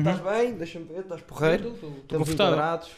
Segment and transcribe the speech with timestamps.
[0.00, 0.54] Estás bem?
[0.54, 1.68] Deixa-me ver, estás porreiro?
[1.74, 2.54] Estou Estamos confortável.
[2.54, 2.90] enquadrados.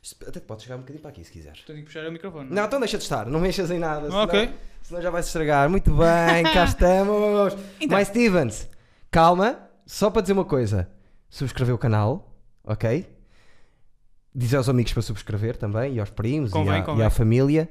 [0.00, 1.60] Isto- Até pode chegar um bocadinho para aqui se quiseres.
[1.62, 2.48] Tenho que puxar o microfone.
[2.54, 4.06] Não, então deixa de estar, não mexas em nada.
[4.06, 4.54] Senão, Ok.
[4.80, 5.68] senão já vai se estragar.
[5.68, 7.54] Muito bem, cá estamos.
[7.80, 7.88] Então.
[7.96, 8.68] Mais Stevens,
[9.10, 10.88] calma, só para dizer uma coisa:
[11.28, 12.32] subscrever o canal,
[12.62, 13.08] ok?
[14.32, 17.02] Dizer aos amigos para subscrever também, e aos primos Convém, e, à, convém.
[17.02, 17.68] e à família.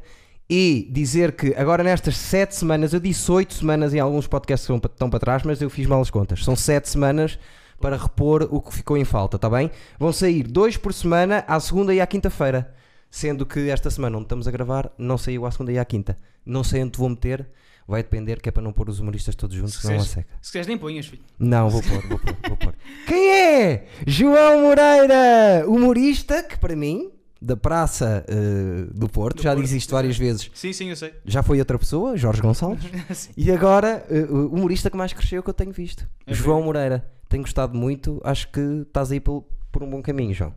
[0.50, 4.74] E dizer que agora nestas 7 semanas, eu disse 8 semanas em alguns podcasts que
[4.88, 6.44] estão para trás, mas eu fiz mal as contas.
[6.44, 7.40] São 7 semanas
[7.80, 9.70] para repor o que ficou em falta, está bem?
[10.00, 12.74] Vão sair dois por semana à segunda e à quinta-feira.
[13.12, 16.18] Sendo que esta semana onde estamos a gravar não saiu à segunda e à quinta.
[16.46, 17.48] Não sei onde vou meter,
[17.88, 20.28] vai depender, que é para não pôr os humoristas todos juntos, Se senão quiseres- seca.
[20.42, 21.22] Se quiseres nem ponhas, filho.
[21.40, 22.74] Não, vou pôr, vou pôr, vou pôr.
[23.08, 23.86] Quem é?
[24.06, 27.10] João Moreira, humorista que para mim,
[27.42, 30.96] da Praça eh, do Porto, Do já Porto, disse isto várias vezes, Sim, sim, eu
[30.96, 31.14] sei.
[31.26, 32.84] já foi outra pessoa, Jorge Gonçalves,
[33.38, 37.06] e agora eh, o humorista que mais cresceu que eu tenho visto, É João Moreira.
[37.36, 40.54] Tenho gostado muito, acho que estás aí por, por um bom caminho, João.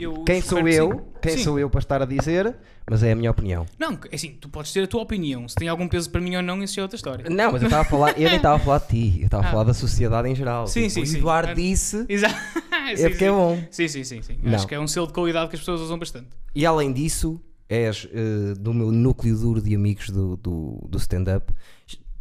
[0.00, 0.90] Eu Quem sou eu?
[0.90, 1.00] sim.
[1.22, 1.44] Quem Sim.
[1.44, 2.56] sou eu para estar a dizer?
[2.90, 3.64] Mas é a minha opinião.
[3.78, 5.48] Não, é assim, tu podes ter a tua opinião.
[5.48, 7.30] Se tem algum peso para mim ou não, isso é outra história.
[7.30, 9.44] Não, mas eu estava a falar, eu nem estava a falar de ti, eu estava
[9.44, 9.50] a Ah.
[9.52, 10.66] falar da sociedade em geral.
[10.66, 11.18] Sim, Tipo, sim, o sim.
[11.18, 11.54] Eduardo Ah.
[11.54, 12.34] disse, Exato.
[12.90, 13.24] é Sim, porque sim.
[13.26, 13.62] é bom.
[13.70, 14.38] Sim, sim, sim, sim.
[14.42, 14.54] Não.
[14.56, 16.30] Acho que é um selo de qualidade que as pessoas usam bastante.
[16.52, 21.52] E além disso, és eh, do meu núcleo duro de amigos do, do, do stand-up.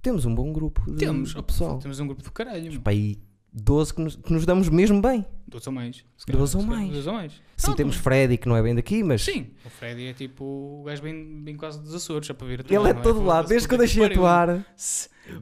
[0.03, 1.79] Temos um bom grupo de, Temos, de pessoal.
[1.79, 2.79] temos um grupo do caralho.
[2.79, 3.17] Para aí
[3.57, 5.25] 12 que nos, que nos damos mesmo bem.
[5.47, 5.97] Dois ou mais.
[6.17, 6.91] Se Dois calhar, ou se calhar, mais.
[6.91, 7.31] Dois ou mais.
[7.55, 10.43] Sim, Não, temos Freddy, que não é bem daqui, mas Sim, o Freddy é tipo
[10.43, 13.47] o gajo bem, bem quase dos Açores, só para ver ele é de todo lado.
[13.47, 14.65] Desde que eu deixei atuar,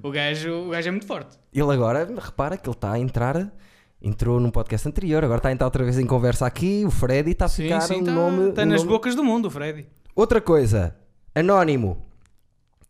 [0.04, 1.38] O gajo, o gajo é muito forte.
[1.52, 3.52] ele agora, repara que ele está a entrar.
[4.06, 6.84] Entrou num podcast anterior, agora está a entrar outra vez em conversa aqui.
[6.86, 8.52] O Freddy está a Sim, ficar sim, um tá, nome.
[8.52, 9.88] tá um nas nome- bocas do mundo, o Freddy.
[10.14, 10.94] Outra coisa,
[11.34, 12.06] Anónimo.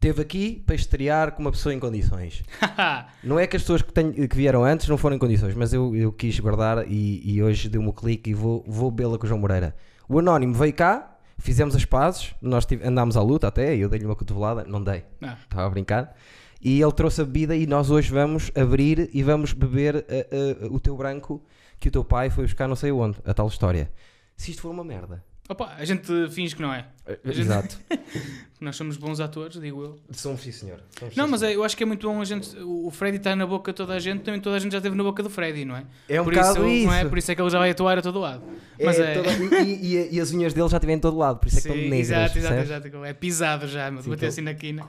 [0.04, 2.44] Esteve aqui para estrear com uma pessoa em condições.
[3.24, 5.72] Não é que as pessoas que, tenho- que vieram antes não foram em condições, mas
[5.72, 9.24] eu, eu quis guardar e, e hoje deu-me o clique e vou, vou bê-la com
[9.24, 9.74] o João Moreira.
[10.10, 14.06] O Anónimo veio cá, fizemos as pazes, nós tive- andámos à luta até, eu dei-lhe
[14.06, 16.14] uma cotovelada, não dei, Ah, estava a brincar.
[16.62, 20.68] E ele trouxe a bebida e nós hoje vamos abrir e vamos beber eh, eh,
[20.70, 21.42] o teu branco
[21.80, 23.90] que o teu pai foi buscar não sei onde, a tal história.
[24.36, 25.24] Se isto for uma merda.
[25.54, 26.86] Opa, a gente finge que não é.
[27.26, 27.80] gente- Exato.
[28.60, 30.00] Nós somos bons atores, digo eu.
[30.12, 30.80] Somos sim, senhor.
[30.98, 31.52] Somos, Não, sim, mas senhor.
[31.52, 32.58] é- eu acho que é muito bom a gente.
[32.62, 34.96] O Freddy está na boca de toda a gente, também toda a gente já esteve
[34.96, 35.84] na boca do Freddy, não é?
[36.08, 36.88] É um Por bocado isso, isso.
[36.88, 37.04] Não é?
[37.06, 38.42] Por isso é que ele já vai atuar a todo lado.
[38.82, 39.16] Mas é.
[39.16, 39.32] toda-
[39.62, 41.68] e, e- e as unhas dele já estiveram em todo lado, por isso é que
[41.68, 42.10] Sim, estão negras.
[42.10, 43.06] exato, exato, exato.
[43.06, 44.88] É pisado já, mas bater então- assim na quina.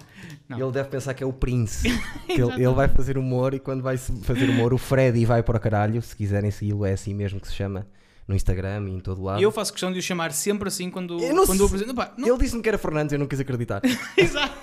[0.48, 0.60] Não.
[0.60, 1.88] Ele deve pensar que é o Prince.
[2.28, 5.60] ele, ele vai fazer humor e quando vai fazer humor, o Freddy vai para o
[5.60, 6.00] caralho.
[6.00, 7.84] Se quiserem segui-lo, é assim mesmo que se chama
[8.26, 9.40] no Instagram e em todo lado.
[9.40, 11.94] E eu faço questão de o chamar sempre assim quando, Eu quando o apresento.
[11.94, 13.80] Pá, não- Ele disse-me que era Fernandes, eu não quis acreditar.
[14.16, 14.54] Exato.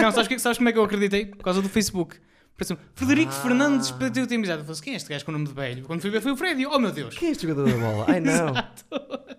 [0.00, 1.26] Não, sabes, que, sabes como é que eu acreditei?
[1.26, 2.16] Por causa do Facebook.
[2.56, 3.42] Parece Frederico Ah.
[3.42, 4.60] Fernandes pediu ter amizade.
[4.60, 5.82] Eu falei, quem é este gajo com o nome de velho?
[5.84, 6.66] Quando fui ver foi o Freddy.
[6.66, 7.16] Oh meu Deus.
[7.16, 8.04] Quem é este jogador da bola?
[8.08, 8.52] Ai não.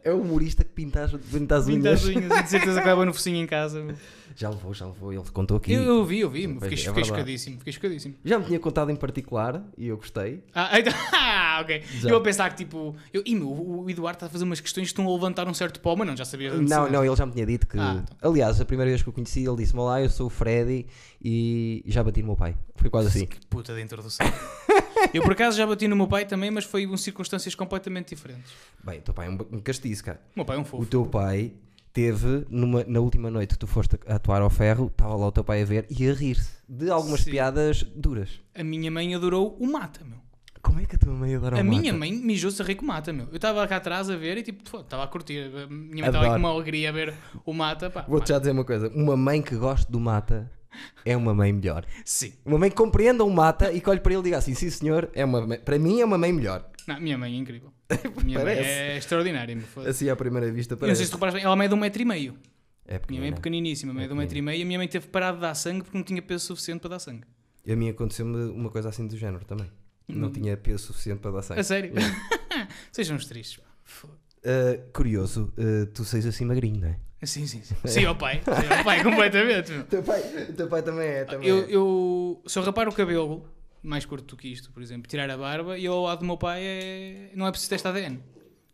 [0.04, 2.02] É o humorista que pinta as, pinta as Pinta unhas.
[2.02, 3.96] as unhas e de certeza leva no focinho em casa.
[4.36, 5.14] Já levou, já levou.
[5.14, 5.74] Ele contou aqui.
[5.74, 6.48] Eu, eu vi, eu vi.
[6.48, 7.58] Fiquei, é, fiquei chocadíssimo.
[7.58, 8.16] Fiquei chocadíssimo.
[8.24, 10.44] Já me tinha contado em particular e eu gostei.
[10.54, 11.84] Ah, então, ah, ok.
[12.00, 12.10] Já.
[12.10, 12.96] Eu a pensar que tipo.
[13.14, 15.54] Eu, meu, o o Eduardo está a fazer umas questões que estão a levantar um
[15.54, 16.54] certo pó, mas não, já sabia.
[16.54, 17.80] Não, não, ele já me tinha dito que.
[17.80, 20.86] Ah, Aliás, a primeira vez que o conheci, ele disse-me: Olá, eu sou o Freddy
[21.24, 22.56] e já bati no meu pai.
[22.76, 23.26] Foi quase assim.
[23.26, 24.26] Que puta de introdução.
[25.14, 28.52] eu por acaso já bati no meu pai também, mas foi em circunstâncias completamente diferentes.
[28.84, 30.22] Bem, o teu pai é um, um castiço, cara.
[30.36, 30.86] O meu pai é um O fofo.
[30.86, 31.52] teu pai
[31.94, 35.32] teve, numa, na última noite que tu foste a atuar ao ferro, estava lá o
[35.32, 37.32] teu pai a ver e a rir-se de algumas Sim.
[37.32, 38.40] piadas duras.
[38.56, 40.20] A minha mãe adorou o mata, meu.
[40.62, 41.98] Como é que a tua mãe adora a o minha mata?
[41.98, 43.28] mãe mijou-se a rir com o mata, meu.
[43.32, 45.52] Eu estava cá atrás a ver e tipo, estava a curtir.
[45.56, 47.14] A minha mãe estava com uma alegria a ver
[47.46, 47.90] o mata.
[48.08, 50.50] Vou-te já dizer uma coisa: uma mãe que gosta do mata
[51.04, 51.84] é uma mãe melhor.
[52.06, 52.34] Sim.
[52.46, 54.70] Uma mãe que compreenda o mata e que olhe para ele e diga assim: sim
[54.70, 56.64] senhor, é uma para mim é uma mãe melhor.
[56.88, 57.72] Não, minha mãe é incrível.
[58.24, 58.70] Minha mãe Parece.
[58.70, 59.58] é extraordinária.
[59.88, 61.06] Assim à primeira vista Eu não sei parece.
[61.06, 62.38] se tu reparas bem, ela mede um metro e meio.
[62.88, 64.64] É Minha mãe é pequeniníssima, mede um metro e meio.
[64.64, 67.00] A minha mãe teve parado de dar sangue porque não tinha peso suficiente para dar
[67.00, 67.24] sangue.
[67.70, 69.70] A mim aconteceu-me uma coisa assim do género também.
[70.08, 70.32] Não Hum.
[70.32, 71.60] tinha peso suficiente para dar sangue.
[71.62, 71.94] A sério?
[72.92, 73.60] Sejam uns tristes.
[74.44, 77.00] Uh, curioso, uh, tu seis assim magrinho, não é?
[77.24, 77.76] Sim, sim, sim.
[77.86, 78.42] Sim, ao pai.
[78.44, 79.72] Sim, ao pai, completamente.
[79.88, 80.22] teu pai,
[80.58, 81.24] teu pai também é.
[81.26, 81.66] Também Eu, é.
[81.70, 83.48] eu, se eu rapar o cabelo,
[83.84, 86.38] mais curto do que isto, por exemplo, tirar a barba, e ao lado do meu
[86.38, 88.20] pai é, não é preciso teste ADN.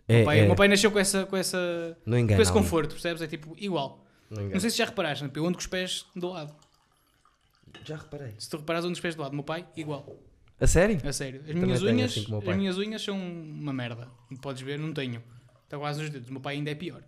[0.08, 0.44] É, o, pai- é.
[0.44, 2.42] o meu pai nasceu com, essa, com, essa, Não com engana.
[2.42, 3.22] esse conforto, percebes?
[3.22, 4.06] É tipo igual.
[4.30, 4.44] Não.
[4.50, 5.32] Não sei se já reparaste, né?
[5.34, 6.54] eu ando com os pés do lado.
[7.84, 8.34] Já reparei.
[8.38, 9.32] Se tu reparares, ando com os pés do lado.
[9.32, 10.16] O meu pai, igual.
[10.60, 11.00] A sério?
[11.04, 11.42] A sério.
[11.48, 14.08] As minhas unhas, assim as minhas unhas são uma merda.
[14.28, 15.22] Como podes ver, não tenho.
[15.64, 16.30] Está quase nos dedos.
[16.30, 17.04] O meu pai ainda é pior.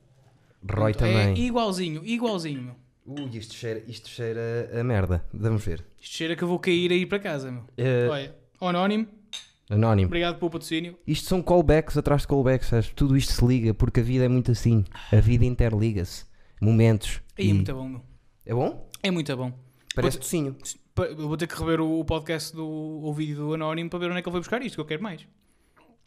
[0.70, 1.34] Roy Portanto, também.
[1.44, 2.76] É igualzinho, igualzinho, meu.
[3.06, 5.26] Ui, isto cheira, isto cheira a merda.
[5.34, 5.84] Vamos ver.
[6.00, 7.62] Isto cheira que eu vou cair a ir para casa, meu.
[7.62, 9.08] Uh, Olha, anónimo,
[9.70, 10.08] Anónimo.
[10.08, 10.98] Obrigado pelo patrocínio.
[11.06, 12.90] Isto são callbacks atrás de callbacks, sabes?
[12.96, 14.84] Tudo isto se liga, porque a vida é muito assim.
[15.12, 16.26] A vida interliga-se.
[16.60, 17.22] Momentos.
[17.38, 18.02] Aí é E- muito bom, meu.
[18.46, 18.90] É bom?
[19.04, 19.54] É muito bom.
[19.96, 20.56] Parece tocinho.
[20.96, 24.00] Pa- Eu vou ter que rever o, o podcast do o vídeo do Anónimo para
[24.00, 25.22] ver onde é que ele foi buscar isto, que eu quero mais.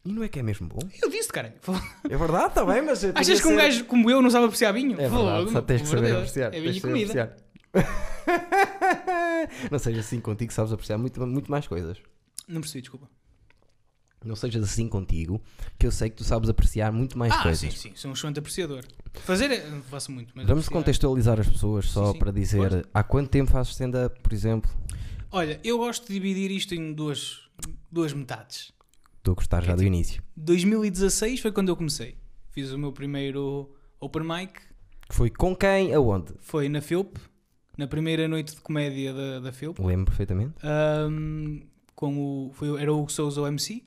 [0.04, 0.80] E não é que é mesmo bom?
[1.00, 1.54] Eu disse, caralho.
[2.10, 3.04] É verdade, está bem, mas.
[3.04, 5.00] Achas que um ser- gajo como eu não sabe apreciar vinho?
[5.00, 6.16] É verdade, só tens que saber Deus.
[6.18, 6.52] apreciar.
[6.54, 7.36] É vinho e comida.
[9.70, 11.98] não sejas assim contigo, sabes apreciar muito, muito mais coisas.
[12.48, 13.08] Não percebi, desculpa.
[14.24, 15.42] Não sejas assim contigo,
[15.78, 17.60] que eu sei que tu sabes apreciar muito mais ah, coisas.
[17.60, 17.92] sim, sim.
[17.96, 18.84] Sou um excelente apreciador.
[19.14, 22.18] Fazer, é- não faço muito, mas Vamos apreciar- contextualizar as pessoas só Sim, sim.
[22.18, 24.70] para dizer há quanto tempo fazes stand-up, por exemplo?
[25.30, 27.48] Olha, eu gosto de dividir isto em duas,
[27.90, 28.72] duas metades.
[29.22, 30.20] Estou a gostar já É do início.
[30.36, 32.16] 2016 foi quando eu comecei.
[32.50, 33.70] Fiz o meu primeiro
[34.00, 34.60] open mic.
[35.10, 36.32] Foi com quem, aonde?
[36.40, 37.16] Foi na Philp,
[37.78, 39.78] na primeira noite de comédia da, da Philp.
[39.78, 40.54] Lembro perfeitamente.
[40.64, 41.60] Ahm,
[41.94, 43.84] com o, foi, o- era o Hugo Souza o MC.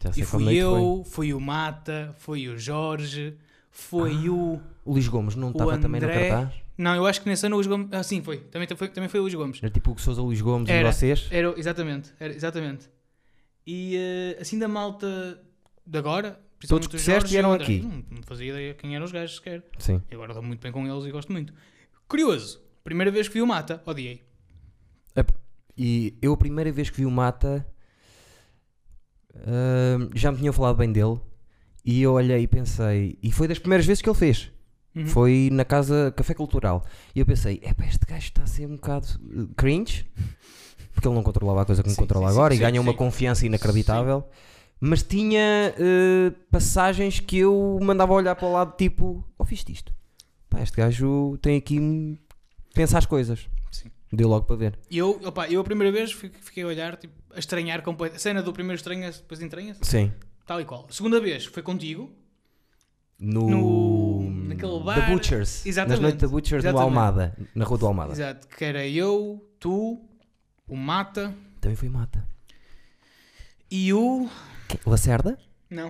[0.00, 3.36] Já sei E fui eu, foi o Mata, foi o Jorge,
[3.72, 4.60] foi o.
[4.60, 4.62] foi.
[4.84, 6.54] O Luís Gomes não estava também no cartaz?
[6.78, 7.88] Não, eu acho que nesse ano o Luís Gomes.
[7.90, 8.38] Ah, sim, foi.
[8.38, 9.58] Também foi, também foi o Luís Gomes.
[9.60, 10.88] Era tipo o que Sousa Luís Gomes Era.
[10.88, 11.26] e vocês?
[11.32, 12.88] Era, exatamente, era, exatamente.
[13.70, 15.38] E eh, assim da malta
[15.84, 17.80] de agora, Todos que disseste vieram aqui.
[17.80, 19.62] Não, não fazia ideia quem eram os gajos sequer.
[19.78, 20.02] Sim.
[20.10, 21.52] E agora dou muito bem com eles e gosto muito.
[22.08, 24.26] Curioso, primeira vez que vi o Mata, odiei.
[25.76, 27.64] E eu a primeira vez que vi o Mata
[29.34, 31.20] ahm, já me tinham falado bem dele
[31.84, 34.50] e eu olhei e pensei, e foi das primeiras vezes que ele fez.
[34.96, 35.06] Uhum.
[35.06, 36.84] Foi na casa Café Cultural.
[37.14, 40.06] E eu pensei, é este gajo está a ser um bocado uh, cringe,
[40.98, 42.78] porque ele não controlava a coisa como Sim, controla sim, agora sim, e ganha sim,
[42.80, 42.98] uma sim.
[42.98, 44.24] confiança inacreditável.
[44.80, 49.92] Mas tinha uh, passagens que eu mandava olhar para o lado, tipo, ouviste isto?
[50.50, 52.18] Pá, este gajo tem aqui
[52.74, 53.48] pensa as coisas.
[53.70, 53.90] Sim.
[54.12, 54.78] Deu logo para ver.
[54.90, 58.16] E eu, opa, eu a primeira vez fi- fiquei a olhar, tipo, a estranhar completamente.
[58.16, 60.12] A cena do primeiro estranha, depois entranha Sim.
[60.46, 60.86] tal e qual.
[60.88, 62.10] A segunda vez foi contigo,
[63.20, 64.94] No, No- naquele bar.
[65.06, 65.66] The Butchers.
[65.66, 65.90] Exatamente.
[65.90, 66.96] Nas noites da Butchers no Exatamente.
[66.98, 68.12] Almada, na Rua do Almada.
[68.12, 70.00] exato, que era eu, tu,
[70.68, 72.26] o Mata Também foi Mata.
[73.70, 74.28] e o.
[74.68, 74.80] Quem?
[74.86, 75.38] Lacerda?
[75.70, 75.88] Não,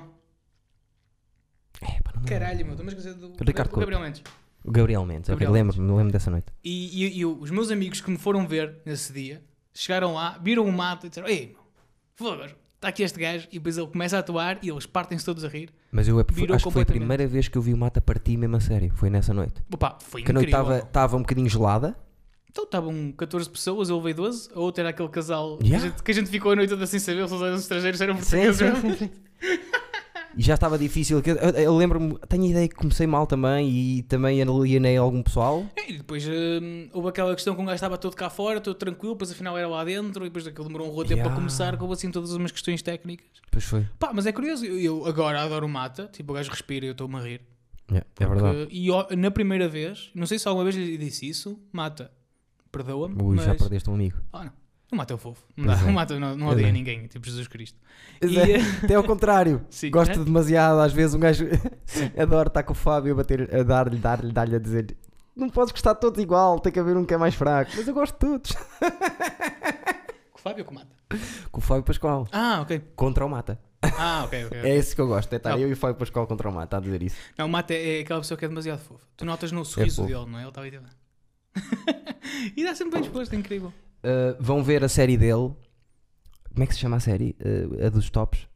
[1.81, 4.23] É, pá, não me caralho, meu, estou-me a esquecer do Ricardo o Gabriel Mendes.
[4.65, 6.47] O Gabriel Mendes, Gabriel lembro-me, me lembro dessa noite.
[6.65, 9.43] E, e- e os meus amigos que me foram ver nesse dia
[9.73, 11.57] chegaram lá, viram o Mata e disseram: Ei,
[12.17, 12.43] fogo,
[12.75, 13.47] está aqui este gajo.
[13.53, 15.71] E depois ele começa a atuar e eles partem-se todos a rir.
[15.93, 18.37] Mas eu Virou acho que foi a primeira vez que eu vi o Mata partir
[18.37, 18.93] mesmo a sério.
[18.97, 19.63] Foi nessa noite.
[19.73, 20.73] Opa, foi Que a noite incrível.
[20.75, 21.97] estava estava um bocadinho gelada.
[22.51, 24.49] Então estavam 14 pessoas, eu levei 12.
[24.55, 25.87] A outra era aquele casal que, Yeah.
[25.87, 28.01] a gente, que a gente ficou a noite toda sem saber se eles eram estrangeiros,
[28.01, 28.57] eram portugueses.
[28.57, 29.11] sim, sim, sim.
[30.37, 31.21] E já estava difícil.
[31.23, 34.97] que Eu, eu- eu lembro-me, tenho a ideia que comecei mal também e também alienei
[34.97, 35.67] algum pessoal.
[35.77, 38.77] É, E depois hum, houve aquela questão que um gajo estava todo cá fora, todo
[38.77, 41.29] tranquilo, depois afinal era lá dentro, e depois aquilo demorou um roteiro Yeah.
[41.31, 43.27] para começar, com assim todas umas questões técnicas.
[43.51, 43.87] Pois foi.
[43.99, 46.93] Pá, mas é curioso, eu, eu agora adoro Mata, tipo o gajo respira e eu
[46.93, 47.41] estou-me a rir.
[47.93, 48.67] É, é verdade.
[48.67, 48.77] Que-
[49.11, 52.13] e na primeira vez, não sei se alguma vez lhe disse isso, Mata,
[52.71, 53.45] perdoa-me, Ui, mas...
[53.45, 54.19] já perdeste um amigo.
[54.33, 54.53] Ah, não.
[54.91, 55.43] O Mata o fofo.
[55.55, 55.75] Não, dá.
[55.81, 55.91] é.
[55.93, 56.73] Mata não, não odeia é.
[56.73, 57.79] ninguém, tipo Jesus Cristo.
[58.23, 58.57] E, é.
[58.83, 59.61] Até ao contrário.
[59.69, 59.91] Sim.
[59.91, 60.25] Gosto É?
[60.25, 60.81] demasiado.
[60.81, 61.45] Às vezes um gajo
[62.19, 64.97] adora estar com o Fábio a, bater, a dar-lhe, dar-lhe, dar-lhe a dizer
[65.39, 67.71] não podes gostar de todos igual, tem que haver um que é mais fraco.
[67.77, 68.53] Mas eu gosto de todos.
[70.33, 70.97] Com o Fábio ou com o Mata?
[71.51, 72.29] Com o Fábio Pascoal.
[72.33, 72.81] Ah, ok.
[72.97, 73.59] Contra o Mata.
[73.83, 74.61] Ah, ok, ok.
[74.61, 75.33] É esse que eu gosto.
[75.33, 75.59] É estar Não.
[75.59, 77.17] eu e o Fábio Pascoal contra o Mata a dizer isso.
[77.37, 79.05] Não, o Mata é, aquela pessoa que é demasiado fofa.
[79.17, 80.09] Tu notas no sorriso fofo.
[80.09, 80.43] dele, não é?
[80.43, 80.81] Ele está aí.
[82.57, 83.73] e dá sempre bem disposto, é incrível.
[84.03, 85.53] Uh, vão ver a série dele.
[86.53, 87.37] Como é que se chama a série?
[87.41, 88.47] Uh, a dos tops?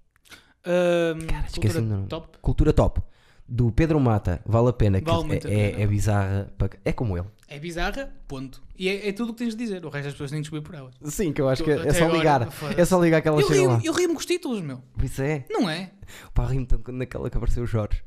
[0.63, 2.39] Cara, esqueci-me cultura top.
[2.41, 3.03] Cultura Top.
[3.49, 4.41] Do Pedro Mata.
[4.47, 5.01] Vale a pena.
[5.01, 5.83] que Vale muito é, é, pena.
[5.83, 6.53] é bizarra.
[6.85, 7.27] É como ele.
[7.49, 8.63] É bizarra, ponto.
[8.79, 9.85] E é, é tudo o que tens de dizer.
[9.85, 10.95] O resto das pessoas têm de descobrir por elas.
[11.13, 12.49] Sim, que eu acho Tu- que é até só agora, ligar.
[12.79, 13.81] É só ligar que ela Eu chega lá.
[13.85, 14.81] eu rio-me com os títulos, meu.
[15.03, 15.45] Isso é.
[15.51, 15.91] Não é?
[16.33, 18.03] Pá, ri-me tanto quando naquela que apareceu o Jorge.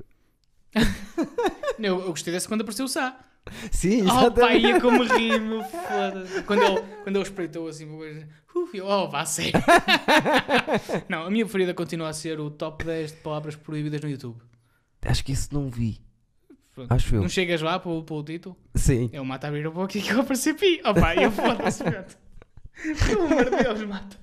[1.77, 3.19] Eu, eu gostei dessa quando apareceu o Sá.
[3.71, 4.21] Sim, Oh, pá,
[4.55, 4.65] exatamente.
[4.67, 6.41] ia como ri, meu foda-se.
[6.43, 7.85] Quando ele, quando ele espreitou assim,
[8.55, 9.53] uf, eu, oh, vá a sério.
[11.07, 14.41] não, a minha preferida continua a ser o top 10 de palavras proibidas no YouTube.
[15.05, 16.01] Acho que isso não vi.
[16.73, 16.91] Pronto.
[16.91, 17.21] Acho eu.
[17.21, 18.57] Não chegas lá para, o- para o título?
[18.73, 19.09] Sim.
[19.13, 20.81] Eu mato a abrir a boca e que eu apareci pi.
[20.83, 21.83] Oh, pá, eu foda-se.
[23.07, 24.17] Pelo amor de Deus, mata.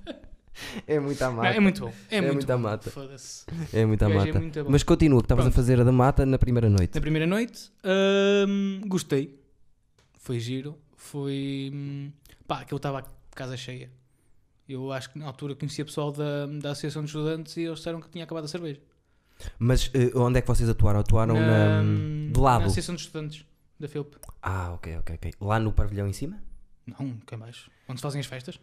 [0.87, 1.47] É muita Não, mata.
[1.49, 1.93] é muito bom.
[2.09, 2.63] É, É muito muita bom.
[2.63, 2.91] mata.
[2.91, 3.45] Foda-se.
[3.73, 4.39] É muita é mata.
[4.39, 4.69] muito bom.
[4.71, 6.95] Mas continua, que estavas a fazer a da mata na primeira noite.
[6.95, 7.71] Na primeira noite,
[8.47, 9.39] hum, gostei.
[10.19, 10.77] Foi giro.
[10.95, 11.71] Foi.
[11.73, 12.11] hum,
[12.47, 13.03] pá, aquilo estava a
[13.35, 13.91] casa cheia.
[14.69, 17.99] Eu acho que na altura conhecia pessoal da, da Associação de Estudantes e eles disseram
[17.99, 18.79] que tinha acabado a cerveja.
[19.59, 20.99] Mas eh, onde é que vocês atuaram?
[21.01, 22.59] Atuaram na, hum, de lado?
[22.61, 23.45] Na Associação de Estudantes
[23.79, 24.13] da FILP.
[24.41, 25.33] Ah, ok, ok, ok.
[25.41, 26.41] Lá no pavilhão em cima?
[26.87, 27.67] Não, quem mais?
[27.89, 28.57] Onde se fazem as festas?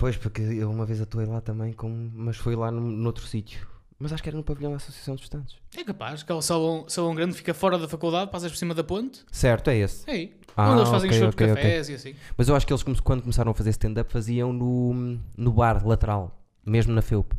[0.00, 3.68] Pois, porque eu uma vez atuei lá também, com, mas foi lá num, noutro sítio.
[3.98, 5.58] Mas acho que era no pavilhão da Associação dos Estudantes.
[5.76, 9.22] É capaz, aquele salão, salão grande fica fora da faculdade, passas por cima da ponte.
[9.30, 10.08] Certo, é esse.
[10.08, 10.34] É aí.
[10.56, 11.62] Ah, onde eles fazem ok, show de ok, ok.
[11.62, 12.14] cafés e assim.
[12.34, 16.42] Mas eu acho que eles, quando começaram a fazer stand-up, faziam no, no bar lateral,
[16.64, 17.34] mesmo na FEUP.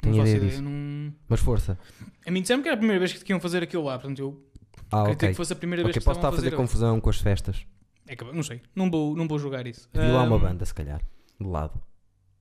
[0.00, 0.62] Tenho ideia disso.
[0.62, 1.12] Não...
[1.28, 1.78] Mas força.
[2.26, 4.42] A mim disseram que era a primeira vez que iam fazer aquilo lá, portanto eu
[4.90, 6.56] Ah, acredito que fosse a primeira vez que posso estar a fazer ali.
[6.56, 7.66] confusão com as festas.
[8.06, 9.86] É que- não sei, não vou, não vou julgar isso.
[9.92, 11.02] Vi lá uma banda, se calhar,
[11.38, 11.78] de lado.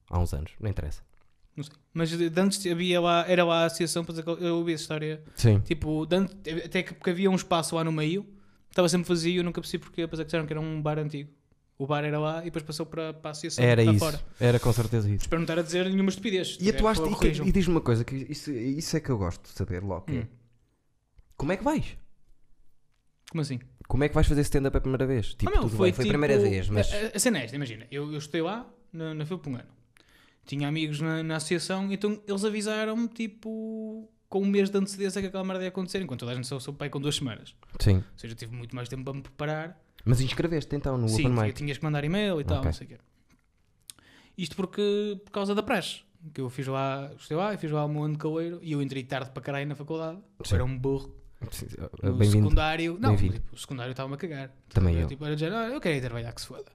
[0.09, 1.01] Há uns anos, não interessa.
[1.55, 1.74] Não sei.
[1.93, 5.24] Mas antes havia lá, era lá a associação, para dizer eu ouvi essa história.
[5.35, 5.59] Sim.
[5.62, 6.35] Tipo, antes-
[6.65, 8.25] até que porque havia um espaço lá no meio,
[8.69, 11.29] estava sempre vazio, eu nunca percebi porque, apesar que disseram que era um bar antigo.
[11.77, 13.63] O bar era lá e depois passou para, para a associação.
[13.63, 14.00] Era isso.
[14.00, 14.21] Fora.
[14.39, 15.24] Era com certeza isso.
[15.24, 16.57] Espero não estar a dizer nenhuma estupidez.
[16.62, 19.17] E atuaste, Por e, que- e diz-me uma coisa, que isso, isso é que eu
[19.17, 20.05] gosto de saber logo.
[20.09, 20.25] é, Hum.
[21.35, 21.97] Como é que vais?
[23.29, 23.59] Como assim?
[23.88, 25.33] Como é que vais fazer stand-up a primeira vez?
[25.35, 26.93] Tipo, Ah, meu, tudo bem, foi a primeira tipo- vez, mas...
[26.93, 29.55] A, a- a cena é esta, imagina, eu, eu estudei lá na, na FEUP um
[29.55, 29.75] ano.
[30.45, 35.27] Tinha amigos na, na associação, então eles avisaram-me, tipo, com um mês de antecedência que
[35.27, 37.55] aquela merda ia acontecer, enquanto toda a gente só soube pai com duas semanas.
[37.79, 37.95] Sim.
[37.97, 39.81] Ou seja, eu tive muito mais tempo para me preparar.
[40.03, 41.53] Mas inscreveste então no Sim, Open Mic?
[41.55, 42.65] tinhas que mandar e-mail e tal, Ok.
[42.67, 42.97] não sei o quê.
[44.37, 46.01] Isto porque, por causa da praxe.
[46.33, 48.81] Que eu fiz lá, estudei lá, e fiz lá um ano de caloeiro e eu
[48.81, 50.17] entrei tarde para caralho na faculdade.
[50.39, 50.55] Eu Sim.
[50.55, 51.15] era um burro.
[51.51, 51.67] Sim,
[52.01, 54.51] No secundário, não, tipo, o secundário estava-me a cagar.
[54.69, 55.01] Também eu.
[55.01, 55.07] eu.
[55.07, 56.65] Tipo, era de género, "Ah, eu quero ir trabalhar que se foda.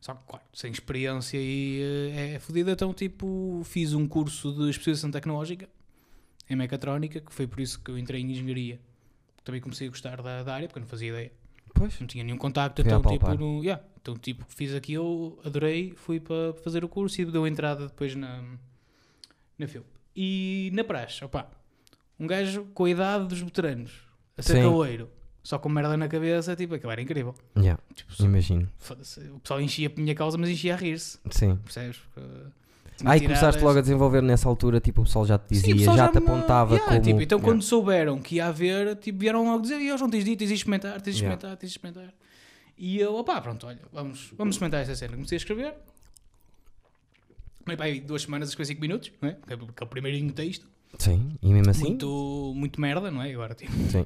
[0.00, 1.80] Só que, claro, sem experiência e
[2.12, 5.68] eh, é fodida, então, tipo, fiz um curso de especialização tecnológica
[6.48, 8.80] em mecatrónica, que foi por isso que eu entrei em engenharia.
[9.44, 11.32] Também comecei a gostar da, da área, porque eu não fazia ideia.
[11.74, 12.00] Pois.
[12.00, 16.54] Não tinha nenhum contacto, então, tipo, no, yeah, então, tipo, fiz aquilo, adorei, fui para
[16.64, 18.42] fazer o curso e deu entrada depois na,
[19.58, 19.86] na FIUP.
[20.16, 21.48] E na praxe, opá,
[22.18, 23.92] um gajo com a idade dos veteranos,
[24.36, 25.10] a ser caloeiro,
[25.42, 27.34] só com merda na cabeça, tipo, aquilo era incrível.
[27.56, 28.68] Yeah, Tipo, imagino.
[29.34, 31.56] o pessoal enchia a minha causa, mas enchia a rir-se, Sim.
[31.56, 31.96] percebes?
[32.14, 32.20] Porque,
[33.02, 35.60] Ah, e tiradas- começaste logo a desenvolver nessa altura, tipo, o pessoal já te Sim,
[35.62, 37.02] dizia, pessoal já te me- apontava Yeah, como...
[37.02, 37.52] tipo, então Yeah.
[37.52, 40.48] quando souberam que ia haver, tipo, vieram logo dizer, e hoje não tens dito, tens
[40.48, 41.34] de experimentar, tens de Yeah.
[41.34, 42.14] experimentar, tens de experimentar.
[42.76, 45.14] E eu, opá, pronto, olha, vamos, vamos experimentar essa cena.
[45.14, 45.74] Comecei a escrever.
[47.66, 49.36] Meio pá, aí duas semanas, escrevi 5 minutos, não é?
[49.46, 50.66] Que é o primeirinho texto.
[50.98, 53.32] Sim, e mesmo assim, Muito, muito merda, não é?
[53.32, 53.72] Agora, tipo.
[53.90, 54.04] Sim.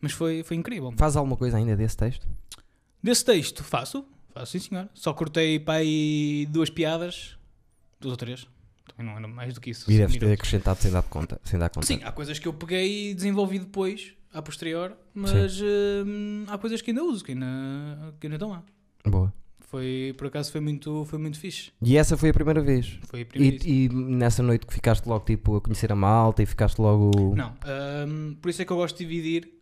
[0.00, 0.92] Mas foi, foi incrível.
[0.96, 2.26] faz alguma coisa ainda desse texto?
[3.02, 4.04] Desse texto, faço.
[4.32, 4.88] Faço, sim, senhor.
[4.94, 7.36] Só cortei para aí duas piadas.
[8.00, 8.46] Duas ou três.
[8.86, 9.90] Também não era mais do que isso.
[9.90, 11.40] E deves ter acrescentado sem dar conta.
[11.44, 11.86] Sem dar conta.
[11.86, 16.82] Sim, há coisas que eu peguei e desenvolvi depois, a posterior, mas hum, há coisas
[16.82, 18.62] que ainda uso, que ainda, que ainda estão lá.
[19.04, 19.32] Boa.
[19.60, 21.72] Foi, por acaso foi muito, foi muito fixe.
[21.82, 22.98] E essa foi a primeira vez?
[23.08, 23.66] Foi a primeira vez.
[23.66, 27.34] E, e nessa noite que ficaste logo, tipo, a conhecer a malta e ficaste logo...
[27.34, 27.52] Não,
[28.06, 29.55] hum, por isso é que eu gosto de dividir,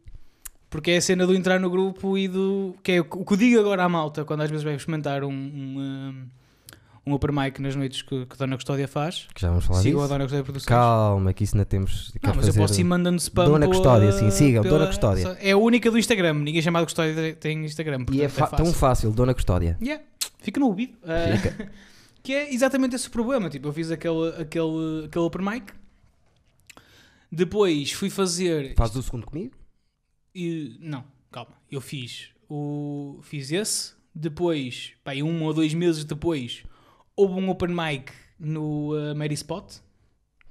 [0.75, 2.75] porque é a cena do entrar no grupo e do.
[2.83, 5.31] que é o que eu digo agora à malta, quando às vezes vai experimentar um,
[5.33, 6.27] um,
[7.07, 9.29] um open mic nas noites que, que a Dona Custódia faz.
[9.33, 10.09] Que já vamos falar Siga a disso.
[10.13, 10.67] Dona Custódia Produções.
[10.67, 12.13] Calma, que isso ainda temos...
[12.21, 15.39] Não, mas eu posso ir mandando spam Dona pela- Custódia, sim, sigam, pela- Dona Custódia.
[15.41, 18.01] É a única do Instagram, ninguém chamado Custódia tem Instagram.
[18.01, 18.65] E Portanto, é fa- fácil.
[18.65, 19.79] tão fácil, Dona Custódia.
[19.81, 20.03] Yeah,
[20.41, 20.95] fica no ouvido.
[21.05, 21.71] Ah, Fica.
[22.21, 23.49] que é exatamente esse o problema.
[23.49, 25.73] Tipo, eu fiz aquele, aquele, aquele open mic.
[27.31, 28.75] Depois fui fazer.
[28.77, 29.53] Fazes o segundo comigo?
[30.35, 31.53] E, não, calma.
[31.71, 33.19] Eu fiz o.
[33.23, 33.93] Fiz esse.
[34.15, 36.63] Depois, pá, um ou dois meses depois,
[37.17, 39.73] houve um open mic no uh, Mary Spot.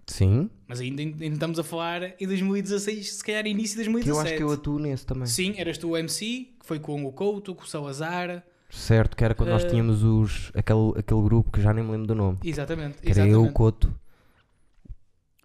[0.05, 0.49] Sim.
[0.67, 4.27] Mas ainda, ainda estamos a falar em 2016, se calhar início de Que eu 2017.
[4.27, 5.25] acho que eu atuo nesse também.
[5.27, 8.43] Sim, eras tu o MC, que foi com o Couto, com o Salazar.
[8.69, 11.91] Certo, que era quando nós Eh, tínhamos os, aquele, aquele grupo que já nem me
[11.91, 12.39] lembro do nome.
[12.43, 12.97] Exatamente.
[12.97, 13.33] Que era exatamente.
[13.33, 13.97] eu, o Coto.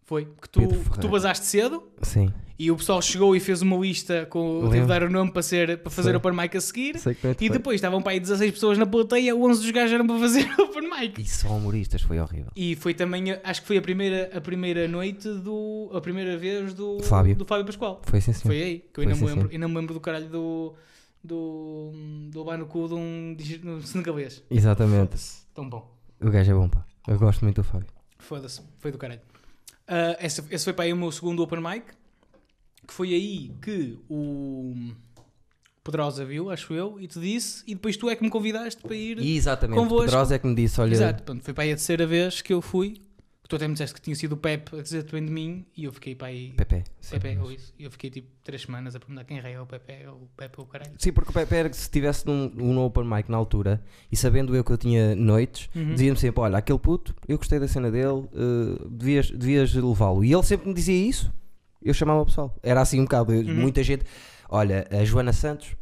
[0.09, 0.25] Foi.
[0.41, 2.33] Que tu, que tu basaste cedo Sim.
[2.59, 4.61] e o pessoal chegou e fez uma lista com.
[4.61, 4.89] Teve de Lembro.
[4.89, 6.15] dar o nome para, ser, para fazer Foi.
[6.15, 6.99] o open mic a seguir.
[6.99, 10.07] Sei que E depois estavam para aí 16 pessoas na plateia, 11 dos gajos eram
[10.07, 11.21] para fazer o open mic.
[11.21, 12.51] E só humoristas, foi horrível.
[12.57, 15.91] E foi também, acho que foi a primeira, a primeira noite do.
[15.93, 17.37] a primeira vez do Fábio.
[17.37, 18.01] do Fábio Pascoal.
[18.07, 18.49] Foi sim, sim.
[18.49, 20.75] Foi aí, que eu ainda, sim, me lembro, ainda me lembro do caralho do.
[21.23, 21.93] do.
[22.31, 24.43] do levar no cu de um, digi- um senegalês.
[24.51, 25.19] Exatamente.
[25.55, 25.95] Tão bom.
[26.19, 26.85] O gajo é bom, pá.
[27.07, 27.89] Eu gosto muito do Fábio.
[28.19, 29.21] Foda-se, foi do caralho.
[29.89, 31.87] Ah, esse, esse foi para aí o meu segundo open mic,
[32.87, 34.75] que foi aí que o
[35.83, 38.95] Pedrosa viu, acho eu, e te disse, e depois tu é que me convidaste para
[38.95, 39.19] ir.
[39.19, 40.05] Exatamente, Convosco.
[40.05, 40.93] Pedrosa é que me disse, olha...
[40.93, 43.01] Exato, pronto, foi para aí a terceira vez que eu fui,
[43.49, 45.85] tu até me disseste que tinha sido o Pepe a dizer-te bem de mim, e
[45.85, 46.53] eu fiquei para aí.
[46.53, 46.85] Pepe.
[47.01, 47.73] Sim, Pepe, ou isso.
[47.79, 50.67] E eu fiquei tipo três semanas a perguntar quem é o Pepe, o Pepe, o
[50.67, 50.93] caralho.
[50.99, 54.17] Sim, porque o Pepe era que se estivesse num, num open mic na altura e
[54.17, 55.93] sabendo eu que eu tinha noites, Uhum.
[55.95, 60.23] dizia-me sempre: Olha, aquele puto, eu gostei da cena dele, eh, devias, devias levá-lo.
[60.23, 61.33] E ele sempre me dizia isso.
[61.83, 62.55] Eu chamava o pessoal.
[62.63, 63.33] Era assim um bocado.
[63.33, 63.55] eu- Uhum.
[63.63, 64.05] Muita gente.
[64.51, 65.75] Olha, a Joana Santos,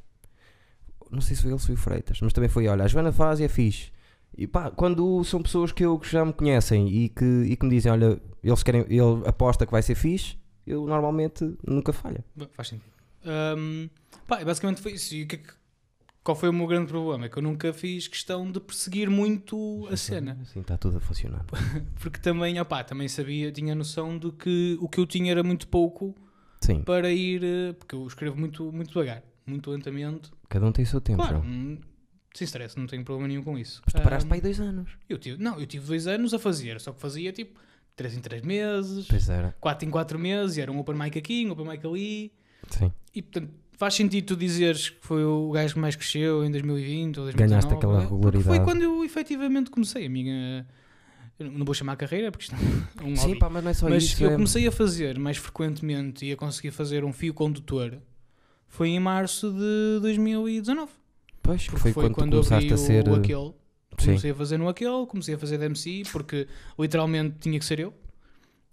[1.10, 3.10] não sei se foi ele, se foi o Freitas, mas também foi: Olha, a Joana
[3.12, 3.90] faz e é fixe.
[4.38, 7.64] E pá, quando são pessoas que, eu, que já me conhecem e que, e que
[7.64, 12.24] me dizem, olha, eles querem, ele aposta que vai ser fixe, eu normalmente nunca falha.
[12.52, 12.90] Faz sentido.
[13.24, 13.88] Ahm,
[14.26, 15.14] pá, basicamente foi isso.
[15.14, 15.52] E que é que-
[16.22, 17.26] qual foi o meu grande problema?
[17.26, 20.36] É que eu nunca fiz questão de perseguir muito a cena.
[20.42, 21.44] Assim está tudo a funcionar.
[22.00, 25.66] Porque também, opá, também sabia, tinha noção de que o que eu tinha era muito
[25.68, 26.14] pouco
[26.60, 27.42] Sim, para ir.
[27.44, 30.30] eh, Porque eu escrevo muito, muito devagar, muito lentamente.
[30.48, 31.18] cada um tem o seu tempo.
[31.22, 31.78] Claro, João.
[32.38, 33.80] Sem stress, não tenho problema nenhum com isso.
[33.84, 34.90] Mas tu paraste Ahm, para aí dois anos.
[35.08, 37.58] eu tive, não, eu tive dois anos a fazer, só que fazia tipo
[37.96, 39.54] 3 em 3 meses, Pois era.
[39.60, 42.32] 4 em 4 meses, e era um open mic aqui, um open mic ali.
[42.70, 42.92] Sim.
[43.14, 47.18] E portanto, faz sentido tu dizeres que foi o gajo que mais cresceu em 2020
[47.18, 47.48] ou 2019.
[47.48, 48.04] Ganhaste aquela é?
[48.04, 48.44] Regularidade.
[48.44, 50.66] Foi quando eu efetivamente comecei a minha.
[51.38, 52.58] não vou chamar a carreira porque isto é
[53.04, 53.38] um Sim, hobby.
[53.38, 54.22] pá, mas não é só Mas isso.
[54.24, 57.96] eu é- comecei a fazer mais frequentemente e a conseguir fazer um fio condutor
[58.68, 60.90] foi em março de 2019.
[61.46, 63.08] Pois, Porque foi, quando, tu começaste a ser.
[63.08, 63.52] uh, aquele.
[63.98, 64.06] Sim.
[64.08, 66.46] Comecei a fazer no aquele, comecei a fazer de MC porque
[66.78, 67.94] literalmente tinha que ser eu.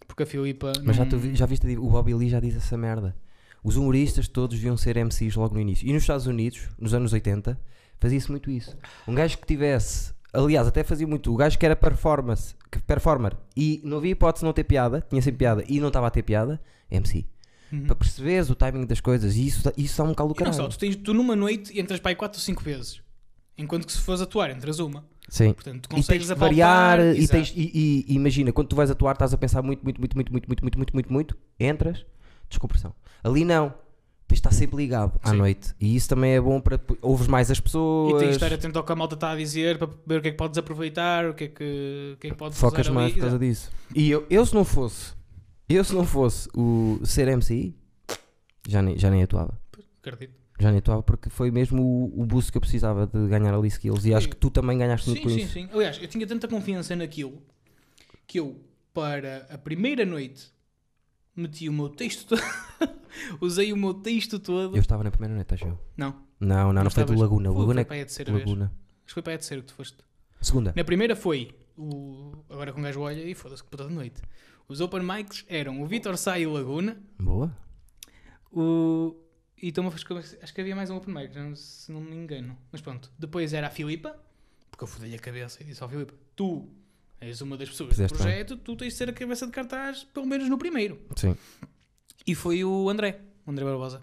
[0.08, 0.74] Porque a Filipa.
[0.84, 3.16] Mas já, não- tu vi- já viste, o Bobby Lee já diz essa merda.
[3.64, 5.88] Os humoristas todos deviam ser MCs logo no início.
[5.88, 7.58] E nos Estados Unidos, nos anos 80,
[8.00, 8.76] fazia-se muito isso.
[9.08, 13.38] Um gajo que tivesse, aliás, até fazia muito, o gajo que era performance, que performer,
[13.56, 16.12] e não havia hipótese de não ter piada, tinha sempre piada e não estava a
[16.12, 16.60] ter piada,
[16.92, 17.26] MC.
[17.74, 17.86] Uhum.
[17.88, 20.54] Para perceberes o timing das coisas, e isso, isso dá um calo do E não
[20.54, 20.74] só, caralho.
[20.74, 23.02] tu, tens, tu numa noite entras para aí 4 ou 5 vezes.
[23.58, 25.04] Enquanto que se fores atuar, entras uma.
[25.30, 25.54] Sim.
[25.54, 26.50] Portanto, tu E tens consegues apalpar.
[26.50, 27.32] variar e, exato.
[27.32, 30.32] tens, e, e imagina, quando tu vais atuar estás a pensar muito, muito, muito, muito,
[30.32, 32.06] muito, muito, muito, muito, muito, muito, entras,
[32.50, 32.94] descompressão.
[33.24, 33.70] Ali não,
[34.28, 35.38] tens de estar sempre ligado à Sim.
[35.38, 38.54] noite e isso também é bom para ouves mais as E pessoas, tens de estar
[38.54, 40.58] atento ao que a malta está a dizer para ver o que é que podes
[40.58, 43.14] aproveitar, o que é que, o que, é que podes focas mais ali.
[43.16, 43.72] por causa disso.
[43.96, 45.14] E eu, eu se não fosse,
[45.70, 47.74] eu se não fosse o ser MC,
[48.68, 49.58] já nem, já nem atuava.
[50.02, 50.34] Acredito.
[50.60, 53.68] Já nem atuava porque foi mesmo o, o boost que eu precisava de ganhar ali
[53.68, 54.30] skills e acho Sim.
[54.32, 55.54] que tu também ganhaste muito Sim, com sim, isso.
[55.54, 55.70] sim.
[55.74, 57.42] Aliás, eu tinha tanta confiança naquilo
[58.28, 58.62] que eu,
[58.94, 60.52] para a primeira noite,
[61.36, 62.42] meti o meu texto todo.
[63.42, 64.76] Usei o meu texto todo.
[64.76, 65.80] Eu estava na primeira noite, acho eu.
[65.98, 67.20] Não, Não, não, não, foi do.
[67.20, 67.50] Laguna.
[67.52, 68.46] Foi- Laguna, Foi para aí a terceira vez.
[68.46, 68.66] Laguna.
[68.66, 69.98] Acho que foi para a terceira que tu foste.
[70.42, 70.74] Segunda.
[70.76, 72.32] Na primeira foi o.
[72.50, 74.22] Agora com o gajo olha e foda-se que puta de noite.
[74.68, 77.02] Os open mics eram o Vitor Sá e o Laguna.
[77.20, 77.56] Boa.
[78.52, 79.16] O...
[79.62, 80.06] E então, acho
[80.54, 82.58] que- havia mais um open mic, se não me engano.
[82.72, 83.12] Mas pronto.
[83.18, 84.18] Depois era a Filipa,
[84.70, 86.68] porque eu fodei a cabeça e disse ao Filipa: Tu
[87.22, 90.04] és uma das pessoas Fizeste do projeto, tu tens de ser a cabeça de cartaz,
[90.04, 91.00] pelo menos no primeiro.
[91.16, 91.36] Sim.
[92.28, 94.02] E foi o André, o André Barbosa,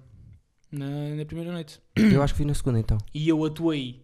[0.70, 1.80] na, na primeira noite.
[1.96, 2.96] Eu acho que fui na segunda então.
[3.12, 4.02] E eu atuei,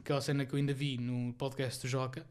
[0.00, 2.26] aquela cena que eu ainda vi no podcast do Joca,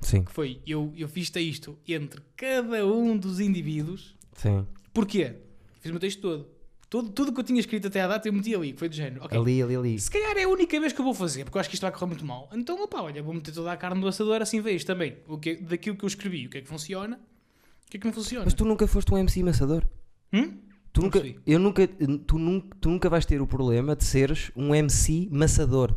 [0.00, 4.14] Sim, que foi: eu, eu fiz isto entre cada um dos indivíduos.
[4.34, 4.66] sim.
[4.92, 5.36] Porquê?
[5.80, 6.48] Fiz o meu texto todo.
[6.88, 8.94] Tudo, tudo que eu tinha escrito até à data eu meti ali, que foi do
[8.94, 9.24] género.
[9.24, 9.98] Ok, Ali, ali, ali.
[9.98, 11.82] se calhar é a única vez que eu vou fazer, porque eu acho que isto
[11.82, 12.48] vai correr muito mal.
[12.52, 15.16] Então, opá, olha, vou meter toda a carne do assador assim vejo também.
[15.26, 18.06] O que, daquilo que eu escrevi, o que é que funciona, o que é que
[18.06, 18.44] não funciona.
[18.44, 19.84] Mas tu nunca foste um MC maçador.
[20.32, 20.58] Hum?
[20.92, 21.86] Tu nunca, eu nunca,
[22.26, 25.94] tu, nunca, tu nunca vais ter o problema de seres um MC maçador.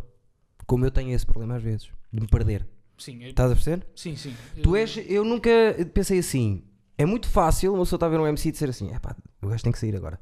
[0.66, 1.90] Como eu tenho esse problema às vezes.
[2.12, 2.68] De me perder.
[3.00, 3.86] Sim, eu- Estás a perceber?
[3.96, 4.36] sim, sim.
[4.62, 4.98] Tu Eu- és.
[5.08, 5.50] Eu nunca
[5.94, 6.64] pensei assim.
[6.98, 9.16] É muito fácil uma pessoa estar a ver um MC e dizer assim: é pá,
[9.42, 10.20] o gajo tem que sair agora.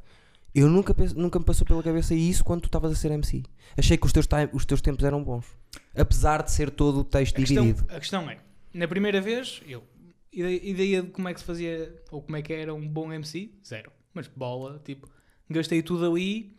[0.56, 3.44] Eu nunca, penso- nunca me passou pela cabeça isso quando tu estavas a ser MC.
[3.78, 5.46] Achei que os teus, time- os teus tempos eram bons.
[5.96, 7.86] Apesar de ser todo o texto a, questão, dividido.
[7.94, 8.38] a questão é,
[8.74, 9.84] na primeira vez, eu,
[10.32, 13.12] ideia, ideia de como é que se fazia, ou como é que era um bom
[13.12, 13.92] MC, zero.
[14.14, 15.08] Mas bola, tipo,
[15.50, 16.56] gastei tudo ali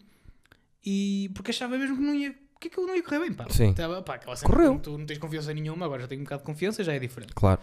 [0.84, 2.34] e porque achava mesmo que não ia.
[2.60, 3.46] Que aquilo não ia correr bem, pá.
[3.50, 3.72] Sim.
[3.72, 4.78] Tava, pá, aquela cena Correu.
[4.78, 7.32] Tu não tens confiança nenhuma, agora já tenho um bocado de confiança, já é diferente.
[7.34, 7.60] Claro.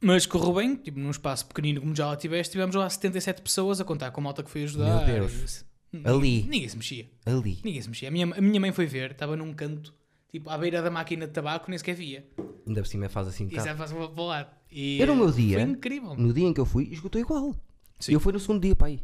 [0.00, 3.80] Mas correu bem, tipo, num espaço pequenino como já lá tiveste, tivemos lá 77 pessoas
[3.80, 5.06] a contar com a malta que foi ajudar.
[5.06, 5.64] Meu Deus.
[6.04, 6.42] Ali.
[6.42, 7.08] Ninguém, se mexia.
[7.24, 7.58] Ali.
[7.64, 8.08] Ninguém se mexia.
[8.08, 9.94] A minha, a minha mãe foi ver, estava num canto,
[10.30, 12.26] tipo, à beira da máquina de tabaco, nem sequer via.
[12.66, 13.48] Ainda por cima faz assim.
[13.50, 14.50] Já faz para o lado.
[14.70, 16.14] E, Eu no meu dia- Foi incrível.
[16.16, 17.54] No dia em que eu fui, esgotou igual.
[18.00, 18.12] Sim.
[18.12, 19.00] Eu fui no segundo dia aí.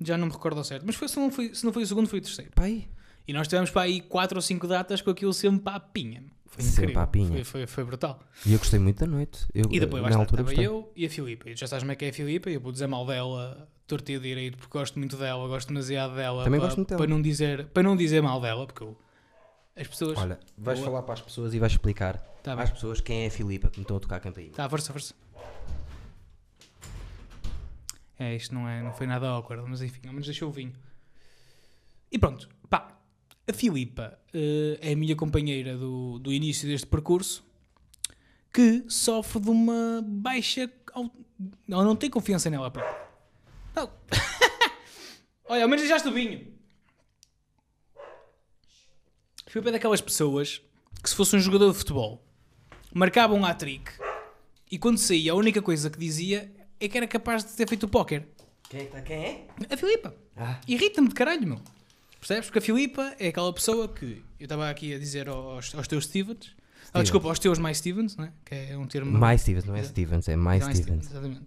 [0.00, 0.84] Já não me recordo ao certo.
[0.84, 2.50] Mas foi, se, não foi, se não foi o segundo, foi o terceiro.
[2.56, 2.88] Aí.
[3.26, 6.22] E nós tivemos para aí 4 ou 5 datas com aquilo sempre para a pinha.
[6.46, 7.02] Foi Sempre incrível.
[7.02, 7.28] à pinha.
[7.30, 8.20] Foi, foi, foi brutal.
[8.46, 9.44] E eu gostei muito da noite.
[9.52, 11.50] Eu, E depois, na lá está, altura, estava eu e a Filipa.
[11.50, 12.48] E já sabes como é que é a Filipa.
[12.48, 16.44] Eu vou dizer mal dela, torto e direito, porque gosto muito dela, gosto demasiado dela.
[16.44, 16.98] Também para, gosto muito dela.
[17.00, 18.96] Para não, dizer, para não dizer mal dela, porque eu,
[19.74, 20.16] as pessoas.
[20.16, 20.90] Olha, vais Boa.
[20.90, 22.68] falar para as pessoas e vais explicar Tá às bem.
[22.74, 24.52] pessoas quem é a Filipa que me estão a tocar a campainha.
[24.52, 25.12] Tá, força, força.
[28.18, 30.72] É, isto não, é, não foi nada awkward, mas enfim, ao menos deixou o vinho.
[32.12, 32.48] E pronto,
[33.48, 37.44] a Filipa eh, é a minha companheira do, do início deste percurso
[38.52, 40.70] que sofre de uma baixa.
[41.68, 42.96] Ela não tem confiança nela própria.
[43.74, 43.90] Não.
[45.48, 46.54] Olha, ao menos deixaste o vinho.
[49.46, 50.60] Filipa é daquelas pessoas
[51.02, 52.24] que, se fosse um jogador de futebol
[52.94, 53.90] marcava um hat-trick
[54.70, 57.84] e quando saía a única coisa que dizia é que era capaz de ter feito
[57.84, 58.28] o póquer.
[58.70, 59.00] Quem é?
[59.02, 59.46] Quem é?
[59.68, 60.14] A Filipa.
[60.36, 60.60] Ah.
[60.66, 61.60] Irrita-me de caralho, meu.
[62.26, 62.46] Percebes?
[62.46, 66.04] Porque a Filipa é aquela pessoa que eu estava aqui a dizer aos, aos teus
[66.04, 66.56] Stevens.
[66.90, 68.32] Ah, desculpa, aos teus mais Stevens, né?
[68.46, 69.12] que é um termo.
[69.18, 71.10] Mais Stevens, não é Stevens, é mais mais Stevens.
[71.10, 71.44] Exatamente.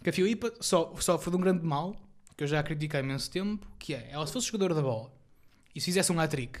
[0.00, 1.96] Que a Filipa só, sofre de um grande mal,
[2.36, 5.10] que eu já critiquei há imenso tempo, que é, ela se fosse jogadora da bola
[5.74, 6.60] e se fizesse um hat-trick,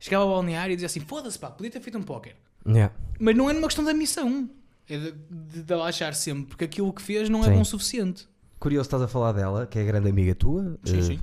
[0.00, 2.34] chegava ao balneário e dizia assim, foda-se pá, podia ter feito um póquer.
[2.66, 2.92] Yeah.
[3.20, 4.50] Mas não é numa questão da missão.
[4.88, 7.52] É de, de, de ela achar sempre que aquilo que fez não é Sim.
[7.52, 8.28] bom o suficiente.
[8.58, 10.76] Curioso estás a falar dela, que é grande amiga tua.
[10.84, 11.20] Sim, eh, sim.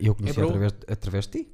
[0.00, 1.48] Eu conheci É através, através de ti.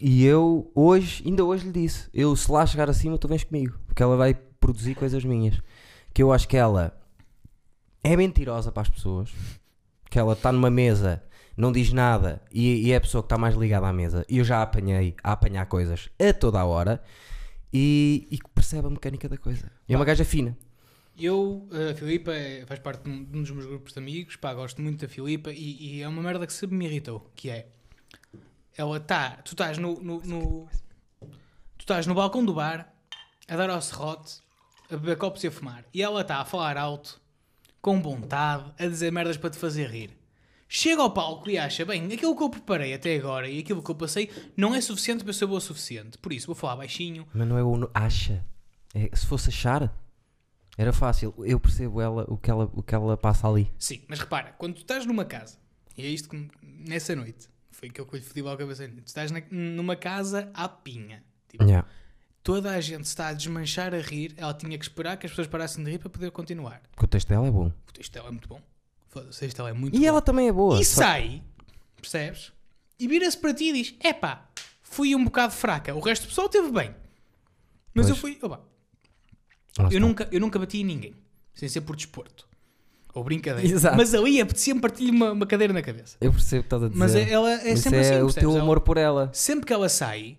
[0.00, 3.78] E eu hoje, ainda hoje lhe disse, eu se lá chegar acima, tu vens comigo.
[3.86, 5.60] Porque ela vai produzir coisas minhas.
[6.14, 6.98] Que eu acho que ela
[8.02, 9.30] é mentirosa para as pessoas.
[10.10, 11.22] Que ela está numa mesa,
[11.56, 14.24] não diz nada e, e é a pessoa que está mais ligada à mesa.
[14.28, 17.02] E eu já a apanhei a apanhar coisas a toda a hora
[17.72, 19.70] e, e percebe a mecânica da coisa.
[19.88, 20.56] E é uma gaja fina.
[21.18, 24.80] Eu, a Filipa é- faz parte de um dos meus grupos de amigos, pá, gosto
[24.80, 27.66] muito da Filipa e, e é uma merda que sempre me irritou, que é,
[28.76, 30.68] ela está, tu estás no, no, no-
[31.76, 32.92] tu estás no balcão do bar,
[33.48, 34.40] a dar ao serrote,
[34.90, 37.20] a beber copos e a fumar, e ela está a falar alto,
[37.82, 40.16] com vontade, a dizer merdas para te fazer rir.
[40.68, 43.90] Chega ao palco e acha, bem, aquilo que eu preparei até agora e aquilo que
[43.90, 46.18] eu passei não é suficiente para ser boa o suficiente.
[46.18, 48.44] Por isso, vou falar baixinho, Mas não é o acha.
[48.94, 49.90] É, se fosse achar,
[50.78, 51.34] era fácil.
[51.44, 53.70] Eu percebo ela, o, que ela, o que ela passa ali.
[53.78, 55.58] Sim, mas repara, quando tu estás numa casa,
[55.96, 59.02] e é isto que nessa noite, foi que eu lhe fodi logo a cabeça, tu
[59.04, 61.22] estás na- numa casa à pinha.
[61.48, 61.86] Tipo, Yeah.
[62.42, 65.46] Toda a gente está a desmanchar a rir, ela tinha que esperar que as pessoas
[65.48, 66.80] parassem de rir para poder continuar.
[66.92, 67.70] Porque o texto dela é bom.
[67.84, 68.60] Puta, isto é muito bom.
[69.08, 70.06] Foda-se, isto é muito E bom.
[70.06, 70.80] ela também é boa.
[70.80, 71.42] E só- sai,
[72.00, 72.52] percebes?
[72.98, 74.48] E vira-se para ti e diz: Epá,
[74.80, 76.94] fui um bocado fraca, o resto do pessoal teve bem.
[77.92, 78.08] Mas Pois.
[78.10, 78.38] eu fui.
[78.40, 78.60] opa,
[79.90, 81.14] Eu nunca, eu nunca bati em ninguém,
[81.54, 82.46] sem ser por desporto.
[83.14, 83.68] Ou brincadeira.
[83.68, 83.96] Exato.
[83.96, 86.16] Mas ali apetecia-me partir-lhe uma, uma cadeira na cabeça.
[86.20, 86.98] Eu percebo o que estás a dizer.
[86.98, 88.22] Mas é- ela é Isso sempre é assim.
[88.22, 89.30] o teu Ela- amor por ela.
[89.32, 90.36] sempre que ela sai,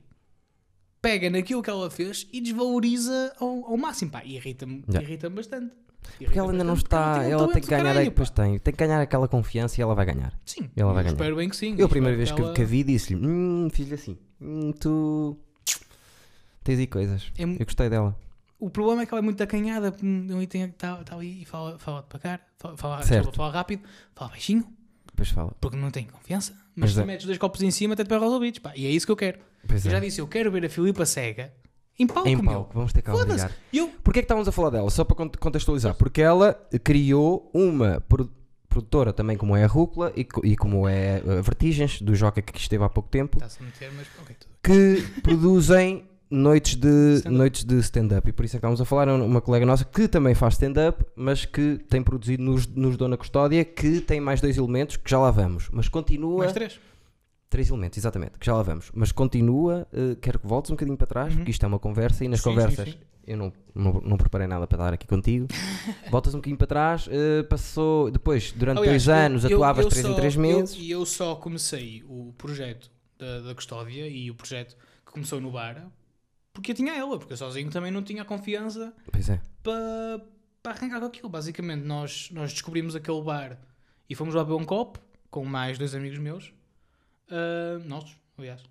[1.02, 4.12] pega naquilo que ela fez e desvaloriza ao, ao máximo.
[4.12, 5.02] Pá, irrita-me Yeah.
[5.08, 5.74] irrita bastante.
[6.18, 7.24] Porque ela ainda não está.
[7.24, 7.94] Ela tem que ganhar.
[7.96, 8.58] que depois tem.
[8.60, 10.34] Tem que ganhar aquela confiança e ela vai ganhar.
[10.46, 11.14] Sim, ela vai ganhar.
[11.16, 11.76] espero bem que sim.
[11.78, 14.18] Eu a primeira vez que, ela- que a vi disse-lhe: Hum, fiz-lhe assim.
[14.42, 15.38] Hum, tu.
[16.64, 17.32] Tens aí coisas.
[17.38, 18.18] É Eu gostei dela.
[18.60, 22.42] O problema é que ela é muito acanhada, está tá ali e fala, fala devagar,
[22.58, 24.66] fala, fala, desculpa, fala rápido, fala baixinho,
[25.06, 25.56] Depois fala.
[25.62, 26.54] porque não tem confiança.
[26.76, 27.06] Mas se é.
[27.06, 28.60] metes dois copos em cima, até te pega aos ouvidos.
[28.60, 29.40] Pá, e é isso que eu quero.
[29.68, 29.94] Pois Eu é.
[29.94, 31.54] já disse, eu quero ver a Filipa cega
[31.98, 32.46] em palco, Em meu.
[32.46, 33.32] palco, vamos ter que a Foda-se.
[33.44, 33.52] obrigar.
[33.74, 34.90] E eu, Porquê é que estávamos a falar dela?
[34.90, 35.96] Só para cont- contextualizar.
[35.96, 38.30] Porque ela criou uma pro-
[38.70, 42.58] produtora também como é a Rúcula e, e como é a Vertigens, do Joca que
[42.58, 44.52] esteve há pouco tempo, está-se a meter, mas ok, tudo.
[44.64, 47.38] que produzem noites de Stand-up.
[47.38, 48.30] noites de stand-up.
[48.30, 49.08] e por isso é que estávamos a falar.
[49.10, 53.64] Uma colega nossa que também faz stand-up, mas que tem produzido nos, nos Dona Custódia,
[53.66, 55.70] que tem mais dois elementos, que já lá vamos.
[55.72, 56.40] Mas continua.
[56.40, 56.80] Mais três.
[57.50, 58.92] Três elementos, exatamente, que já lá vamos.
[58.94, 61.38] Mas continua, eh, quero que voltes um bocadinho para trás, Uhum.
[61.38, 62.96] porque isto é uma conversa e nas Sim, sim, conversas sim.
[63.26, 65.48] eu não, não, não preparei nada para dar aqui contigo.
[66.12, 69.84] Voltas um bocadinho para trás, eh, passou depois, durante Aliás, dois eu- anos, eu- atuavas
[69.86, 70.76] eu três em só- três eu- meses.
[70.78, 75.50] E eu, só comecei o projeto da, da custódia e o projeto que começou no
[75.52, 75.88] bar
[76.60, 80.22] porque eu tinha ela, porque eu sozinho também não tinha confiança é, para,
[80.62, 81.30] para arrancar com aquilo.
[81.30, 83.58] Basicamente, nós, nós descobrimos aquele bar
[84.10, 85.00] e fomos lá beber um copo
[85.32, 86.54] com mais dois amigos meus,
[87.30, 88.62] ah, nossos, aliás.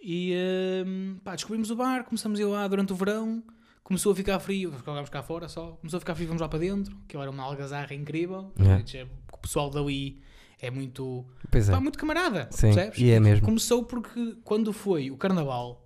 [0.00, 3.42] E ah, pá, descobrimos o bar, começamos a ir lá durante o verão.
[3.82, 5.72] Começou a ficar frio, ficámos cá fora só.
[5.72, 6.96] Começou a ficar frio, vamos lá para dentro.
[7.04, 8.52] Aquilo era uma algazarra incrível.
[8.60, 9.06] É.
[9.32, 10.22] O pessoal dali
[10.60, 11.72] é muito, pois é.
[11.72, 13.00] pá, muito camarada, Sim, percebes?
[13.00, 13.44] e é mesmo.
[13.44, 15.81] Começou porque quando foi o carnaval,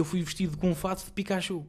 [0.00, 1.66] eu fui vestido com um fato de Pikachu.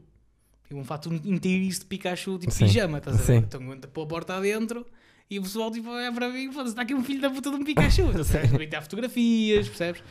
[0.68, 3.26] Tipo, um fato inteiriço de Pikachu, tipo Sim, pijama, estás a ver?
[3.26, 3.38] sim.
[3.46, 4.86] Então entra pela porta adentro
[5.30, 7.64] e o pessoal tipo, olha para mim, está aqui um filho da puta de um
[7.64, 8.04] Pikachu.
[8.16, 8.48] a?
[8.48, 10.04] Gritar fotografias, percebes?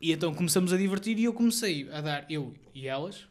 [0.00, 3.26] E então começamos a divertir e eu comecei a dar, eu e elas,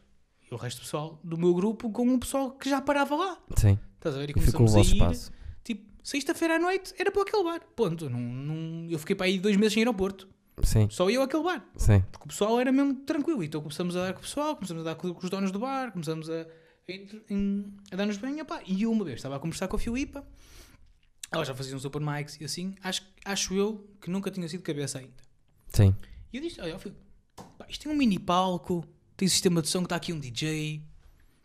[0.50, 3.38] e o resto do pessoal do meu grupo, com um pessoal que já parava lá.
[3.56, 4.28] Sim, Estás a ver?
[4.28, 5.32] E e começamos a ir, espaço.
[5.64, 7.60] tipo, sexta-feira à noite era para aquele bar.
[7.74, 8.10] Ponto.
[8.10, 10.28] Não, não- eu fiquei para aí dois meses sem ir ao Porto.
[10.64, 11.64] Sim, Só eu aquele bar.
[11.76, 12.00] sim.
[12.12, 13.42] Porque o pessoal era mesmo tranquilo.
[13.42, 15.92] Então começamos a dar com o pessoal, começamos a dar com, os donos do bar,
[15.92, 18.40] começamos a, a, a dar-nos bem.
[18.40, 18.62] opá.
[18.66, 20.26] E eu uma vez estava a conversar com a Filipa,
[21.30, 24.62] ela já fazia uns open mics e assim, acho, acho eu que nunca tinha sido
[24.62, 25.22] cabeça ainda.
[25.68, 25.94] Sim.
[26.32, 27.00] E eu disse, olha, ó, Filipe,
[27.58, 28.84] pá, isto tem um mini palco,
[29.16, 30.82] tem sistema de som que está aqui um DJ.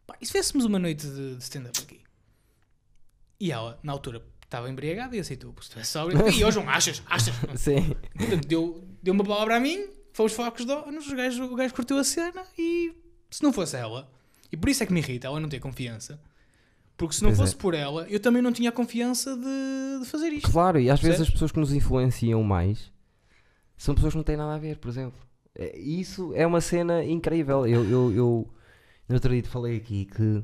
[0.08, 2.02] Pá, e se fizéssemos uma noite de, de stand-up aqui?
[3.40, 5.54] E ela, na altura, estava embriagada e aceitou.
[5.62, 7.34] Se tivesse sóbrio, e hoje não achas, achas.
[7.56, 7.96] Sim.
[8.16, 11.56] Portanto, deu, deu uma palavra a mim, fomos falar com os donos, o gajo, o
[11.56, 12.94] gajo curtiu a cena e
[13.30, 14.08] se não fosse ela,
[14.52, 16.20] E por isso é que me irrita ela não ter confiança.
[16.96, 17.42] Porque se não Pois é.
[17.42, 20.52] fosse por ela, eu também não tinha a confiança de, de fazer isto.
[20.52, 22.92] Claro, e às vezes as pessoas que nos influenciam mais
[23.76, 25.20] são pessoas que não têm nada a ver, por exemplo.
[25.56, 27.66] É, Isso é uma cena incrível.
[27.66, 28.54] Eu, eu, eu
[29.10, 30.44] no outro dia te falei aqui que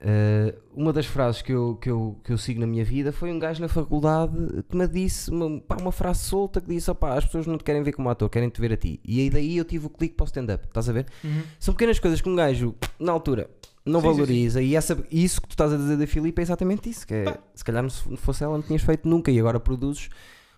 [0.00, 3.32] eh, uma das frases que eu, que, eu, que eu sigo na minha vida foi
[3.32, 4.34] um gajo na faculdade
[4.68, 7.64] que me disse uma, pá, uma frase solta que disse: opá, as pessoas não te
[7.64, 9.00] querem ver como ator, querem te ver a ti.
[9.04, 11.06] E aí daí eu tive o clique para o stand-up, estás a ver?
[11.24, 11.42] Uhum.
[11.58, 13.48] São pequenas coisas que um gajo, na altura,
[13.84, 14.62] não Sim, sim, valoriza.
[14.62, 17.06] E essa, isso que tu estás a dizer da Filipe é exatamente isso.
[17.06, 19.30] Que é, se calhar não se fosse ela, não tinhas feito nunca.
[19.30, 20.08] E agora produzes.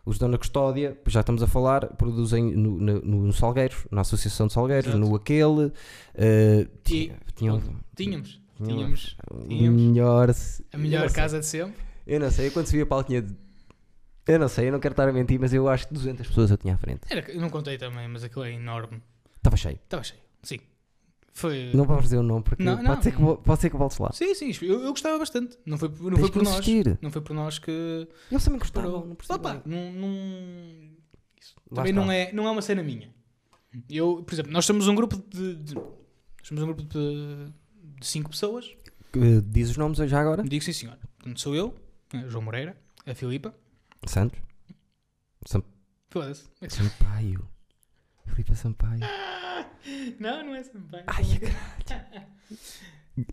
[0.07, 4.55] Os Dona Custódia, já estamos a falar, produzem no, no, no Salgueiros, na Associação de
[4.55, 4.99] Salgueiros, Exato.
[5.07, 5.71] no Aquele.
[6.15, 7.63] eh, E- tinha- tinham-
[7.95, 8.41] Tínhamos.
[8.65, 9.17] Tínhamos
[9.49, 9.83] tínhamos.
[9.83, 10.31] melhor.
[10.73, 11.83] a melhor casa de sempre.
[12.07, 13.23] Eu não sei, eu quando para a tinha.
[13.23, 13.35] de-
[14.27, 16.51] Eu não sei, eu não quero estar a mentir, mas eu acho que 200 pessoas
[16.51, 17.01] eu tinha à frente.
[17.09, 19.03] Era, eu não contei também, mas aquilo é enorme.
[19.37, 19.77] Estava cheio.
[19.83, 20.21] Estava cheio.
[20.43, 20.59] Sim.
[21.33, 21.71] Foi.
[21.73, 23.03] Não vamos dizer o nome, porque Não, pode, não.
[23.03, 24.11] Ser que, pode ser que voltes lá.
[24.13, 24.51] Sim, sim.
[24.63, 25.57] Eu, eu gostava bastante.
[25.65, 26.55] Não foi, não Tens foi por nós.
[26.55, 26.99] insistir.
[27.01, 28.09] Não foi por nós que.
[28.31, 29.07] Eles também gostavam, parou.
[29.07, 30.91] não Opa, não, não-
[31.75, 33.09] também não é, não é uma cena minha.
[33.89, 35.55] Eu, por exemplo, nós somos um grupo de.
[35.57, 35.75] de-
[36.43, 37.47] somos um grupo de,
[38.01, 38.71] de cinco pessoas.
[39.47, 40.43] Diz os nomes já agora?
[40.43, 40.97] Digo sim, senhor.
[41.19, 41.75] Portanto, sou eu,
[42.13, 43.55] eh, João Moreira, a Filipa.
[44.07, 44.39] Santos?
[45.47, 45.63] Sam-
[46.11, 46.45] Foda-se.
[46.61, 47.49] É Sampaio.
[48.27, 49.01] Filipe Sampaio.
[50.21, 51.05] Não, não é Sampaio.
[51.07, 51.25] Ai,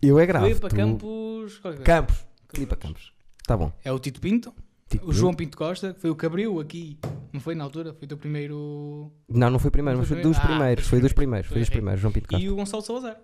[0.02, 0.46] Eu é grave.
[0.48, 1.58] Filipa tu- Campos.
[1.58, 1.82] coisa.
[1.82, 2.26] Campos.
[2.52, 3.12] Filipe Campos.
[3.46, 3.72] Tá bom.
[3.84, 4.54] É o Tito Pinto.
[4.88, 6.98] Tipo, O João Pinto Costa, que foi o que abriu aqui.
[7.32, 7.92] Não foi na altura?
[7.92, 9.12] Foi o teu primeiro.
[9.28, 10.54] Não, não foi primeiro, mas foi foi dos primeiro?
[10.54, 10.84] Ah, primeiros.
[10.84, 11.48] foi Foi dos dos primeiros.
[11.48, 12.44] Foi dos primeiros, João Pinto Costa.
[12.44, 13.20] E o Gonçalo Salazar.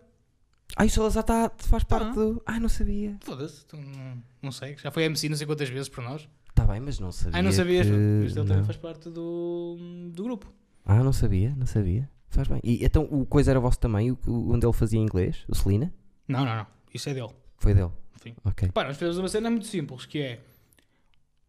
[0.77, 2.13] Ai, o Salazar tá, faz parte Ah.
[2.13, 2.43] do.
[2.47, 3.17] Ai, não sabia.
[3.21, 4.77] Foda-se, tu não, não sei.
[4.79, 6.29] Já foi MC não sei quantas vezes por nós.
[6.55, 7.39] Tá bem, mas não sabia.
[7.39, 7.87] Ah, não sabias?
[7.87, 8.65] que- Este ele também não.
[8.65, 9.77] faz parte do,
[10.13, 10.53] do grupo.
[10.85, 12.09] Ah, não sabia, não sabia.
[12.29, 12.61] Faz bem.
[12.65, 15.93] E então o coisa era vosso também, o, o- onde ele fazia inglês, o Celina?
[16.27, 16.67] Não, não, não.
[16.93, 17.31] Isso é dele.
[17.59, 17.91] Foi dele.
[18.23, 18.35] Sim.
[18.45, 18.71] Ok.
[18.73, 20.41] Pá, nós fizemos uma cena muito simples, que é...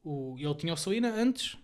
[0.03, 1.57] O, ele tinha o Celina antes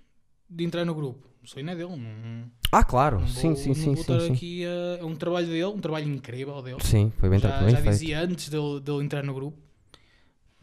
[0.49, 1.27] de entrar no grupo.
[1.43, 1.95] O Celina é dele.
[1.95, 3.19] Não, Ah, claro.
[3.21, 4.33] não sim, vou, sim, sim, vou sim, sim.
[4.33, 6.77] aqui a- É um trabalho dele, um trabalho incrível dele.
[6.81, 7.91] Sim, foi bem, já bem já feito.
[7.91, 9.57] dizia antes dele, dele entrar no grupo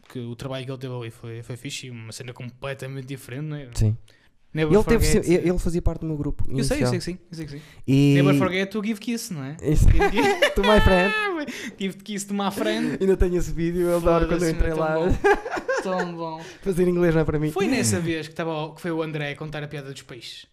[0.09, 3.57] que o trabalho que ele teve ali foi, foi fixe uma cena completamente diferente, não
[3.57, 3.69] é?
[3.73, 3.97] Sim.
[4.53, 6.43] Never Ele, teve, forget- ele ele fazia parte do meu grupo.
[6.47, 7.19] Eu sei, eu sei que sim.
[7.29, 7.61] Eu sei que sim.
[7.85, 8.13] E...
[8.15, 9.57] Never forget to give kiss, não é?
[9.61, 9.85] Isso.
[9.89, 11.13] Give, give, to my friend.
[11.77, 12.97] give kiss to my friend.
[13.01, 14.95] Ainda tenho esse vídeo, eu adoro quando eu entrei tão lá.
[15.95, 16.41] Tão bom.
[16.61, 17.51] Fazer inglês não é para mim.
[17.51, 20.45] Foi nessa vez que, tava, que foi o André a contar a piada dos peixes.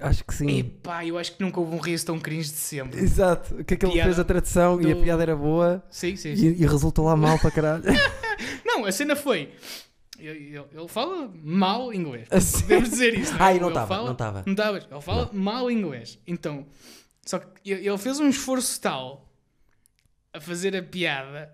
[0.00, 0.58] Acho que sim.
[0.60, 3.00] Epá, eu acho que nunca houve um riso tão cringe de sempre.
[3.00, 6.36] Exato, que aquele Piada fez a tradução e a do- piada era boa Sim, sim,
[6.36, 6.46] sim.
[6.46, 7.82] e, e resultou lá mal para caralho.
[8.64, 9.52] Não, a cena foi.
[10.18, 12.28] Ele, fala mal inglês.
[12.30, 12.62] Assim.
[12.62, 13.32] Podemos dizer isso.
[13.32, 13.42] Não é?
[13.42, 14.42] Ai, não Ele estava, fala- não estava.
[14.46, 14.86] Não estavas.
[14.90, 16.18] Ele fala mal inglês.
[16.26, 16.66] Então,
[17.24, 19.28] só que ele fez um esforço tal
[20.32, 21.52] a fazer a piada.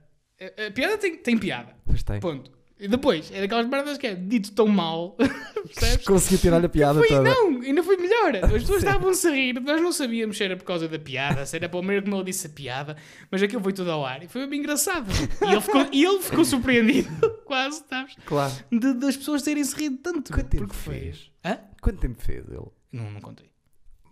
[0.59, 1.75] A, a piada tem, tem piada.
[1.87, 2.21] Pois tem.
[2.21, 2.51] Ponto.
[2.81, 5.17] E depois, é daquelas merdas que é dito tão mal.
[5.73, 6.05] Percebes?
[6.05, 7.23] Consegui tirar a piada Foi, toda.
[7.23, 8.35] não, ainda foi melhor.
[8.43, 11.55] As pessoas estavam-se a rir, nós não sabíamos se era por causa da piada, se
[11.55, 12.97] era para o maneira como ele disse a piada,
[13.31, 15.07] mas aquilo foi tudo ao ar e foi bem engraçado.
[15.43, 17.09] E ele ficou, e ele ficou surpreendido,
[17.47, 18.17] quase, sabes?
[18.27, 18.53] Claro.
[18.73, 20.33] De, das pessoas terem-se rido tanto.
[20.33, 21.31] Quanto tempo fez?
[21.45, 21.59] Hã?
[21.81, 22.67] Quanto tempo fez ele?
[22.91, 23.47] Não, não contei.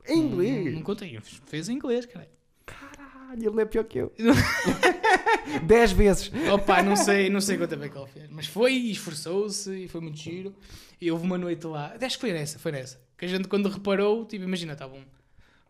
[0.06, 0.74] Em Não, não, inglês?
[0.76, 1.18] não contei.
[1.46, 2.28] Fez em inglês, cara.
[2.64, 4.12] Caralho, ele não é pior que eu.
[5.64, 6.30] Dez vezes.
[6.52, 8.30] Opa, não sei, não sei quanto é que ele fez.
[8.30, 10.54] Mas foi e esforçou-se e foi muito giro.
[11.00, 11.94] E houve uma noite lá.
[12.00, 13.00] Acho que foi nessa, foi nessa.
[13.16, 15.00] Que a gente quando reparou, tipo, imagina, estavam.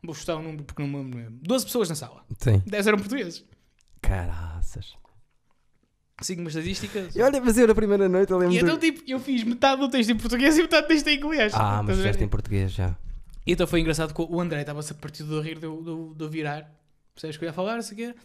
[0.03, 1.39] Vou chutar um número porque não me lembro.
[1.43, 2.25] 12 pessoas na sala.
[2.39, 2.63] Sim.
[2.67, 3.45] 10 eram portugueses.
[4.01, 4.95] Caraças.
[6.23, 7.09] Sigo uma estatística.
[7.15, 8.81] E olha, mas eu na primeira noite eu lembro E então, do...
[8.81, 11.53] tipo, eu fiz metade do texto em português e metade do texto em inglês.
[11.55, 12.97] Ah, mas fizeste em português já.
[13.47, 16.29] E então foi engraçado que o André estava-se a partir do rir do, do, do
[16.29, 16.71] virar.
[17.15, 18.21] Percebes que eu ia falar, sei o quê.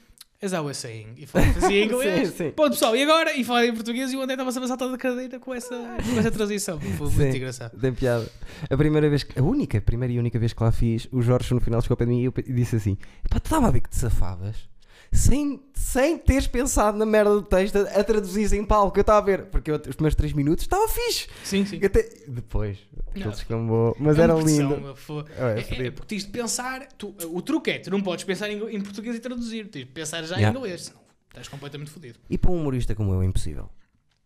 [0.45, 1.08] As I was saying.
[1.17, 2.29] E fazia em inglês.
[2.29, 2.51] Sim, sim.
[2.51, 3.34] Pronto, pessoal, e agora?
[3.36, 6.19] E falava em português e o André estava-se a saltar da cadeira com essa, com
[6.19, 6.79] essa transição.
[6.79, 7.38] Foi muito Sim.
[7.38, 7.79] engraçado.
[7.79, 8.29] Tem piada.
[8.69, 11.60] A primeira vez, a única, primeira e única vez que lá fiz, o Jorge no
[11.60, 12.95] final chegou de mim e eu disse assim:
[13.29, 14.67] pá, tu estava a ver que te safavas
[15.11, 18.97] sem, sem teres pensado na merda do texto a, a traduzir em palco.
[18.97, 21.27] Eu estava a ver, porque eu, os primeiros 3 minutos estava fixe.
[21.43, 21.83] Sim, sim.
[21.83, 22.77] Até, depois,
[23.15, 23.29] Não.
[23.31, 24.75] descambou, mas É era lindo.
[24.75, 26.87] pressão, É, é É, é, porque tens de pensar.
[26.97, 29.67] Tu, o truque é: tu não podes pensar em, em português e traduzir.
[29.69, 30.57] Tens de pensar já Yeah.
[30.57, 30.85] em inglês.
[30.85, 32.17] Senão estás completamente fodido.
[32.29, 33.69] E para um humorista como eu é impossível.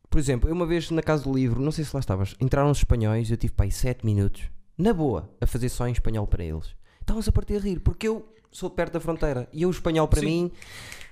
[0.10, 2.72] Por exemplo, eu uma vez na casa do livro, não sei se lá estavas, entraram
[2.72, 4.42] os espanhóis, eu tive para aí 7 minutos,
[4.76, 6.76] na boa, a fazer só em espanhol para eles.
[7.00, 10.08] Estavam-se a partir a rir, porque eu sou perto da fronteira e eu o espanhol
[10.08, 10.26] para Sim.
[10.26, 10.52] mim,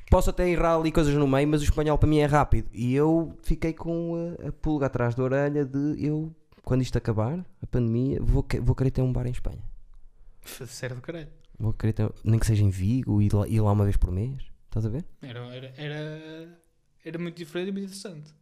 [0.09, 2.69] posso até errar ali coisas no meio, mas o espanhol para mim é rápido.
[2.73, 7.45] E eu fiquei com a, a pulga atrás da orelha de eu, quando isto acabar,
[7.61, 9.63] a pandemia, vou, vou querer ter um bar em Espanha.
[10.67, 11.29] Sério do caralho.
[11.59, 14.11] Vou querer ter, nem que seja em Vigo, ir lá, ir lá uma vez por
[14.11, 14.43] mês.
[14.65, 15.05] Estás a ver?
[15.21, 16.61] Era, era, era,
[17.03, 18.33] era muito diferente e muito interessante.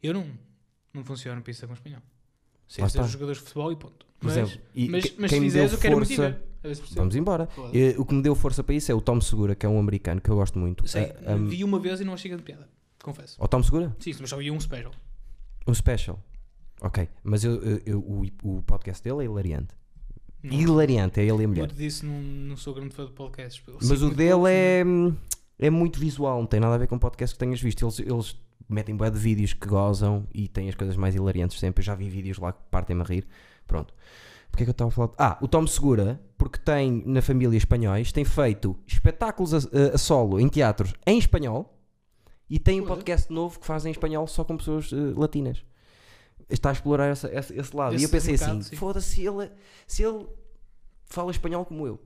[0.00, 0.26] Eu não,
[0.94, 2.02] não funciono pista com espanhol.
[2.68, 4.06] Sei ser jogadores de futebol e ponto.
[4.22, 6.36] Mas, exemplo, e mas, mas quem se me deu eu força-.
[6.94, 7.46] Vamos embora.
[7.48, 7.76] Foda-se.
[7.78, 9.78] Eh, o que me deu força para isso é o Tom Segura, que é um
[9.78, 10.86] americano que eu gosto muito.
[10.86, 12.68] Sei, Ah, um, vi uma vez e não achei grande piada.
[13.02, 13.36] Confesso.
[13.42, 13.96] o Tom Segura?
[13.98, 14.92] Sim, mas só vi um special.
[15.66, 16.22] Um special.
[16.80, 18.26] Ok, mas eu, eu- eu- o,
[18.58, 19.74] o podcast dele é hilariante.
[20.42, 20.52] Não.
[20.52, 21.68] Hilariante, é ele e a Eu mulher.
[21.68, 23.62] te disse, não, não sou grande fã de podcasts.
[23.66, 24.82] Eu Mas o dele é,
[25.58, 27.84] é muito visual, não tem nada a ver com podcast que tenhas visto.
[27.84, 28.36] Eles, eles
[28.68, 31.80] metem bué de vídeos que gozam e têm as coisas mais hilariantes sempre.
[31.82, 33.26] Eu já vi vídeos lá que partem-me a rir.
[33.66, 33.92] Pronto.
[34.50, 35.10] Porquê é que eu estava a falar?
[35.18, 39.58] Ah, o Tom Segura, porque tem na família espanhóis, tem feito espetáculos a,
[39.94, 41.78] a- solo em teatros em espanhol
[42.50, 42.96] e tem um Olha.
[42.96, 45.64] podcast novo que faz em espanhol só com pessoas eh, latinas.
[46.50, 47.92] Está a explorar essa- esse, esse lado.
[47.94, 48.76] e Esse eu pensei mercado, assim: sim.
[48.76, 49.50] foda-se, se ele,
[49.86, 50.26] se ele
[51.06, 51.98] fala espanhol como eu,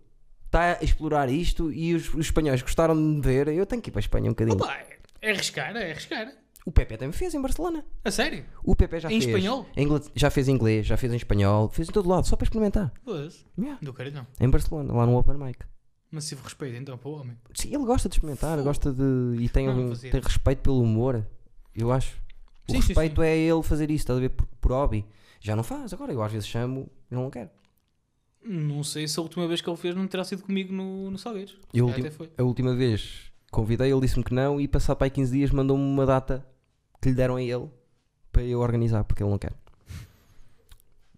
[0.44, 3.90] está a explorar isto e os, os espanhóis gostaram de me ver, eu tenho que
[3.90, 4.56] ir para a Espanha um bocadinho.
[4.56, 4.72] Opa,
[5.20, 6.32] é arriscar, é arriscar.
[6.66, 7.82] O Pepe também fez em Barcelona.
[8.04, 8.44] A sério?
[8.64, 9.26] O Pepe já Em fez.
[9.26, 9.66] espanhol?
[9.76, 12.34] em ingles- já fez em inglês, já fez em espanhol, fez em todo lado, só
[12.36, 12.92] para experimentar.
[13.04, 13.46] Foda-se.
[13.56, 13.78] Yeah.
[13.80, 14.26] Do caralho.
[14.40, 15.60] Em Barcelona, lá no Open Mic.
[16.10, 17.36] Massivo respeito então para o homem.
[17.54, 18.64] Sim, ele gosta de experimentar, Fogo.
[18.64, 19.36] gosta de.
[19.42, 21.24] e tem, Não, um- tem respeito pelo humor.
[21.74, 22.16] Eu acho.
[22.68, 23.26] O Sim, sim, respeito sim.
[23.28, 24.30] é ele fazer isso, estás a ver?
[24.30, 25.06] Por, por hobby.
[25.40, 27.50] Já não faz, agora eu às vezes chamo e não quero.
[28.44, 31.18] Não sei se a última vez que ele fez não terá sido comigo no, no
[31.18, 31.56] Salgueiros.
[32.38, 32.42] A.
[32.42, 35.82] A última vez convidei, ele disse-me que não e passado para aí 15 dias mandou-me
[35.82, 36.46] uma data
[37.06, 37.68] que lhe deram a ele
[38.32, 39.52] para eu organizar, porque ele não quer.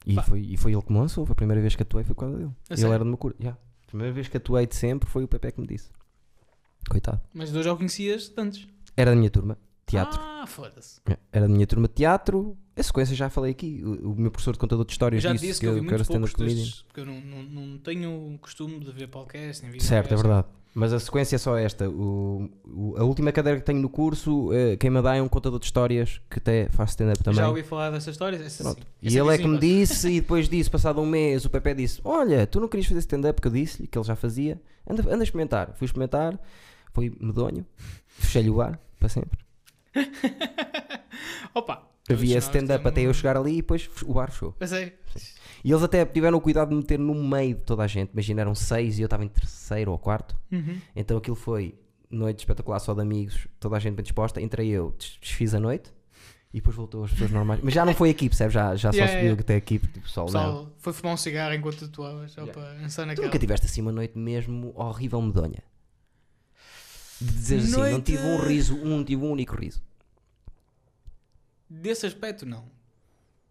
[0.05, 0.23] E Pá.
[0.23, 2.21] foi, e foi ele que me lançou, foi a primeira vez que atuei, foi por
[2.21, 2.51] causa dele.
[2.69, 2.95] Ele sério?
[2.95, 3.35] era de uma cura.
[3.41, 3.59] Yeah.
[3.85, 5.91] A primeira vez que atuei de sempre foi o Pepe que me disse.
[6.91, 7.21] Coitado.
[7.33, 8.69] Mas dois já o conhecias antes.
[8.97, 10.21] Era da minha turma, teatro.
[10.21, 11.01] Ah, foda-se.
[11.07, 11.23] Yeah.
[11.33, 12.57] Era da minha turma de teatro.
[12.77, 13.83] A sequência já falei aqui.
[13.83, 15.81] O, o meu professor de contador de histórias já disse disse que, que eu vi
[15.81, 16.67] eu, que era stand-up comedian.
[16.87, 19.87] porque eu não, não, não tenho o costume de ver podcast, nem vídeo.
[19.87, 20.47] Certo, é verdade.
[20.75, 21.89] Mas a sequência é só esta.
[21.89, 25.27] O, o- a última cadeira que tenho no curso, eh, quem me dá é um
[25.29, 27.41] contador de histórias que até faz stand-up também.
[27.41, 28.41] Já ouvi falar dessas histórias?
[28.43, 28.81] Essa Pronto.
[28.81, 28.87] sim.
[29.03, 31.51] E Essa ele é que me sim, disse, e depois disso, passado um mês, o
[31.51, 34.61] Pepe disse: Olha, tu não querias fazer stand-up que eu disse-lhe, que ele já fazia,
[34.89, 35.73] anda, anda a experimentar.
[35.75, 36.39] Fui experimentar,
[36.93, 37.67] foi medonho,
[38.07, 39.39] fechei-lhe o bar para sempre.
[41.55, 41.83] Opa.
[42.11, 44.55] Havia stand-up até eu chegar ali e depois o bar fechou.
[44.61, 44.93] A sério?
[45.65, 48.11] E eles até tiveram o cuidado de me meter no meio de toda a gente.
[48.13, 50.37] Imagina, eram seis e eu estava em terceiro ou quarto.
[50.53, 50.79] Uhum.
[50.95, 51.75] Então aquilo foi
[52.11, 54.41] noite espetacular, só de amigos, toda a gente bem disposta.
[54.41, 55.93] Entrei eu, des- desfiz a noite
[56.55, 57.61] e depois voltou as pessoas normais.
[57.63, 58.53] Mas já não foi equipe, percebe?
[58.53, 59.41] Já, já só Yeah, subiu yeah.
[59.43, 60.33] até a equipe, tipo, pessoal, não.
[60.33, 62.61] Pessoal, foi fumar um cigarro enquanto atuavas, só Yeah.
[62.61, 65.63] para pensar Tu nunca tiveste assim uma noite mesmo horrível medonha?
[67.21, 69.83] De dizer assim, não Noite- tive um riso, um, tive um único riso.
[71.69, 72.65] Desse aspecto, não.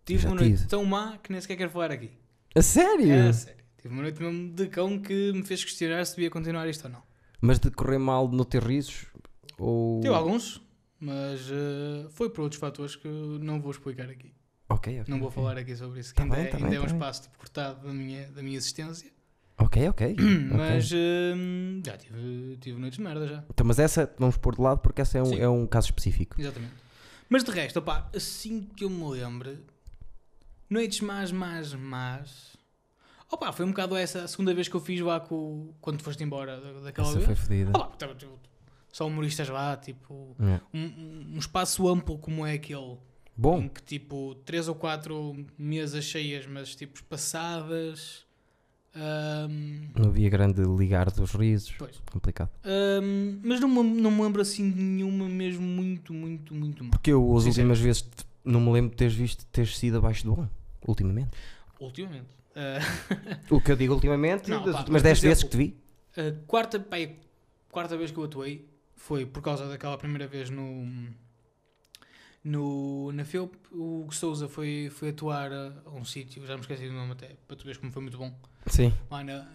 [0.08, 2.10] Tive Já uma noite tão má que nem sequer quero falar aqui.
[2.56, 3.12] A sério?
[3.12, 3.62] É, sério.
[3.82, 6.92] Tive uma noite mesmo de cão que me fez questionar se devia continuar isto ou
[6.92, 7.04] não.
[7.42, 9.08] Mas de correr mal de não ter risos?
[9.60, 10.00] Ou...
[10.00, 10.62] Tive alguns,
[10.98, 14.34] mas eh, foi por outros fatores que não vou explicar aqui.
[14.70, 15.12] Ok, ok.
[15.12, 15.44] Não vou ok.
[15.44, 16.94] falar aqui sobre isso, que Tá ainda, bem, é, tá ainda bem, é um tá
[16.94, 19.12] espaço cortado da minha, da minha existência.
[19.58, 20.16] Ok, ok.
[20.56, 21.36] Mas eh,
[21.86, 23.44] já tive, tive noites de merda já.
[23.50, 25.40] Então, mas essa vamos pôr de lado porque essa é um, Sim.
[25.40, 26.40] é um caso específico.
[26.40, 26.74] Exatamente.
[27.30, 29.58] Mas de resto, opá, assim que eu me lembro,
[30.70, 32.58] noites más, más, más.
[33.32, 36.24] Opá, foi um bocado essa a segunda vez que eu fiz lá com, quando foste
[36.24, 37.26] embora da- daquela Essa vez.
[37.26, 37.72] foi fodida.
[37.98, 38.40] Tava, tipo,
[38.92, 40.60] só humoristas lá, tipo, É.
[40.74, 42.80] um, um- espaço amplo como é aquele.
[42.94, 42.98] Em
[43.36, 48.26] Bom, que tipo, três ou quatro mesas cheias, mas tipo espaçadas.
[48.96, 51.72] ahm, não havia grande ligar dos risos.
[51.78, 52.02] pois.
[52.12, 52.50] Complicado.
[52.64, 56.90] Ahm, mas não me, não me lembro assim de nenhuma mesmo muito, muito, muito má.
[56.92, 58.10] Porque eu, as Sim, últimas vezes,
[58.48, 60.50] não me lembro de teres visto teres sido abaixo do bom.
[60.88, 61.32] Ultimamente.
[61.80, 62.28] Ultimamente.
[62.56, 62.80] Ah,
[63.52, 65.78] O que eu digo ultimamente, Não, das pá, últimas por 10 vezes que te vi.
[66.16, 67.10] A quarta, pá, a
[67.72, 70.88] quarta vez que eu atuei foi por causa daquela primeira vez no.
[72.44, 73.56] no na FEUP.
[73.72, 77.12] O Hugo Souza foi, foi atuar a, a um sítio, já me esqueci do nome
[77.12, 78.34] até, para tu veres como foi muito bom.
[78.68, 78.94] Sim.
[79.12, 79.48] Lá na,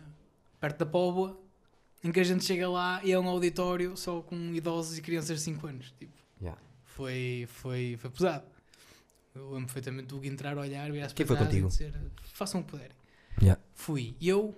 [0.60, 1.38] perto da Póvoa,
[2.04, 5.38] em que a gente chega lá e é um auditório só com idosos e crianças
[5.38, 5.92] de 5 anos.
[5.98, 6.60] Tipo, Yeah.
[6.82, 8.44] foi, foi, foi pesado.
[9.34, 12.70] Eu lembro perfeitamente do Hugo entrar, olhar, para foi trás e dizer: façam o que
[12.70, 12.96] puderem.
[13.40, 13.60] Yeah.
[13.74, 14.54] Fui eu,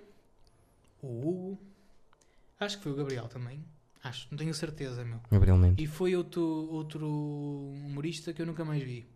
[1.01, 1.59] o Hugo,
[2.59, 3.63] acho que foi o Gabriel também.
[4.03, 5.19] Acho, não tenho certeza, meu.
[5.31, 5.83] Gabriel Mendes.
[5.83, 9.07] E foi outro, outro humorista que eu nunca mais vi.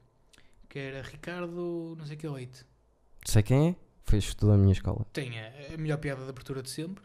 [0.67, 2.65] Que era Ricardo, não sei que Leite.
[3.23, 3.75] Sei quem é?
[4.03, 5.05] Foi estudou na minha escola.
[5.13, 7.03] Tem a, a melhor piada de abertura de sempre.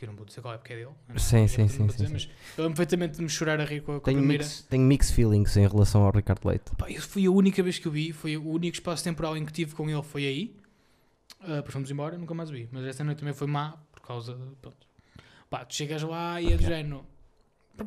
[0.00, 0.90] Que eu não vou dizer qual é porque é dele.
[1.10, 1.18] é?
[1.18, 2.24] Sim, sim, sim, vou sim, dizer, Mas
[2.56, 4.42] eu lembro perfeitamente de me chorar a rir com a, com a Tenho primeira.
[4.42, 6.74] mix, tenho mixed feelings em relação ao Ricardo Leite.
[6.78, 8.10] Pá, isso foi a única vez que eu vi.
[8.10, 10.02] Foi o único espaço temporal em que tive com ele.
[10.02, 10.56] Foi aí.
[11.42, 12.66] Ah, depois fomos embora, nunca mais o vi.
[12.72, 14.42] Mas esta noite também foi má por causa de.
[14.62, 14.86] Pronto.
[15.50, 17.04] Pá, tu chegas lá e é do género.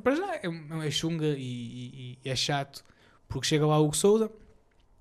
[0.03, 0.41] Para- já é,
[0.88, 2.86] é chunga e, e- e é chato,
[3.28, 4.32] porque chega lá o Hugo Souza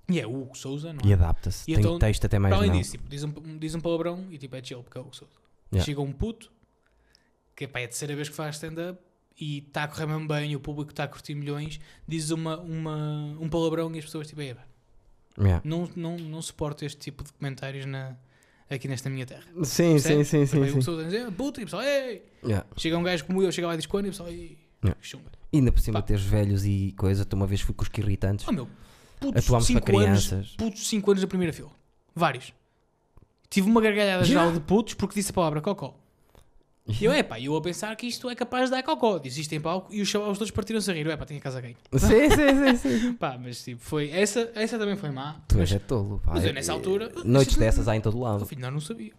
[0.09, 1.07] e é o Hugo Souza, não é?
[1.07, 1.65] E adapta-se.
[1.65, 4.37] Tem então, texto até mais Para além disso, tipo, diz, um, diz um palavrão e
[4.39, 5.33] tipo, é chill, porque é o Hugo Souza.
[5.71, 5.85] Yeah.
[5.85, 6.51] Chega um puto,
[7.55, 8.99] que pá, é a terceira vez que faz stand-up
[9.39, 13.35] e está a correr mesmo bem o público está a curtir milhões, diz uma, uma,
[13.39, 14.63] um palavrão e as pessoas tipo, "Ei, pá,
[15.35, 15.61] Yeah.
[15.65, 18.15] não, não, não suporto este tipo de comentários na,
[18.69, 19.43] aqui nesta minha terra.
[19.63, 20.81] Sim, sim, sim, sim, sim.
[20.81, 22.23] Souza diz, "Eh, puto, e pessoal, ei!
[22.43, 22.67] Yeah.
[22.77, 24.99] Chega um gajo como eu, chega lá e diz quando e pessoal, ei, Yeah.
[25.51, 26.07] E ainda por cima Pá.
[26.07, 28.45] teres velhos e coisa, tu uma vez fui com os que irritantes.
[28.47, 28.67] Oh meu,
[29.19, 30.55] putos Atuámos para 5 anos, crianças.
[30.57, 31.71] putos 5 anos na primeira fila.
[32.13, 32.53] Vários.
[33.49, 34.27] Tive uma gargalhada Yeah.
[34.27, 35.97] geral de putos porque disse a palavra cocó.
[36.85, 39.17] E eu, epá, eu a pensar que isto é capaz de dar cocó.
[39.17, 41.07] Disse isto em palco e os chavalos todos partiram-se a rir.
[41.07, 41.77] Epá, tinha casa ganho.
[41.93, 43.13] Sim, sim, sim, sim.
[43.15, 44.09] Pá, mas tipo, foi.
[44.09, 45.41] Essa, essa também foi má.
[45.47, 46.33] Tu mas, és é tolo, pá.
[46.33, 48.45] mas eu nessa altura- Noites dessas há em todo oh, lado.
[48.45, 49.15] filho, nós não sabíamos.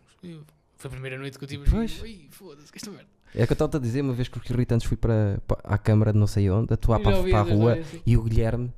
[0.77, 1.71] Foi a primeira noite que eu tive.
[1.71, 2.03] Pois.
[2.31, 3.09] Foda-se, que esta merda.
[3.35, 5.79] É que eu estava a dizer, uma vez que os irritantes fui para, para a
[5.79, 8.73] câmara de não sei onde, atuar Eu já para, para a rua e o Guilherme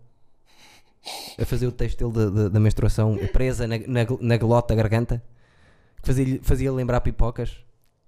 [1.39, 5.23] a fazer o texto dele da menstruação presa na, na, na glota, garganta,
[6.01, 7.59] que fazia, fazia lembrar pipocas,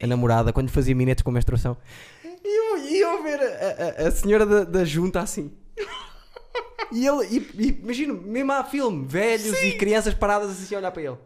[0.00, 1.76] a namorada, quando fazia minetes com menstruação.
[2.44, 5.52] E eu, eu ver a, a, a senhora da, da junta assim.
[6.90, 10.90] E ele, e, e, imagino, mesmo há filme, velhos e crianças paradas assim a olhar
[10.90, 11.18] para ele.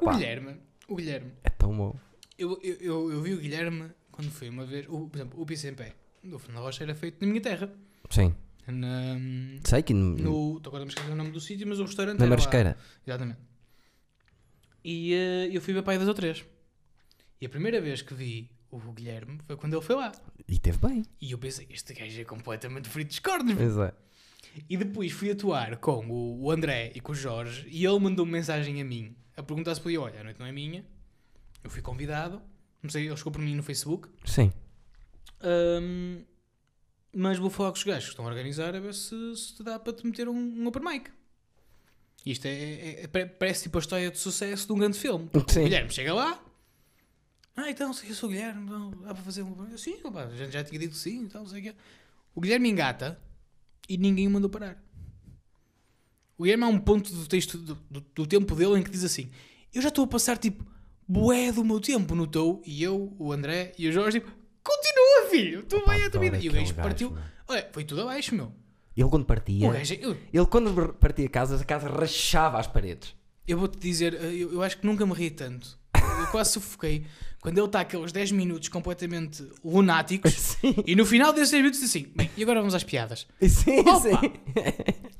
[0.00, 0.56] O Guilherme,
[0.88, 1.94] o Guilherme, é tão bom.
[2.38, 5.46] eu, eu, eu, eu vi o Guilherme quando foi uma vez, o, por exemplo, o
[5.46, 7.70] Piso em Pé do Fernando Rocha era feito na minha terra.
[8.10, 8.34] Sim,
[8.66, 9.16] Na,
[9.64, 12.18] sei que no, estou agora a me esquecer o nome do sítio, mas o restaurante
[12.18, 12.30] na lá.
[12.30, 12.76] marisqueira.
[13.06, 13.38] Exatamente.
[14.84, 16.44] E eh, eu fui ver para aí dois ou três.
[17.40, 20.12] E a primeira vez que vi o Guilherme foi quando ele foi lá.
[20.46, 21.04] E teve bem.
[21.20, 23.54] E eu pensei, este gajo é completamente frito dos cornos.
[23.54, 23.92] Pois é.
[24.68, 28.32] E depois fui atuar com o, André e com o Jorge e ele mandou uma
[28.32, 30.84] mensagem a mim a perguntar se podia, olha, a noite não é minha.
[31.62, 32.42] Eu fui convidado.
[32.82, 34.08] Não sei, ele chegou por mim no Facebook.
[34.24, 34.52] Sim.
[35.40, 36.24] Ahm,
[37.12, 39.62] mas vou falar com os gajos que estão a organizar a ver se, se te
[39.62, 41.10] dá para te meter um, um open mic.
[42.30, 45.28] Isto é, é- é- pare- parece tipo a história de sucesso de um grande filme.
[45.48, 45.60] Sim.
[45.60, 46.42] O Guilherme chega lá.
[47.56, 49.76] Ah, então, eu sou o Guilherme, então, dá para fazer um?
[49.76, 51.74] Sim, opa, a gente já tinha dito sim, então, não sei o quê.
[52.34, 53.20] O Guilherme engata
[53.88, 54.80] e ninguém o mandou parar.
[56.36, 59.02] O Guilherme há um ponto do texto do, do- do tempo dele em que diz
[59.02, 59.28] assim:
[59.74, 60.64] Eu já estou a passar tipo
[61.06, 64.30] bué do meu tempo no teu e eu, o André e o Jorge, tipo,
[64.62, 66.38] continua, filho, tu vai a tua vida.
[66.38, 67.16] E o gajo partiu.
[67.48, 68.52] Olha, foi tudo abaixo, meu.
[69.00, 73.14] Ele quando partia, O gajo, eu, ele quando partia casas, a casa rachava as paredes.
[73.46, 75.78] eu vou-te dizer, eu, eu acho que nunca me ri tanto.
[75.94, 77.04] Eu quase sufoquei
[77.40, 80.74] quando ele está aqueles 10 minutos completamente lunáticos Sim.
[80.84, 83.26] e no final desses 10 minutos diz assim: Bem, e agora vamos às piadas.
[83.40, 84.00] Sim, Opa!
[84.00, 84.32] sim.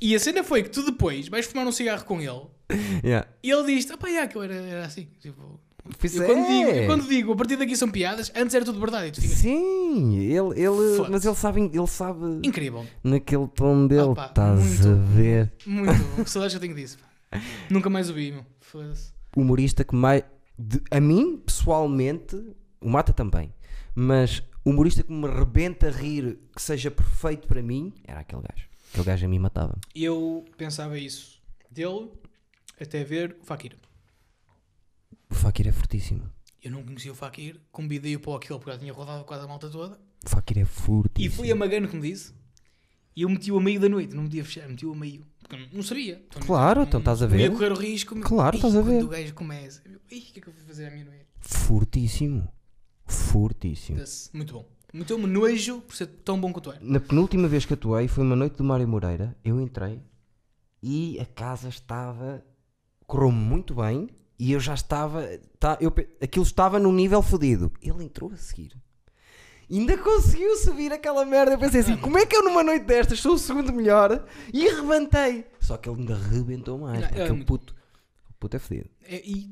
[0.00, 2.42] E a cena foi que tu depois vais fumar um cigarro com ele
[3.04, 3.28] Yeah.
[3.42, 5.08] e ele diz: Ah, pá, yeah, que eu era, era assim.
[5.20, 5.60] Tipo,
[5.98, 6.26] Pois eu, é.
[6.26, 9.12] quando digo, eu quando digo a partir daqui são piadas, antes era tudo verdade.
[9.12, 12.84] Tu Sim, ele, ele mas ele sabe, ele sabe incrível.
[13.02, 15.52] naquele tom dele, Opa, estás muito a ver.
[15.66, 16.24] Muito bom.
[16.24, 16.98] Que saudades eu tenho disso.
[17.70, 18.44] Nunca mais o vi, meu.
[18.60, 19.12] Foda-se.
[19.36, 20.22] Humorista que mais.
[20.58, 22.36] de- a mim, pessoalmente,
[22.80, 23.52] o Mata também,
[23.94, 28.66] mas humorista que me rebenta a rir, que seja perfeito para mim, era aquele gajo.
[28.90, 29.78] Aquele gajo a mim matava.
[29.94, 31.38] Eu pensava isso
[31.70, 32.08] dele
[32.80, 33.76] até ver o Fakir.
[35.38, 36.28] O Fakir é fortíssimo.
[36.60, 39.70] Eu não conhecia o Fakir, convidei-o para aquilo porque já tinha rodado quase a malta
[39.70, 39.96] toda.
[40.26, 41.32] O Fakir é fortíssimo.
[41.32, 42.34] E foi a Magano que me disse.
[43.14, 45.24] E eu meti-o a meio da noite, não me podia fechar, meti-o a meio.
[45.40, 46.20] Porque eu não sabia.
[46.28, 47.50] Então, Claro, não- então estás a ver.
[47.52, 48.14] correr o risco.
[48.16, 48.24] meu.
[48.24, 49.04] Claro, estás a quando ver.
[49.04, 49.80] o gajo começa.
[49.86, 51.26] eu, o que é que eu vou fazer à minha noite?
[51.40, 52.48] Fortíssimo.
[53.06, 54.00] Fortíssimo.
[54.34, 54.68] Muito bom.
[54.92, 56.80] Meteu-me nojo por ser tão bom quanto era.
[56.82, 59.36] Na penúltima vez que atuei foi uma noite do Mário Moreira.
[59.44, 60.02] Eu entrei
[60.82, 62.44] e a casa estava.
[63.06, 64.08] correu muito bem
[64.38, 65.26] e eu já estava.
[65.58, 67.72] Tá, eu, aquilo estava num nível fodido.
[67.82, 68.72] Ele entrou a seguir.
[69.70, 71.52] Ainda conseguiu subir aquela merda.
[71.54, 74.66] Eu pensei assim: como é que eu numa noite destas sou o segundo melhor e
[74.68, 75.44] rebentei?
[75.60, 77.00] Só que ele ainda rebentou mais.
[77.02, 77.74] Não, pá, é puto.
[78.30, 78.88] O puto é fodido.
[79.02, 79.50] É, e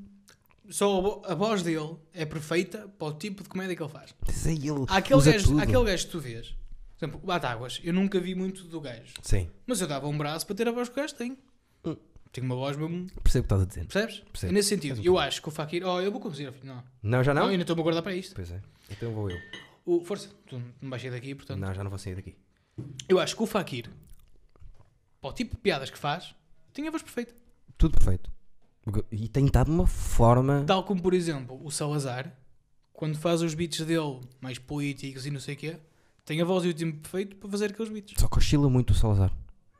[0.70, 3.90] só a, vo- a voz dele é perfeita para o tipo de comédia que ele
[3.92, 4.14] faz.
[4.32, 5.60] Sei, ele Há aquele, gajo, tudo.
[5.60, 9.12] aquele gajo que tu vês, por exemplo, o Batáguas, eu nunca vi muito do gajo,
[9.22, 11.36] Sim, mas eu dava um braço para ter a voz que o gajo tem.
[12.32, 13.84] Tem uma voz mesmo, percebo o que estás a dizer.
[13.86, 14.20] percebes?
[14.30, 14.52] Percebo.
[14.52, 16.82] É nesse sentido, eu acho que o Fakir, oh, eu vou conduzir, não.
[17.02, 17.48] Não, já Não, não?
[17.48, 18.34] ainda estou-me a guardar para isto.
[18.34, 18.60] Pois é.
[18.90, 19.38] Então vou eu.
[19.86, 21.58] O, força, tu não vais sair daqui, portanto.
[21.58, 22.36] Não, já não vou sair daqui.
[23.08, 23.88] Eu acho que o Fakir,
[25.20, 26.34] para o tipo de piadas que faz,
[26.72, 27.34] tem a voz perfeita.
[27.78, 28.30] Tudo perfeito.
[29.10, 30.64] E tem de uma forma.
[30.66, 32.32] Tal como, por exemplo, o Salazar,
[32.92, 35.76] quando faz os beats dele mais políticos e não sei o quê,
[36.24, 38.14] tem a voz e o tempo perfeito para fazer aqueles beats.
[38.20, 39.32] Só que oscila muito o Salazar.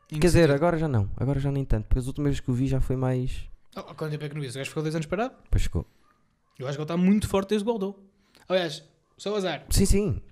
[0.09, 1.11] Quer que dizer, agora já não.
[1.17, 1.87] Agora já nem tanto.
[1.87, 3.49] Porque as últimas vezes que o vi já foi mais.
[3.77, 4.49] Oh, quanto tempo é que não vi?
[4.49, 5.35] O gajo ficou dois anos parado?
[5.51, 5.87] Pois ficou.
[6.59, 8.11] Eu acho que ele está muito forte desde o Goldou.
[8.49, 8.83] Aliás,
[9.19, 9.67] Salazar.
[9.71, 10.23] Sim, sim.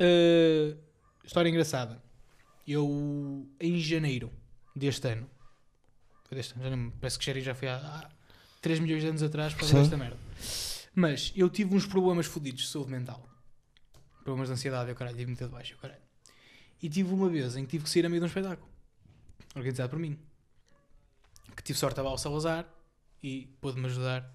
[0.00, 0.76] Uh,
[1.24, 2.02] história engraçada.
[2.66, 4.30] Eu, em janeiro
[4.74, 5.28] deste ano,
[6.24, 8.10] foi deste ano, já não, parece que Sherry já foi há, há
[8.60, 10.16] 3 milhões de anos atrás para fazer esta merda.
[10.94, 13.28] Mas eu tive uns problemas fodidos de saúde mental.
[14.24, 16.00] Problemas de ansiedade, eu caralho, tive muito de baixo, eu caralho.
[16.82, 18.68] E tive uma vez em que tive que sair a meio de um espetáculo,
[19.56, 20.18] organizado por mim.
[21.56, 22.66] Que tive sorte a lá o Salazar
[23.22, 24.30] e pôde-me ajudar.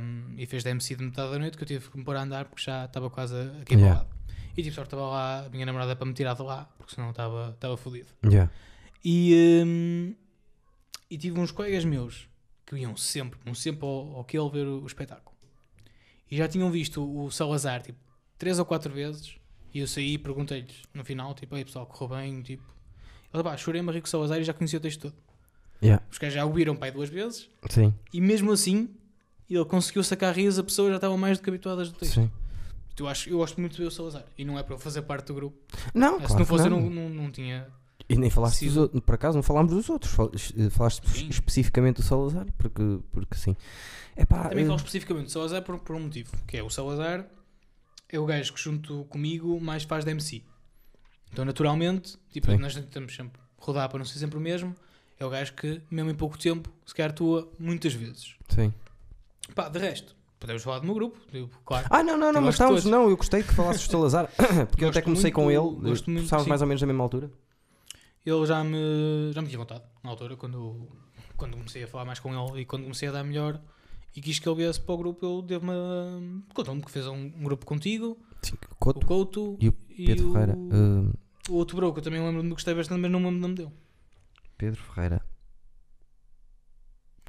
[0.00, 2.16] um, e fez da MC de metade da noite que eu tive que me pôr
[2.16, 3.98] a andar porque já estava quase a cair Yeah.
[4.00, 4.16] lado.
[4.56, 7.10] E tive sorte a lá a minha namorada para me tirar de lá, porque senão
[7.10, 8.08] estava, estava fodido.
[8.24, 8.50] Yeah.
[9.04, 10.14] E, hum,
[11.10, 12.28] e tive uns colegas meus
[12.64, 15.36] que iam sempre, iam sempre ao, ao Kiel ver o, o espetáculo.
[16.30, 17.98] E já tinham visto o Salazar, tipo,
[18.38, 19.36] três ou quatro vezes.
[19.74, 22.64] E eu saí e perguntei-lhes no final, tipo, aí pessoal, correu bem, tipo...
[23.36, 25.14] Ele, pá, chorei-me a rir com o Salazar e já conhecia o texto todo.
[25.82, 26.02] Yeah.
[26.10, 27.48] Os caras já o viram, pai, duas vezes.
[27.68, 28.88] Sim, E mesmo assim,
[29.48, 32.14] ele conseguiu sacar rios, a pessoa já estava mais do que habituadas do texto.
[32.14, 32.30] sim.
[32.98, 34.24] Eu, acho, eu gosto muito de ver o Salazar.
[34.38, 35.58] E não é para eu fazer parte do grupo.
[35.92, 36.80] Não, Se claro não que fosse, eu não.
[36.80, 37.66] não, não, não tinha...
[38.08, 38.66] E nem falaste Sim.
[38.68, 40.14] dos outros, por acaso não falámos dos outros,
[40.56, 41.28] eh, falaste Sim.
[41.28, 43.54] especificamente do Salazar, porque, porque sim.
[44.14, 47.26] É pá, Também falo especificamente do Salazar por, por um motivo, que é o Salazar
[48.08, 50.42] é o gajo que junto comigo mais faz da MC.
[51.36, 52.56] Então naturalmente, tipo, Sim.
[52.56, 54.74] nós tentamos sempre rodar para não ser sempre o mesmo,
[55.20, 58.36] é o gajo que mesmo em pouco tempo se calhar atua muitas vezes.
[58.48, 58.72] sim.
[59.54, 61.86] Pá, de resto, podemos falar do meu grupo, tipo, claro.
[61.90, 64.30] Ah, não, não, não, mas estávamos, não, eu gostei que falasses do Salazar,
[64.70, 67.02] porque eu até comecei com ele, muito- gosto muito, estávamos mais ou menos na mesma
[67.04, 67.30] altura.
[68.24, 70.88] Ele já me, já me tinha contado, na altura, quando,
[71.36, 73.60] quando comecei a falar mais com ele e quando comecei a dar melhor
[74.16, 77.42] e quis que ele viesse para o grupo, ele deu-me contou-me que fez um, um
[77.44, 80.52] grupo contigo, Sim, o Couto Couto e o Pedro o- Ferreira.
[80.56, 81.16] eh,
[81.48, 83.42] O outro bro que eu também lembro-me que gostei bastante, mas não me lembro do
[83.42, 83.72] nome dele.
[84.58, 85.22] Pedro Ferreira.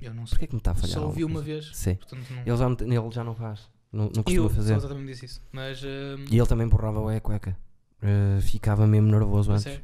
[0.02, 0.32] Eu não sei.
[0.36, 0.94] Porquê que me está a falhar?
[1.00, 1.72] Só ouvi uma vez.
[1.76, 1.96] Sim.
[1.96, 2.42] Portanto, não...
[2.46, 3.70] Ele já, me- ele já não faz.
[3.92, 4.68] Não, não costuma o fazer.
[4.70, 5.42] Salazar também disse isso.
[5.52, 5.82] Mas.
[5.84, 7.58] hum, E ele também borrava o cueca.
[8.02, 9.84] Eh, ficava mesmo nervoso a antes sério?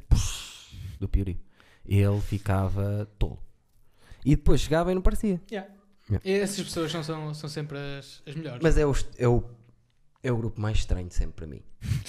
[1.00, 1.40] do Piri.
[1.86, 3.40] Ele ficava tolo.
[4.24, 5.42] E depois chegava e não parecia.
[5.52, 5.74] Yeah.
[6.10, 6.30] Yeah.
[6.44, 8.60] Essas pessoas são, são, são sempre as, as melhores.
[8.62, 9.44] Mas é o, é, o,
[10.24, 11.62] é o grupo mais estranho de sempre para mim.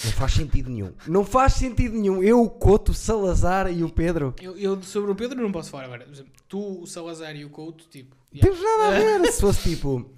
[0.05, 0.93] Não faz sentido nenhum.
[1.09, 2.23] Não faz sentido nenhum.
[2.23, 4.35] Eu, o Couto, o Salazar e o Pedro.
[4.41, 6.05] Eu, eu sobre o Pedro não posso falar agora.
[6.05, 8.17] Por exemplo, Tu, o Salazar e o Couto, tipo.
[8.33, 8.57] Yeah.
[8.57, 9.33] temos nada a ver.
[9.33, 10.09] Se fosse tipo.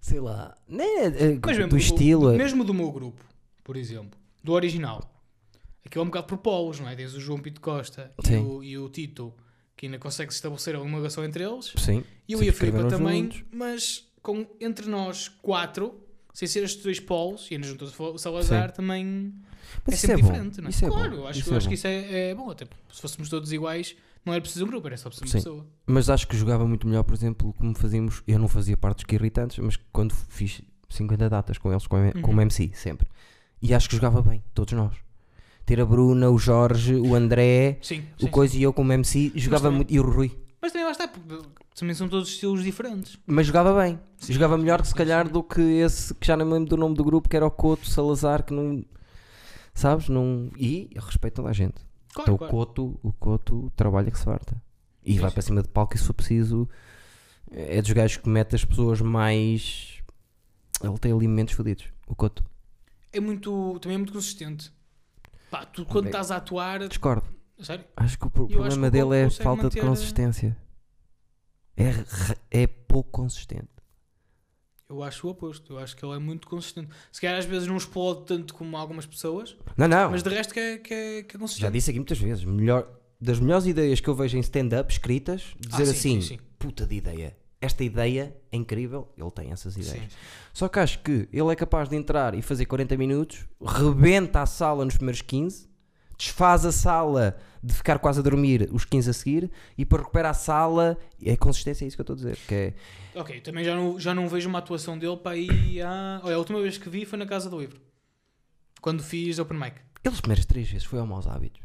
[0.00, 0.54] Sei lá.
[0.68, 2.30] Né, eh, Mas mesmo do estilo.
[2.32, 3.24] do- mesmo do meu grupo,
[3.62, 5.02] por exemplo, do original,
[5.84, 6.94] aquilo é um bocado por polos, não é?
[6.94, 9.32] Tens o João Pito Costa e o, e o Tito,
[9.74, 11.72] que ainda consegue estabelecer alguma relação entre eles.
[11.78, 12.04] Sim.
[12.28, 13.44] E eu se e a Filipa também, juntos.
[13.50, 16.03] mas com, entre nós quatro,
[16.34, 19.32] sem ser estes dois polos, e ainda juntou o Salazar, também
[19.86, 20.70] Mas é sempre é diferente, não é?
[20.70, 21.26] Isso é claro, bom.
[21.28, 21.68] acho, Isso eu é acho bom.
[21.70, 22.50] que isso é, é bom.
[22.50, 25.38] Até se fôssemos todos iguais, não era preciso um grupo, era só preciso uma Sim.
[25.38, 25.66] pessoa.
[25.86, 28.22] Mas acho que jogava muito melhor, por exemplo, como fazíamos.
[28.26, 30.60] Eu não fazia parte dos que irritantes, mas quando fiz
[30.90, 32.42] 50 datas com eles, como, como Uhum.
[32.42, 33.06] MC, sempre.
[33.62, 34.92] E acho que jogava bem, todos nós.
[35.64, 39.32] Ter a Bruna, o Jorge, o André, Sim, o sim, Coisa e eu como MC,
[39.34, 39.94] jogava também- muito.
[39.94, 40.30] E o Rui.
[40.60, 41.08] Mas também lá está,
[41.74, 43.18] também são todos estilos diferentes.
[43.26, 43.98] Mas jogava bem.
[44.16, 46.76] Sim, jogava melhor que se calhar do que esse que já não me lembro do
[46.76, 48.84] nome do grupo, que era o Coto Salazar, que não.
[49.74, 50.08] Sabes?
[50.08, 50.50] Não...
[50.56, 51.84] E respeito toda a gente.
[52.14, 52.54] Claro, então claro.
[52.54, 54.62] o Coto, o Coto trabalha que se farta.
[55.04, 55.34] E Sim, vai sim.
[55.34, 56.68] para cima de palco e se for preciso.
[57.50, 59.98] É dos gajos que mete as pessoas mais.
[60.82, 61.86] Ele tem alimentos fodidos.
[62.06, 62.44] O Coto.
[63.12, 64.72] É muito, também é muito consistente.
[65.50, 67.26] Pá, tu quando estás a atuar, Discordo.
[67.60, 70.56] sério, Acho que o problema que dele é falta de consistência.
[71.76, 73.68] É, é pouco consistente.
[74.88, 75.72] eu acho o oposto.
[75.72, 76.88] Eu acho que ele é muito consistente.
[77.10, 80.10] Se calhar às vezes não explode tanto como algumas pessoas, Não, não.
[80.10, 81.62] mas de resto que é, que é, que é consistente.
[81.62, 82.44] Já disse aqui muitas vezes.
[82.44, 82.88] Melhor,
[83.20, 86.38] das melhores ideias que eu vejo em stand-up escritas, Ah, dizer sim, assim: sim, sim.
[86.58, 87.36] puta de ideia.
[87.60, 89.10] Esta ideia é incrível.
[89.16, 90.12] Ele tem essas ideias.
[90.52, 94.46] Só que acho que ele é capaz de entrar e fazer 40 minutos, rebenta a
[94.46, 95.66] sala nos primeiros 15,
[96.16, 100.30] desfaz a sala de ficar quase a dormir os 15 a seguir e para recuperar
[100.30, 102.38] a sala, é consistência, é isso que eu estou a dizer.
[102.46, 102.74] Que é,
[103.14, 106.20] Ok, também já não, já não vejo uma atuação dele para aí há...
[106.24, 107.80] Olha, a última vez que vi foi na Casa do Livro.
[108.80, 109.76] Quando fiz Open Mic.
[110.04, 111.62] ele as primeiras 3 vezes foi ao Maus Hábitos.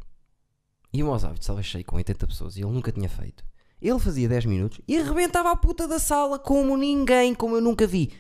[0.93, 3.43] E o Maus Hábitos estava cheio com 80 pessoas e ele nunca tinha feito.
[3.81, 7.87] Ele fazia 10 minutos e arrebentava a puta da sala como ninguém, como eu nunca
[7.87, 8.11] vi.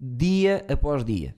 [0.00, 1.36] Dia após dia.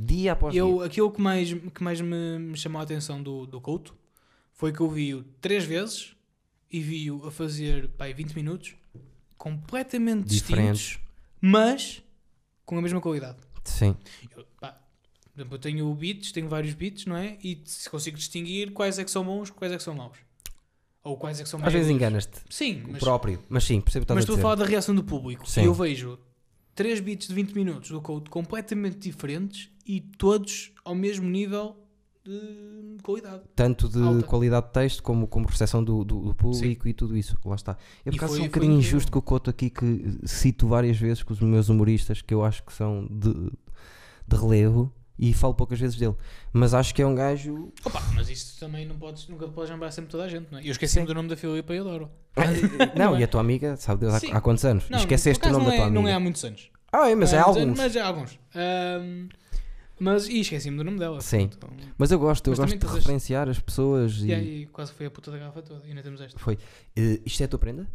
[0.00, 0.60] Dia após dia.
[0.60, 3.96] Eu, aquilo que mais, que mais me, me chamou a atenção do, do Couto
[4.52, 6.14] foi que eu vi-o três vezes
[6.70, 8.74] e vi-o a fazer pá, aí 20 minutos
[9.36, 10.80] completamente Diferentes.
[10.80, 11.08] distintos,
[11.40, 12.02] mas
[12.64, 13.38] com a mesma qualidade.
[13.64, 13.96] Sim.
[14.36, 14.80] Eu, pá,
[15.36, 17.36] eu tenho beats, tenho vários beats, não é?
[17.42, 20.18] E se consigo distinguir quais é que são bons, quais é que são maus.
[21.02, 22.40] Ou quais é que são mais Às vezes enganas-te.
[22.48, 23.42] Sim, mas, próprio.
[23.48, 24.42] Mas sim, percebo mas a estou a dizer.
[24.42, 25.48] falar da reação do público.
[25.48, 25.64] Sim.
[25.64, 26.18] Eu vejo
[26.74, 31.74] três beats de 20 minutos do Couto completamente diferentes e todos ao mesmo nível
[32.24, 33.42] de qualidade.
[33.56, 34.22] Tanto de Alta.
[34.26, 37.36] qualidade de texto como, como recepção do, do, do público e tudo isso.
[37.42, 37.76] Lá está.
[38.04, 41.22] Eu, por acaso, sou um bocadinho injusto com o Couto aqui, que cito várias vezes
[41.22, 43.32] com os meus humoristas, que eu acho que são de,
[44.26, 46.14] de relevo, e falo poucas vezes dele.
[46.52, 47.72] Mas acho que é um gajo.
[47.82, 50.62] Opa, mas isso também não podes, nunca podes lembrar sempre toda a gente, não é?
[50.66, 52.10] Eu esqueci-me do nome da Filipa e adoro.
[52.96, 53.20] Não, é?
[53.20, 54.30] e a tua amiga, sabe Deus, Sim.
[54.30, 54.88] há, há quantos anos?
[54.88, 56.16] Não, Esqueceste o nome da não tua é, Não é amiga.
[56.16, 56.70] há muitos anos.
[56.92, 57.62] Ah, é, mas é Há alguns.
[57.62, 58.38] anos, Mas é há alguns.
[58.54, 59.28] Ahm,
[60.00, 61.20] mas e esqueci-me do nome dela.
[61.20, 61.50] Sim.
[61.52, 64.28] Então, Mas eu gosto, eu Mas gosto também de referenciar as pessoas e.
[64.28, 65.84] e aí quase foi a puta da garrafa toda.
[65.86, 66.38] E ainda temos esta.
[66.38, 66.58] Foi.
[66.96, 67.86] Eh, isto é a tua prenda?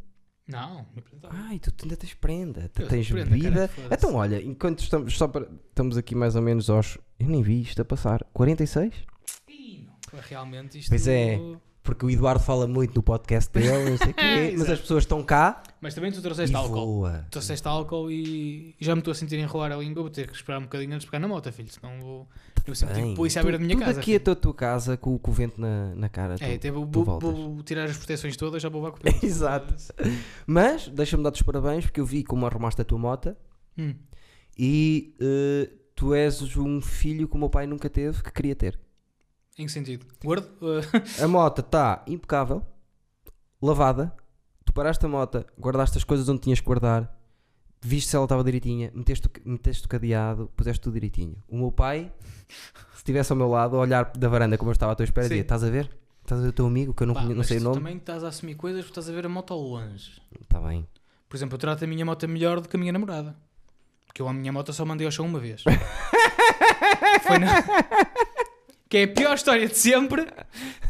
[0.48, 1.34] Não, não apresentava.
[1.36, 3.68] Ai, tu ainda tens prenda, tu Eu tens prenda, bebida.
[3.70, 3.94] foda-se.
[3.94, 6.98] então, olha, enquanto estamos, só para, estamos aqui mais ou menos aos.
[7.18, 8.24] Eu nem vi isto a passar.
[8.34, 8.94] 46?
[9.48, 10.20] Ih, não.
[10.30, 10.90] Realmente isto.
[10.90, 11.40] Pois é.
[11.84, 15.04] Porque o Eduardo fala muito no podcast dele, não sei o quê, mas as pessoas
[15.04, 16.86] estão cá Mas também tu e trouxeste álcool.
[16.86, 17.28] voa.
[17.30, 20.02] Trouxeste álcool e já me estou a sentir enrolar a língua.
[20.02, 21.70] Vou ter que esperar um bocadinho antes de pegar na moto, filho.
[21.70, 22.28] Senão vou.
[22.66, 23.96] Eu sempre tive Bem, polícia à beira da minha casa.
[23.96, 24.32] daqui filho.
[24.32, 26.36] a tua casa com, com o vento na, na cara.
[26.36, 29.02] É, tu- até vou, tu vou- tirar as proteções todas, já vou lá com o.
[29.26, 29.76] Exato.
[30.48, 33.36] Mas, deixa-me dar-te os parabéns porque eu vi como arrumaste a tua moto
[33.78, 33.94] Hum.
[34.58, 38.80] e eh, tu és um filho que o meu pai nunca teve que queria ter.
[39.58, 40.06] Em que sentido?
[40.24, 40.48] Gordo?
[40.62, 40.82] Uh,
[41.24, 42.66] A moto está impecável,
[43.62, 44.14] lavada.
[44.66, 47.14] Tu paraste a moto, guardaste as coisas onde tinhas que guardar,
[47.82, 51.36] viste se ela estava direitinha, meteste, o- meteste o cadeado, puseste tudo direitinho.
[51.48, 52.12] O meu pai,
[52.94, 55.26] se estivesse ao meu lado, a olhar da varanda como eu estava à tua espera,
[55.28, 55.34] Sim.
[55.36, 55.92] dizia: Estás a ver?
[56.24, 57.76] Estás a ver o teu amigo que eu não, pá, não sei o nome?
[57.76, 60.22] também estás a assumir coisas porque estás a ver a moto ao longe.
[60.42, 60.88] Está bem.
[61.28, 63.36] Por exemplo, eu trato a minha moto melhor do que a minha namorada.
[64.08, 65.64] Porque eu a minha moto só mandei ao chão uma vez.
[67.28, 67.62] Foi na...
[68.94, 70.28] Que é a pior história de sempre.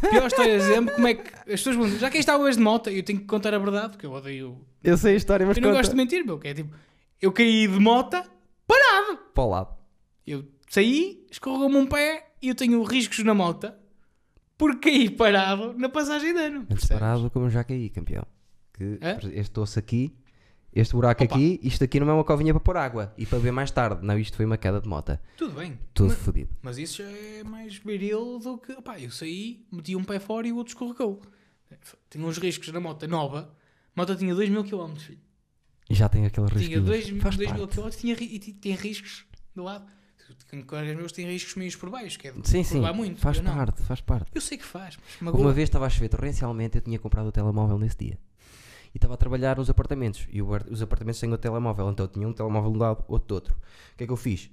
[0.10, 0.94] Pior história de sempre.
[0.94, 3.26] Como é que as pessoas dizer, já que está hoje de moto, eu tenho que
[3.26, 4.58] contar a verdade, porque eu odeio.
[4.84, 5.80] Eu sei a história, mas Eu não conta.
[5.80, 6.38] gosto de mentir, meu.
[6.38, 6.76] Que é tipo,
[7.22, 8.22] eu caí de moto
[8.68, 9.20] parado.
[9.34, 9.78] Para o lado.
[10.28, 13.72] Eu saí, escorregou-me um pé e eu tenho riscos na moto
[14.58, 16.60] porque caí parado na passagem de ano.
[16.64, 17.00] Antes percebes?
[17.00, 18.28] parado como já caí, campeão.
[18.74, 19.00] Que
[19.34, 20.14] este osso aqui,
[20.76, 21.36] este buraco Opa.
[21.36, 24.06] aqui, isto aqui não é uma covinha para pôr água e para beber mais tarde.
[24.06, 25.18] Não, isto foi uma queda de moto.
[25.38, 25.78] Tudo bem.
[25.94, 26.50] Tudo Mas- fodido.
[26.62, 28.72] Mas isso já é mais viril do que.
[28.74, 31.22] Opá, eu saí, meti um pé fora e o outro escorregou.
[32.10, 33.54] Tinha uns riscos na moto nova.
[33.96, 34.96] A moto tinha 2 mil km.
[34.96, 35.20] Filho.
[35.90, 36.60] E já tem aquele risco.
[36.68, 39.86] Tinha 2 mil km tinha, e tem riscos do lado.
[40.68, 42.80] Colegas meus têm riscos meios por baixo, que é Sim, sim.
[42.94, 43.20] muito.
[43.20, 44.32] Faz parte, faz parte.
[44.34, 44.98] Eu sei que faz.
[45.22, 48.18] Uma vez estava a chover torrencialmente, eu tinha comprado o telemóvel nesse dia.
[48.94, 50.28] E estava a trabalhar nos apartamentos.
[50.30, 51.90] E os apartamentos têm o telemóvel.
[51.90, 53.56] Então eu tinha um telemóvel de um lado, outro do outro.
[53.94, 54.52] O que é que eu fiz?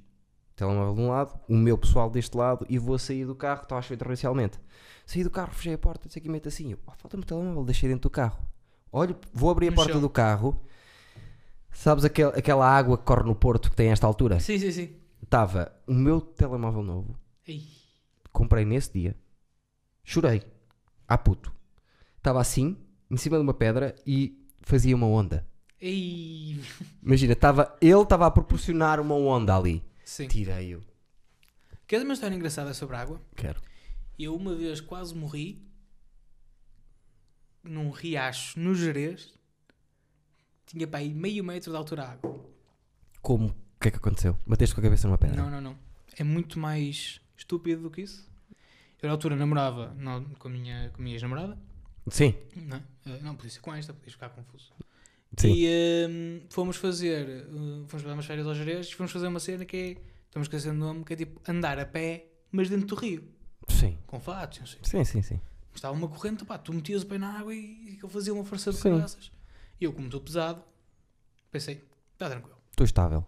[0.56, 3.78] Telemóvel de um lado, o meu pessoal deste lado e vou sair do carro, estava
[3.78, 4.58] a chover torrencialmente.
[5.06, 6.74] Saí do carro, fechei a porta, disse aqui meto assim.
[6.86, 8.38] "Oh, Falta-me o telemóvel, deixei dentro do carro.
[8.92, 10.00] Olho, vou abrir a No porta chão.
[10.00, 10.60] do carro.
[11.72, 14.40] Sabes aquel, aquela água que corre no Porto que tem esta altura?
[14.40, 14.96] Sim, sim, sim.
[15.22, 17.16] Estava o meu telemóvel novo.
[17.46, 17.62] Ei,
[18.32, 19.16] comprei nesse dia.
[20.02, 20.42] Chorei.
[21.06, 21.52] À puto.
[22.18, 22.76] Estava assim,
[23.10, 25.46] em cima de uma pedra e fazia uma onda.
[25.80, 26.60] ei.
[27.02, 29.82] Imagina, estava, ele estava a proporcionar uma onda ali.
[30.04, 30.28] Sim.
[30.28, 30.82] Tirei-o.
[31.86, 33.20] Queres uma história engraçada sobre água?
[33.34, 33.60] Quero.
[34.18, 35.60] Eu uma vez quase morri
[37.64, 39.32] num riacho no Jerez.
[40.66, 42.44] Tinha para aí meio metro de altura a água.
[43.20, 43.48] Como?
[43.48, 44.36] O que é que aconteceu?
[44.46, 45.42] Bateste com a cabeça numa pedra?
[45.42, 45.78] Não, não, não.
[46.16, 48.28] É muito mais estúpido do que isso.
[49.02, 51.58] Eu na altura namorava não, com a minha, com a minha ex-namorada.
[52.08, 52.34] Sim.
[52.56, 54.72] Não, eh, não, podia ser com esta, podia ficar confuso.
[55.36, 55.52] Sim.
[55.54, 57.44] E hum, fomos fazer, eh,
[57.86, 59.90] fomos para umas férias ao Jerez e fomos fazer uma cena que é,
[60.26, 63.28] estamos esquecendo o nome, que é tipo andar a pé, mas dentro do rio.
[63.68, 63.98] Sim.
[64.06, 64.80] Com fatos, não sei.
[64.82, 65.40] Sim, sim, sim.
[65.74, 68.72] Estava uma corrente, pá, tu metias o pé na água e ele fazia uma força
[68.72, 69.30] de caraças.
[69.80, 70.62] E eu, como estou pesado,
[71.50, 72.58] pensei, está tranquilo.
[72.70, 73.24] Estou estável.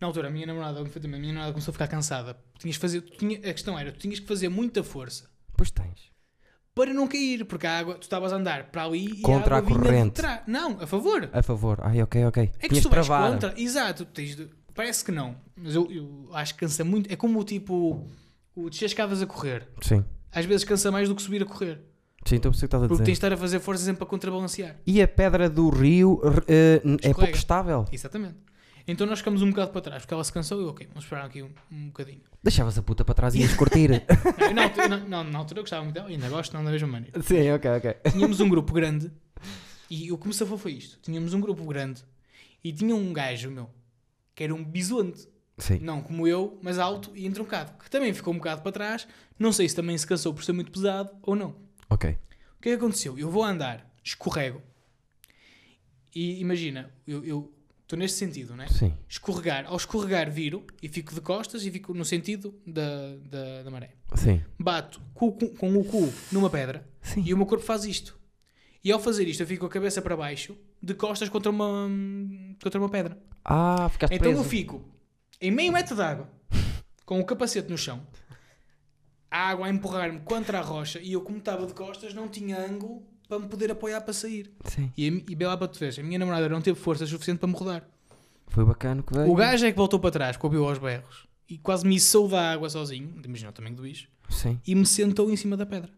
[0.00, 2.38] Na altura, a minha namorada, a minha namorada começou a ficar cansada.
[2.58, 5.28] Tinhas fazer, tinha, a questão era, tu tinhas que fazer muita força
[5.58, 6.12] Pois tens.
[6.78, 9.54] Para não cair, porque a água, tu estavas a andar para ali Contra e a
[9.56, 10.12] a água vinha corrente.
[10.14, 10.40] trás.
[10.46, 11.28] Não, a favor.
[11.32, 11.78] A favor.
[11.82, 12.42] Ai, ok, ok.
[12.42, 13.32] É que Tinhas tu vais travar.
[13.32, 17.12] contra, exato, tens de- parece que não, mas eu, eu acho que cansa muito.
[17.12, 18.06] É como o tipo,
[18.54, 19.68] o descer escadas a correr.
[19.82, 20.04] Sim.
[20.32, 21.80] Às vezes cansa mais do que subir a correr,
[22.24, 23.04] Sim, estou a perceber o que estás a porque dizer.
[23.04, 24.76] tens de estar a fazer força sempre para contrabalancear.
[24.86, 27.84] E a pedra do rio eh, é pouco estável.
[27.90, 28.36] Exatamente.
[28.88, 31.04] Então nós ficamos um bocado para trás, porque ela se cansou e eu, ok, vamos
[31.04, 32.22] esperar aqui um, um bocadinho.
[32.42, 33.90] Deixavas a puta para trás e ias curtir.
[34.40, 36.70] Não, na, altura, não, não, na altura eu gostava muito dela, ainda gosto, não da
[36.70, 37.22] mesma maneira.
[37.22, 37.96] sim, ok, ok.
[38.12, 39.12] Tínhamos um grupo grande
[39.90, 40.98] e o que me safou foi isto.
[41.02, 42.02] Tínhamos um grupo grande
[42.64, 43.68] e tinha um gajo, meu,
[44.34, 45.28] que era um bisonte.
[45.58, 45.80] Sim.
[45.80, 49.06] Não como eu, mas alto e entroncado, que também ficou um bocado para trás.
[49.38, 51.56] Não sei se também se cansou por ser muito pesado ou não.
[51.90, 52.10] Ok.
[52.56, 53.18] O que é que aconteceu?
[53.18, 54.62] Eu vou andar, escorrego.
[56.14, 57.57] E imagina, eu, eu
[57.88, 58.66] estou neste sentido, né?
[58.68, 58.92] Sim.
[59.08, 63.70] Escorregar, ao escorregar viro e fico de costas e fico no sentido da, da, da
[63.70, 63.94] maré.
[64.14, 64.42] Sim.
[64.58, 67.22] Bato com, o cu- com o cu numa pedra Sim.
[67.24, 68.18] e o meu corpo faz isto.
[68.84, 71.88] E ao fazer isto eu fico com a cabeça para baixo, de costas contra uma,
[72.62, 73.18] contra uma pedra.
[73.44, 74.40] Ah, ficaste Então preso.
[74.42, 74.84] eu fico
[75.40, 76.28] em meio metro de água,
[77.06, 78.06] com o capacete no chão,
[79.30, 82.58] a água a empurrar-me contra a rocha e eu, como estava de costas, não tinha
[82.58, 84.50] ângulo para me poder apoiar para sair.
[84.64, 84.90] Sim.
[84.96, 87.48] E, e bem lá para tu veres, a minha namorada não teve força suficiente para
[87.48, 87.86] me rodar.
[88.46, 89.30] Foi bacana que veio.
[89.30, 92.52] O gajo é que voltou para trás, cobriu aos berros e quase me içou da
[92.52, 94.58] água sozinho, imagina o tamanho do bicho, Sim.
[94.66, 95.90] e me sentou em cima da pedra.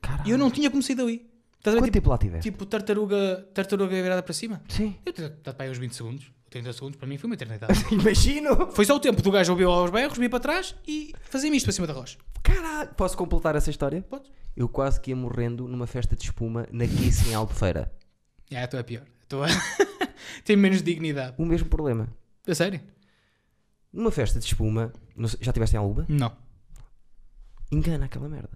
[0.00, 0.28] Caralho.
[0.28, 1.26] E eu não tinha como sair dali.
[1.58, 2.50] Estás a ver, Quanto tipo, tempo lá tiveste?
[2.50, 4.62] tipo tartaruga, tartaruga virada para cima?
[4.68, 4.94] Sim.
[5.04, 6.30] Eu estado para aí uns 20 segundos,
[6.62, 7.84] 30 segundos, para mim foi uma eternidade.
[7.92, 8.70] Imagino.
[8.72, 11.66] Foi só o tempo do gajo ouvir aos berros, vir para trás e fazer-me isto
[11.66, 12.18] para cima da rocha.
[12.42, 12.94] Caralho.
[12.94, 14.02] Posso completar essa história?
[14.02, 14.30] Podes?
[14.56, 17.92] Eu quase que ia morrendo numa festa de espuma na Kiss em Albufeira.
[18.54, 19.02] Ah, a tua é pior.
[19.02, 19.46] A tua
[20.44, 21.34] tem menos dignidade.
[21.38, 22.08] O mesmo problema.
[22.46, 22.80] A sério?
[23.92, 24.92] Numa festa de espuma,
[25.26, 26.06] sei- já tiveste em Aluba?
[26.08, 26.32] Não.
[27.70, 28.50] Engana aquela merda.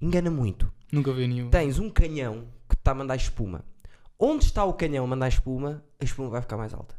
[0.00, 0.70] Engana muito.
[0.92, 1.50] Nunca vi nenhum.
[1.50, 3.64] Tens um canhão que está a mandar espuma.
[4.18, 6.94] Onde está o canhão a mandar espuma, a espuma vai ficar mais alta.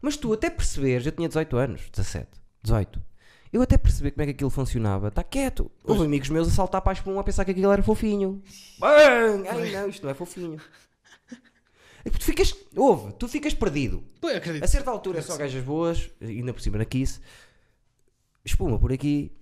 [0.00, 2.28] Mas tu até perceberes, eu tinha 18 anos, 17,
[2.62, 3.02] 18.
[3.52, 5.70] Eu até perceber como é que aquilo funcionava, está quieto.
[5.84, 8.42] Houve amigos meus a saltar para a espuma a pensar que aquilo era fofinho.
[8.78, 9.48] Bang!
[9.48, 10.60] Ai não, isto não é fofinho.
[12.04, 14.04] É que tu ficas, ouve, tu ficas perdido.
[14.22, 14.62] Eu acredito.
[14.62, 17.20] A certa altura é só gajas boas, ainda por cima na Kiss,
[18.44, 19.32] espuma por aqui,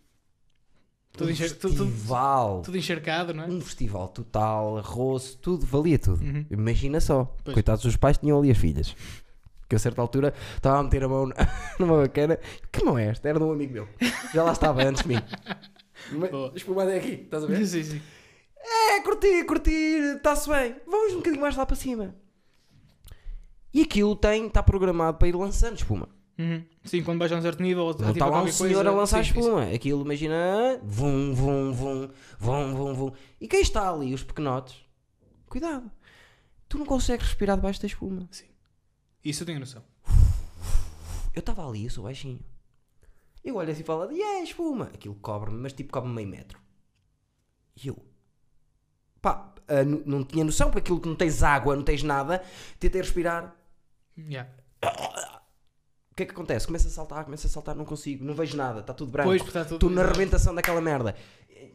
[1.12, 3.46] Tudo um enxer- tudo- tudo- festival, Tudo encharcado, não é?
[3.48, 6.22] um festival total, arroz, tudo, valia tudo.
[6.24, 6.46] Uhum.
[6.50, 7.54] Imagina só, Pois.
[7.54, 8.96] coitados dos pais tinham ali as filhas.
[9.68, 11.30] Que a certa altura estava a meter a mão
[11.78, 12.38] numa bacana.
[12.70, 13.28] Que mão é esta?
[13.28, 13.88] Era de um amigo meu.
[14.32, 15.20] Já lá estava antes de mim.
[16.54, 17.66] Espumada é aqui, estás a ver?
[17.66, 18.02] Sim, sim.
[18.56, 20.76] É, curtir, curtir, está-se bem.
[20.86, 22.14] Vamos um bocadinho mais lá para cima.
[23.72, 26.08] E aquilo tem, está programado para ir lançando espuma.
[26.38, 26.64] Uhum.
[26.84, 28.90] Sim, quando baixa a um certo nível, está lá um senhor coisa.
[28.90, 29.40] a lançar Sim, sim, sim.
[29.40, 29.62] espuma.
[29.72, 32.08] Aquilo, imagina, vum, vum, vum,
[32.38, 33.12] vum, vum, vum.
[33.40, 34.76] E quem está ali, os pequenotes,
[35.48, 35.90] cuidado.
[36.68, 38.28] Tu não consegues respirar debaixo da espuma.
[39.24, 39.82] Isso eu tenho noção.
[41.34, 42.40] Eu estava ali, eu sou baixinho.
[43.42, 44.84] Eu olho assim e falo, é espuma.
[44.94, 46.58] Aquilo cobre-me, mas tipo cobre-me meio metro.
[47.82, 47.96] E eu,
[49.20, 52.42] pá, n- não tinha noção, porque aquilo que não tens água, não tens nada,
[52.78, 53.54] tentei respirar.
[54.16, 54.48] Yeah.
[56.10, 56.66] O que é que acontece?
[56.66, 59.28] Começa a saltar, começa a saltar, não consigo, não vejo nada, está tudo branco.
[59.30, 59.74] Pois, está tudo.
[59.74, 61.16] Estou na arrebentação daquela merda.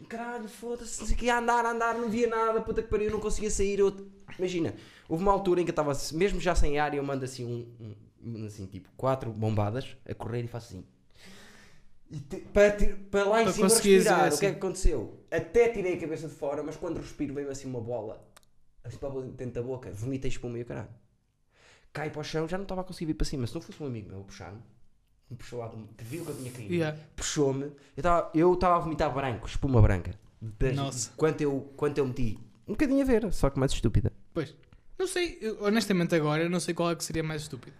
[0.07, 3.19] Caralho, foda-se, não sei o que, andar, andar, não via nada, puta que pariu, não
[3.19, 3.79] conseguia sair.
[3.79, 4.09] Eu...
[4.37, 4.73] Imagina,
[5.07, 7.45] houve uma altura em que eu estava, mesmo já sem ar, e eu mando assim,
[7.45, 10.85] um, um- assim, tipo, quatro bombadas a correr e faço assim.
[12.11, 12.71] E te- para,
[13.11, 14.59] para lá em Para cima respirar, é, o que é assim.
[14.59, 15.19] que aconteceu?
[15.29, 18.25] Até tirei a cabeça de fora, mas quando respiro veio assim uma bola,
[18.83, 20.89] assim para dentro da boca, vomitei espuma e o caralho.
[21.93, 23.45] Cai para o chão, já não estava a conseguir ir para cima.
[23.45, 24.59] Se não fosse um amigo meu puxar-me,
[25.29, 26.97] me puxou lá, viu que eu tinha caído Yeah.
[27.29, 27.71] Puxou-me.
[28.33, 30.13] Eu estava a vomitar branco, espuma branca.
[30.41, 31.11] Das- Nossa.
[31.15, 32.39] Quanto eu, quanto eu meti.
[32.67, 34.11] Um bocadinho a ver, só que mais estúpida.
[34.33, 34.55] Pois.
[34.97, 37.75] Não sei, eu, honestamente agora, eu não sei qual é que seria mais estúpido.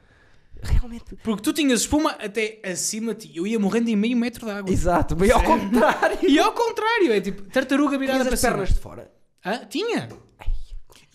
[0.62, 1.16] Realmente.
[1.24, 3.38] Porque tu tinhas espuma até acima de ti.
[3.38, 4.72] Eu ia morrendo em meio metro de água.
[4.72, 6.18] Exato, bem ao contrário.
[6.30, 8.52] E ao contrário, é tipo tartaruga virada para as cima.
[8.54, 9.12] pernas de fora.
[9.46, 9.66] Hã?
[9.70, 10.10] Tinha.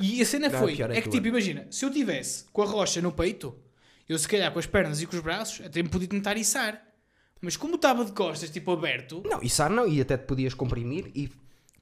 [0.01, 2.65] E a cena Não, foi, é é que tipo, imagina, se eu tivesse com a
[2.67, 3.55] rocha no peito,
[4.09, 6.83] eu se calhar com as pernas e com os braços, até me podia tentar içar.
[7.45, 11.11] Mas como estava de costas, tipo aberto, Não, içar não, e até te podias comprimir
[11.15, 11.29] e.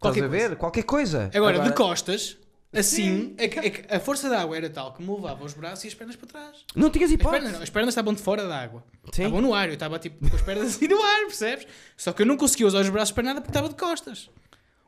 [0.00, 0.56] Qualquer Estás a ver?
[0.56, 1.30] Qualquer coisa.
[1.32, 2.36] agora, de costas,
[2.72, 5.54] assim, é que, é que a força da água era tal que me levava os
[5.54, 6.64] braços e as pernas para trás.
[6.74, 7.38] Não tinhas As hipótese.
[7.40, 8.82] pernas, não, as pernas estavam de fora da água.
[9.12, 9.22] Sim.
[9.22, 11.66] Estavam no ar, eu estava tipo com as pernas assim no ar, percebes?
[11.96, 14.28] Só que eu não conseguia usar os braços para nada porque estava de costas.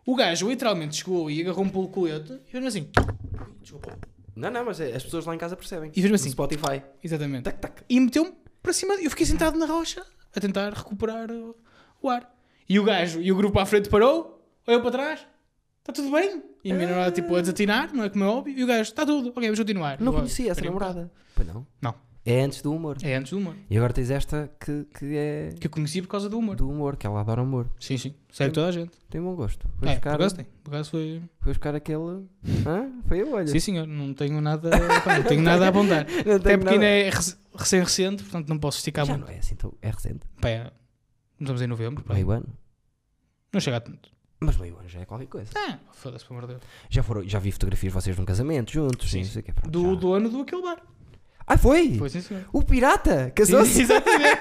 [0.04, 2.88] O gajo literalmente chegou e agarrou-me pelo colete e fez assim.
[3.62, 3.96] Desculpa.
[4.34, 5.90] Não, não, mas é- as pessoas lá em casa percebem.
[5.90, 6.26] E fez-me assim.
[6.26, 6.82] No Spotify.
[7.02, 7.44] Exatamente.
[7.44, 7.82] Tac, tac.
[7.88, 8.94] E meteu-me para cima.
[8.96, 10.04] Eu fiquei sentado na rocha
[10.35, 11.57] a tentar recuperar o,
[12.03, 12.32] o ar.
[12.68, 15.26] E o gajo e o grupo à frente parou, olhou para trás,
[15.80, 16.43] está tudo bem.
[16.64, 18.59] E a minha namorada tipo a desatinar, não é como é óbvio.
[18.59, 20.01] E o gajo, está tudo, ok, vamos continuar.
[20.01, 21.12] Não conhecia essa "Espera aí um namorada.
[21.35, 21.66] Pois não.
[21.82, 21.95] Não.
[22.26, 22.94] É antes do humor.
[22.94, 23.54] bocado." É antes do humor.
[23.68, 26.56] E agora tens esta que, que é Que eu conheci por causa do humor.
[26.56, 27.68] do humor, que ela adora humor.
[27.78, 28.14] Sim, sim.
[28.32, 28.92] Segue toda a gente.
[29.10, 29.68] Tem bom gosto.
[29.78, 30.46] Foi É, buscar, por tem.
[30.64, 31.22] Por acaso foi.
[31.40, 32.24] foi buscar aquele.
[32.66, 32.90] Hã?
[33.06, 33.46] Foi eu, olha.
[33.46, 33.86] Sim, senhor.
[33.86, 34.70] Não tenho nada,
[35.04, 36.06] pá, não tenho nada a apontar.
[36.24, 39.26] Não Até porque ainda é rec- recém-recente, portanto não posso esticar Já muito.
[39.28, 40.26] não é assim, tão- é recente.
[40.40, 40.72] Pá, é-
[41.38, 42.02] estamos em novembro.
[42.02, 42.14] pá.
[42.14, 42.46] Meio ano.
[43.52, 44.10] Não chega a tanto.
[44.40, 45.50] Mas meio ano já é qualquer coisa.
[45.56, 46.68] Ah, foda-se, pelo amor de Deus.
[46.90, 49.10] Já, foram, já vi fotografias de vocês num casamento juntos.
[49.10, 50.00] Sim, Sim, não sei o quê, pronto, Do, já.
[50.00, 50.82] do ano do aquele bar.
[51.47, 51.99] Ah, foi?
[51.99, 52.45] Foi sim, senhor.
[52.53, 54.34] O pirata casou-se Exatamente.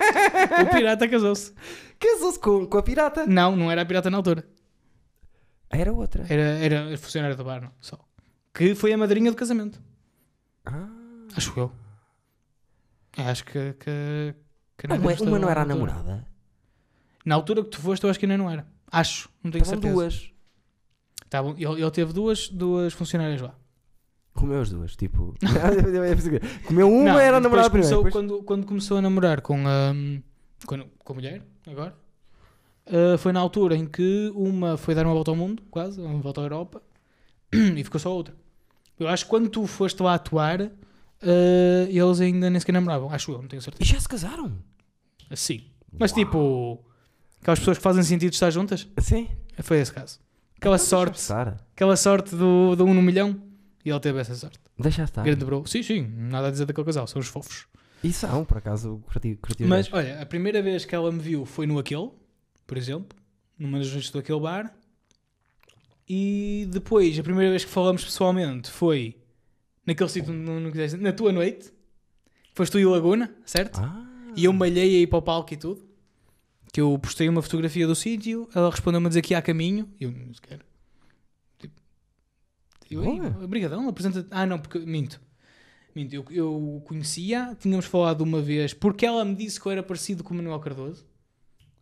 [0.64, 1.54] o pirata casou-se.
[2.00, 3.26] casou com, com a pirata.
[3.28, 4.48] Não, não era a pirata na altura.
[5.70, 6.26] Ah, Era outra.
[6.30, 8.00] Era, era funcionária do bar, não, só.
[8.54, 9.82] Que foi a madrinha do casamento.
[10.66, 10.88] Ah,
[11.36, 11.72] Acho eu.
[13.18, 13.74] Acho que.
[13.74, 14.36] que,
[14.78, 15.80] que Não, Nédia uma, uma não era a altura.
[15.94, 16.28] namorada?
[17.26, 18.66] Na altura que tu foste, eu acho que ainda não era.
[18.92, 19.94] Acho, não tenho Estavam certeza.
[19.94, 20.32] duas.
[21.26, 23.56] Estavam- ele, ele teve duas, duas funcionárias lá.
[24.34, 25.34] Comeu as duas, tipo.
[26.66, 27.96] Comeu uma Não, era namorada primeiro.
[27.96, 29.94] depois- quando, quando começou a namorar com a,
[30.66, 31.96] com, com a mulher, agora,
[32.88, 36.20] ah, foi na altura em que uma foi dar uma volta ao mundo, quase, uma
[36.20, 36.82] volta à Europa,
[37.54, 38.34] e ficou só outra.
[39.00, 40.70] Eu acho que quando tu foste lá atuar, ah,
[41.88, 43.92] eles ainda nem sequer namoravam, acho eu, não tenho E certeza.
[43.94, 44.52] já se casaram?
[45.30, 45.66] Assim.
[45.98, 46.20] Mas Uau.
[46.20, 46.86] tipo,
[47.42, 49.28] aquelas pessoas que fazem sentido estar juntas, Sim.
[49.62, 50.20] foi esse caso.
[50.58, 51.22] Aquela Então, sorte,
[51.76, 53.36] aquela sorte do, do um no milhão,
[53.86, 54.60] e ele teve essa sorte.
[54.78, 55.24] Deixa estar.
[55.24, 55.66] Grande bro.
[55.66, 57.68] Sim, sim, nada a dizer daquele casal, são os fofos.
[58.04, 61.66] E são, por acaso, curti, Mas olha, a primeira vez que ela me viu foi
[61.66, 62.10] no Aquele,
[62.68, 63.18] por exemplo,
[63.58, 64.74] numa das noites do Aquele bar.
[66.08, 69.16] E depois, a primeira vez que falamos pessoalmente foi
[69.86, 71.72] naquele sítio onde não, quiseste, na tua noite.
[72.54, 73.80] Foste tu e Laguna, certo?
[73.80, 74.06] Ah.
[74.36, 75.82] E eu malhei aí para o palco e tudo.
[76.74, 79.88] Que eu postei uma fotografia do sítio, ela respondeu-me a dizer que a caminho.
[80.00, 80.60] E eu não sequer.
[82.94, 83.44] Eu, "Ei, Boa.
[83.44, 84.80] Obrigadão, apresenta Ah, não, porque.
[84.80, 85.20] Minto.
[85.96, 89.84] Minto, eu, eu conhecia, tínhamos falado uma vez, porque ela me disse que eu era
[89.84, 91.06] parecido com o Manuel Cardoso.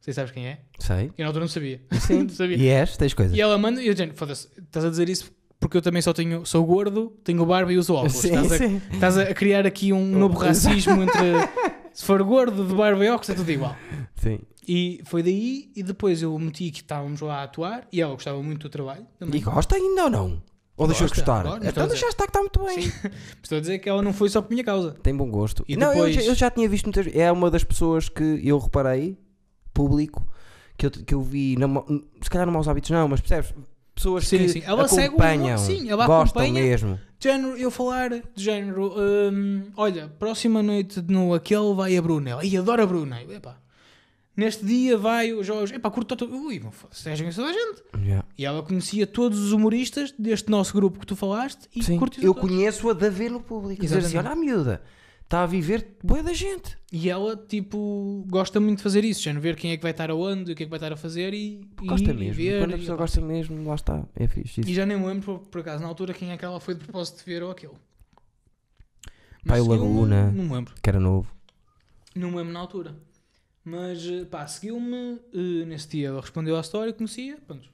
[0.01, 0.61] Você sabes quem é?
[0.79, 1.11] Sei.
[1.17, 1.81] Eu na altura não sabia.
[1.99, 2.23] Sim.
[2.23, 2.57] não sabia.
[2.57, 3.37] E és, tens coisas.
[3.37, 5.31] E ela manda, e eu dizendo, foda-se, estás a dizer isso
[5.61, 8.13] porque eu também só tenho, sou gordo, tenho barba e uso óculos.
[8.13, 8.81] Sim, estás, a, sim.
[8.91, 11.21] estás a criar aqui um novo racismo entre.
[11.93, 13.77] Se for gordo, de barba e óculos, é tudo igual.
[14.15, 14.39] Sim.
[14.67, 18.41] E foi daí, e depois eu meti que estávamos lá a atuar, e ela gostava
[18.41, 19.05] muito do trabalho.
[19.19, 19.39] Também.
[19.39, 20.41] E gosta ainda ou não?
[20.81, 21.43] Ou deixou de Gosta, gostar?
[21.49, 22.81] gosta, então deixa estar que está muito bem.
[22.81, 23.09] Sim.
[23.41, 24.91] Estou a dizer que ela não foi só por minha causa.
[25.03, 25.63] Tem bom gosto.
[25.67, 28.39] E não, eu depois- já- eu, já tinha visto muitas É uma das pessoas que
[28.43, 29.17] eu reparei,
[29.73, 30.27] público,
[30.77, 31.67] que eu, que eu vi, na
[32.21, 33.53] se calhar no Maus Hábitos não, mas percebes?
[33.93, 34.63] Pessoas Sim, que sim.
[34.65, 36.63] Ela segue o- acompanham, sim, ela gostam acompanha.
[36.65, 36.99] mesmo.
[37.19, 42.31] Género, eu falar de género, hum, olha, próxima noite no aquele vai a Bruna.
[42.31, 43.21] Ela, "Ih, adoro a Bruna.
[43.21, 43.57] Eu, Epá,
[44.41, 45.75] neste dia vai o Jorge.
[45.75, 46.35] Epá, curto todo.
[46.35, 47.83] Ui, não foda-se, és toda a gente.
[47.95, 48.27] Yeah.
[48.37, 52.23] E ela conhecia todos os humoristas deste nosso grupo que tu falaste e Sim, curtiu
[52.23, 53.81] eu conheço-a de ver no público.
[53.81, 54.51] Dizer assim, olha Exatamente.
[54.51, 54.81] a miúda,
[55.23, 56.77] está a viver boa da gente.
[56.91, 60.09] E ela, tipo, gosta muito de fazer isso, já ver quem é que vai estar
[60.09, 62.33] aonde, o que é que vai estar a fazer e, e Gosta mesmo.
[62.33, 62.59] ver.
[62.59, 63.03] Quando a e, pessoa opá.
[63.03, 64.03] gosta mesmo, lá está.
[64.15, 64.61] É fixe.
[64.61, 64.73] E Isso.
[64.73, 66.81] já nem me lembro, por, por acaso, na altura, quem é que ela foi de
[66.83, 67.73] propósito de ver ou aquele.
[69.45, 70.31] Pai, Laguna.
[70.31, 70.73] Não me lembro.
[70.81, 71.31] Que era novo.
[72.15, 72.95] Não me lembro na altura.
[73.63, 75.19] Mas, eh, pá, seguiu-me.
[75.33, 77.37] eh, nesse dia ela respondeu à história, conhecia.
[77.45, 77.69] Pronto.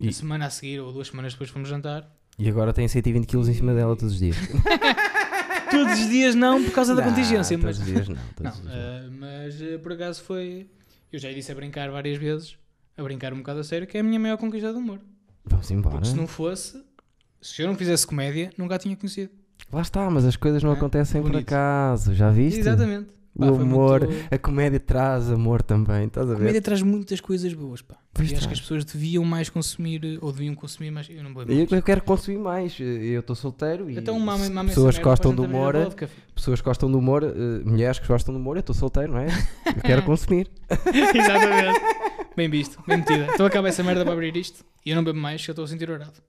[0.00, 2.10] E- A semana a seguir, ou duas semanas depois, fomos jantar.
[2.38, 4.36] E agora tem 120 kg em cima dela todos os dias.
[5.70, 7.58] Todos os dias não, por causa da Não, contingência.
[7.58, 8.14] Todos Mas, os dias não.
[8.40, 8.72] não, dias não.
[8.72, 10.68] eh, mas por acaso foi.
[11.12, 12.56] Eu já disse a brincar várias vezes,
[12.96, 15.00] a brincar um bocado a sério, que é a minha maior conquista do humor.
[15.44, 15.96] Vamos embora.
[15.96, 16.80] Porque se não fosse,
[17.40, 19.30] se eu não fizesse comédia, nunca a tinha conhecido.
[19.72, 21.48] Lá está, mas as coisas não É, acontecem por bonito.
[21.48, 22.60] acaso, já viste?
[22.60, 23.08] Exatamente.
[23.36, 26.38] O Pá, foi amor, muito- a comédia traz amor também, estás a A ver?
[26.40, 27.96] comédia traz muitas coisas boas, pá.
[28.12, 31.10] Pois e acho que as pessoas deviam mais consumir, ou deviam consumir mais.
[31.10, 34.64] Eu não vou Eu, eu quero consumir mais, eu estou solteiro e Então, mama essa
[34.66, 35.74] pessoas gostam do a a humor,
[36.32, 39.26] pessoas gostam do humor, eh, mulheres que gostam do humor, eu estou solteiro, não é?
[39.66, 40.48] Eu quero consumir.
[40.94, 41.80] Exatamente.
[42.36, 43.30] Bem visto, bem metida.
[43.34, 45.64] Então acaba essa merda para abrir isto e eu não bebo mais, que eu estou
[45.64, 46.20] a sentir orado.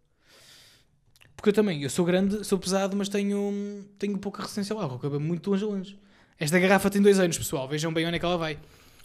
[1.35, 4.99] Porque eu também, eu sou grande, sou pesado, mas tenho, tenho pouca resistência ao álcool,
[5.05, 5.99] eu bebo muito longe a longe.
[6.39, 7.67] Esta garrafa tem dois anos, pessoal.
[7.67, 8.53] Vejam bem onde é que ela vai.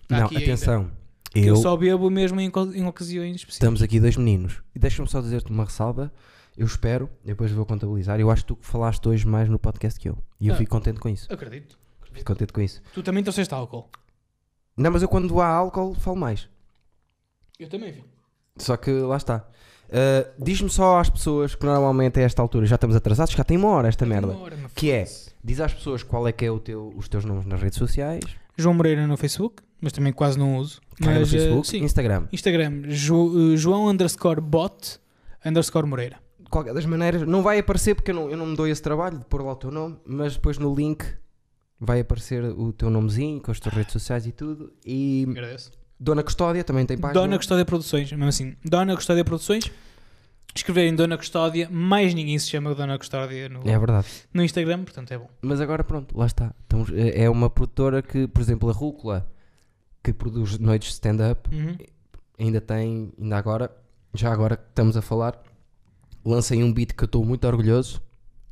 [0.02, 0.38] Está não, ainda.
[0.38, 0.90] atenção,
[1.32, 3.54] Que eu, eu, só bebo mesmo em, em ocasiões específicas.
[3.54, 4.62] estamos aqui dois meninos.
[4.74, 6.12] E deixa-me só dizer-te uma ressalva,
[6.56, 10.08] eu espero, depois vou contabilizar, eu acho que tu falaste hoje mais no podcast que
[10.08, 10.18] eu.
[10.40, 10.56] E eu Ah.
[10.58, 11.32] fico contente com isso.
[11.32, 11.78] Acredito.
[12.12, 12.82] Fico contente com isso.
[12.92, 13.88] Tu também trouxeste álcool.
[14.76, 16.48] Não, mas eu quando há álcool falo mais.
[17.58, 18.04] Eu também vi.
[18.56, 19.46] Só que lá está.
[19.88, 23.56] Uh, Diz-me só às pessoas que normalmente a esta altura já estamos atrasados, já tem
[23.56, 24.28] uma hora esta merda.
[24.32, 25.04] Uma hora, Que é?
[25.42, 28.24] Diz às pessoas qual é que é o teu, os teus nomes nas redes sociais.
[28.56, 30.80] João Moreira no Facebook, mas também quase não uso.
[31.00, 31.78] Cara no Mas, eh, Facebook, sim.
[31.82, 32.26] Instagram.
[32.32, 34.98] Instagram, Jo- eh, João underscore bot
[35.44, 36.18] underscore Moreira.
[36.50, 39.18] Qualquer das maneiras, não vai aparecer porque eu não, eu não me dou esse trabalho
[39.18, 41.04] de pôr lá o teu nome, mas depois no link
[41.78, 44.72] vai aparecer o teu nomezinho com as tuas redes sociais e tudo.
[44.84, 45.70] E Agradeço.
[45.98, 47.20] Dona Custódia também tem página.
[47.20, 48.56] Dona Custódia Produções, mesmo assim.
[48.64, 49.70] Dona Custódia Produções.
[50.54, 54.06] Escreverem Dona Custódia, mais ninguém se chama Dona Custódia no, É verdade.
[54.34, 55.28] no Instagram, portanto é bom.
[55.40, 56.52] Mas agora pronto, lá está.
[56.62, 59.30] Estamos- é é uma produtora que, por exemplo, a Rúcula,
[60.02, 61.76] que produz noites de stand-up, Uhum.
[62.38, 63.70] ainda tem, ainda agora,
[64.14, 65.40] já agora que estamos a falar,
[66.24, 68.02] lancei um beat que eu estou muito orgulhoso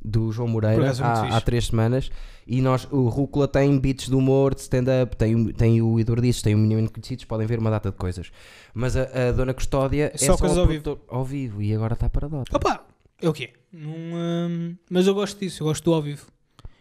[0.03, 2.09] do João Moreira é há, há três semanas
[2.47, 6.55] e nós, o Rúcula tem beats de humor, de stand-up, tem, tem o Eduardices, tem
[6.55, 8.31] o Minimamente Conhecidos, podem ver uma data de coisas.
[8.73, 10.81] Mas a, a Dona Custódia é Só só, coisas ao vivo.
[10.83, 12.55] produtor- ao vivo e agora está para dota.
[12.55, 12.85] Opa,
[13.21, 13.51] é o quê?
[13.73, 16.25] Hum, mas eu gosto disso, eu gosto do ao vivo.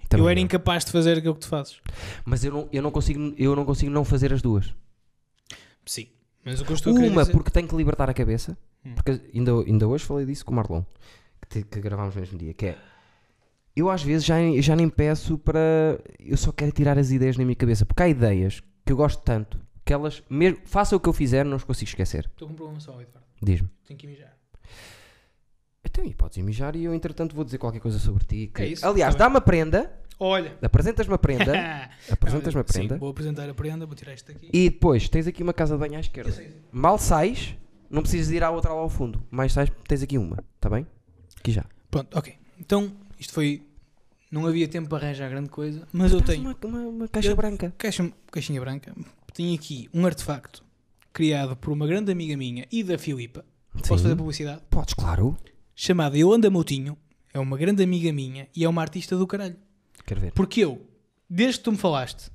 [0.09, 0.45] Também eu era não.
[0.45, 1.81] incapaz de fazer aquilo que tu fazes.
[2.25, 4.73] Mas eu não, eu, não consigo, eu não consigo não fazer as duas.
[5.85, 6.07] Sim.
[6.45, 7.33] Mas o que eu estou Uma, dizer...
[7.33, 8.57] porque tenho que libertar a cabeça.
[8.87, 8.95] Hum.
[8.95, 10.83] Porque ainda, ainda hoje falei disso com o Marlon,
[11.43, 12.55] que, te- que gravámos no mesmo dia.
[12.55, 12.79] Que é,
[13.79, 15.99] eu às vezes já, já nem peço para.
[16.19, 17.85] Eu só quero tirar as ideias na minha cabeça.
[17.87, 21.45] Porque há ideias que eu gosto tanto que elas, mesmo, faça o que eu fizer,
[21.45, 22.27] não as consigo esquecer.
[22.31, 23.27] Estou com um problema só, Eduardo.
[23.43, 23.69] Diz-me.
[23.87, 24.37] Tenho que mijar.
[25.85, 28.51] Então, e podes mijar e eu, entretanto, vou dizer qualquer coisa sobre ti.
[28.55, 30.57] que- É isso, Aliás, dá-me a prenda, Olha.
[30.61, 31.53] apresentas-me a prenda,
[32.11, 34.51] apresentas-me a Sim, prenda vou apresentar a prenda, vou tirar isto daqui.
[34.53, 36.31] e depois tens aqui uma casa de banho à esquerda.
[36.71, 37.57] Mal sais,
[37.89, 39.23] não precisas ir à outra lá ao fundo.
[39.31, 40.87] Mais sais, tens aqui uma, está bem?
[41.39, 41.65] Aqui já.
[41.91, 42.35] Pronto, ok.
[42.61, 43.63] Então, isto foi...
[44.31, 46.43] Não havia tempo para arranjar grande coisa, mas eu tenho...
[46.43, 47.73] Uma, uma, uma caixa Eu- branca.
[47.79, 48.95] Caixa, caixinha branca.
[49.33, 50.63] Tenho aqui um artefacto
[51.13, 53.45] criado por uma grande amiga minha e da Filipa.
[53.73, 54.03] Posso Sim.
[54.03, 54.63] fazer publicidade?
[54.69, 55.37] Podes, claro.
[55.75, 56.97] Chamada Yolanda Moutinho.
[57.33, 59.57] É uma grande amiga minha e é uma artista do caralho.
[60.05, 60.33] Quero ver.
[60.33, 60.87] Porque eu,
[61.29, 62.31] desde que tu me falaste,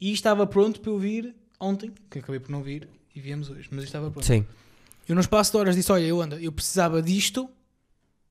[0.00, 3.68] e estava pronto para eu vir ontem, que acabei por não vir, e viemos hoje,
[3.72, 4.26] mas estava pronto.
[4.26, 4.44] Sim.
[5.08, 7.48] Eu no espaço de horas disse, olha Yolanda, eu precisava disto,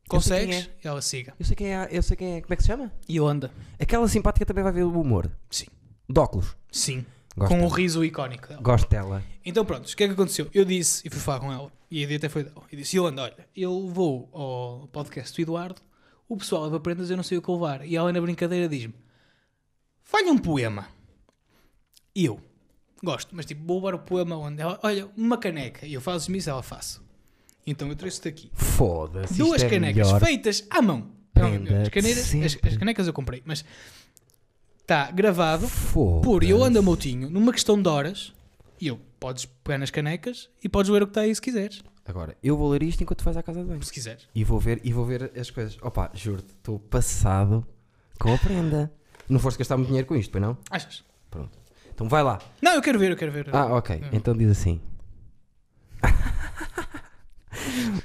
[0.08, 0.70] consegues?
[0.84, 1.34] E ela siga.
[1.40, 2.42] Eu sei quem é, eu sei quem é.
[2.42, 2.92] Como é que se chama?
[3.10, 5.30] Yolanda, Aquela simpática também vai ver o humor.
[5.50, 5.68] Sim.
[6.10, 6.56] De óculos.
[6.72, 7.06] sim,
[7.36, 7.76] Gosto com o dela.
[7.76, 8.62] riso icónico dela.
[8.62, 9.24] Gosto dela.
[9.46, 10.50] Então pronto, o que é que aconteceu?
[10.54, 12.64] Eu disse, e fui falar com ela, e a ideia até foi dela.
[12.72, 15.82] Eu disse, Yolanda, olha, eu vou ao podcast do Eduardo,
[16.28, 17.86] o pessoal leva prendas, eu não sei o que levar.
[17.86, 18.96] E ela na brincadeira diz-me,
[20.02, 20.88] falha um poema.
[22.16, 22.40] E eu,
[23.04, 25.86] gosto, mas tipo, vou levar o poema onde ela, olha, uma caneca.
[25.86, 27.06] E eu faço isso, ela faço.
[27.68, 28.50] Então eu trouxe daqui.
[28.54, 29.34] Foda-se.
[29.34, 30.22] isto Duas é canecas melhor.
[30.22, 31.12] feitas à mão.
[31.36, 33.64] Não, as, caneiras, as, as canecas eu comprei, mas
[34.82, 35.68] está gravado
[36.24, 38.34] por Yolanda Moutinho, numa questão de horas,
[38.82, 41.84] e eu, podes pegar nas canecas e podes ver o que está aí se quiseres.
[42.06, 43.84] Agora, eu vou ler isto enquanto vais à casa de banho.
[43.84, 44.28] Se quiseres.
[44.34, 45.78] E vou ver, e vou ver as coisas.
[45.82, 47.68] Opa, juro-te, estou passado
[48.18, 48.92] com a prenda.
[49.28, 50.58] Não foste gastar muito dinheiro com isto, pois não?
[50.72, 51.04] Achas?
[51.30, 51.60] Pronto.
[51.94, 52.40] Então vai lá.
[52.62, 53.54] Não, eu quero ver, eu quero ver.
[53.54, 53.98] Ah, ok.
[53.98, 54.10] Hum.
[54.14, 54.80] Então diz assim.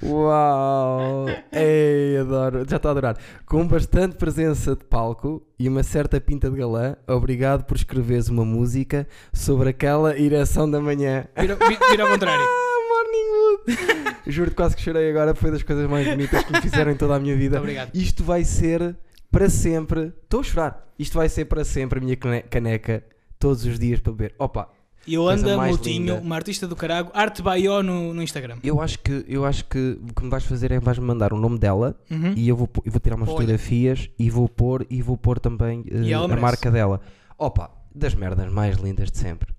[0.02, 1.26] Uau!
[1.52, 2.64] Ei, adoro.
[2.68, 3.16] Já estou a adorar.
[3.46, 8.44] Com bastante presença de palco e uma certa pinta de galã, obrigado por escreveres uma
[8.44, 11.26] música sobre aquela ereção da manhã.
[11.38, 12.44] Vira, vi- vira ao contrário.
[12.72, 14.16] Ah, Morning Wood!
[14.26, 15.34] Juro-te quase que chorei agora.
[15.34, 17.56] Foi das coisas mais bonitas que me fizeram em toda a minha vida.
[17.56, 17.90] Muito obrigado.
[17.94, 18.96] Isto vai ser
[19.30, 20.12] para sempre.
[20.22, 20.88] Estou a chorar.
[20.98, 23.02] Isto vai ser para sempre a minha cane- caneca
[23.38, 24.34] todos os dias para beber.
[24.38, 24.68] Opa,
[25.08, 26.20] Yolanda Moutinho, linda.
[26.24, 28.56] uma artista do carago, Arte Baió no, no Instagram.
[28.62, 31.36] eu acho que eu acho que o que me vais fazer é vais-me mandar o
[31.36, 32.34] nome dela Uhum.
[32.36, 33.36] e eu vou, eu vou tirar umas Olha.
[33.38, 36.40] fotografias e vou pôr e vou pôr também ela a merece.
[36.42, 37.00] marca dela.
[37.36, 39.52] Opa, das merdas mais lindas de sempre.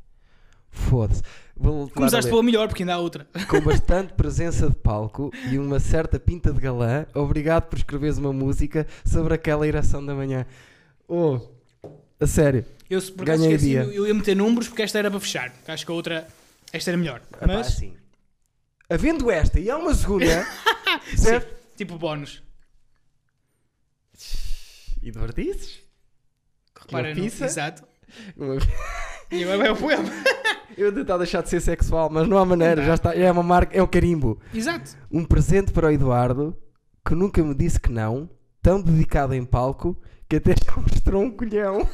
[0.72, 1.22] Foda-se.
[1.94, 3.28] Começaste pela melhor, porque ainda há outra.
[3.48, 8.34] com bastante presença de palco e uma certa pinta de galã, obrigado por escreveres uma
[8.34, 10.46] música sobre aquela ereção da manhã.
[11.08, 11.40] Oh,
[12.20, 12.66] a sério.
[12.94, 13.84] Eu, por acaso, Ganhei esqueci, dia.
[13.84, 15.52] eu, eu ia meter números porque esta era para fechar.
[15.52, 16.28] porque Acho que a outra,
[16.72, 17.22] esta era melhor.
[17.34, 17.94] Epá, Mas, assim,
[18.90, 20.46] havendo esta e há uma segunda,
[21.18, 21.54] certo?
[21.76, 22.42] tipo bónus.
[25.02, 25.80] E divertices?
[26.80, 27.46] Repara Uma no- pizza?
[27.46, 27.84] Exato.
[28.38, 28.58] Uma-
[29.32, 30.04] E agora vai o poema.
[30.78, 33.16] Eu tentar deixar de ser sexual, mas não há maneira, já está.
[33.16, 34.40] É uma marca, é o carimbo.
[34.54, 34.96] Exato.
[35.12, 36.56] Um presente para o Eduardo,
[37.04, 38.30] que nunca me disse que não,
[38.62, 40.00] tão dedicado em palco,
[40.34, 41.88] que até já mostrou um colhão.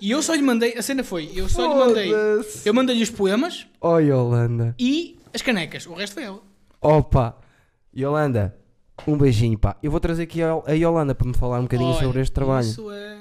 [0.00, 2.66] E eu só lhe mandei, a cena foi, eu só lhe mandei, Foda-se.
[2.68, 4.74] eu mandei-lhe os poemas Oh, Yolanda.
[4.78, 5.86] e as canecas.
[5.86, 6.40] O resto foi ela.
[6.80, 7.36] Opa,
[7.94, 8.56] Yolanda,
[9.06, 9.76] um beijinho, pá.
[9.82, 12.32] Eu vou trazer aqui a a Yolanda para me falar um bocadinho Olha, sobre este
[12.32, 12.66] trabalho.
[12.66, 13.18] Isso é...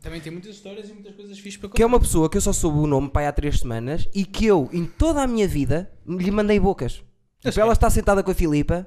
[0.00, 2.40] Também tem muitas histórias e muitas coisas fixas para Que é uma pessoa que eu
[2.40, 5.46] só soube o nome, pai, há três semanas e que eu, em toda a minha
[5.46, 7.02] vida, lhe mandei bocas.
[7.40, 7.62] Tipo, sei.
[7.62, 8.86] ela está sentada com a Filipa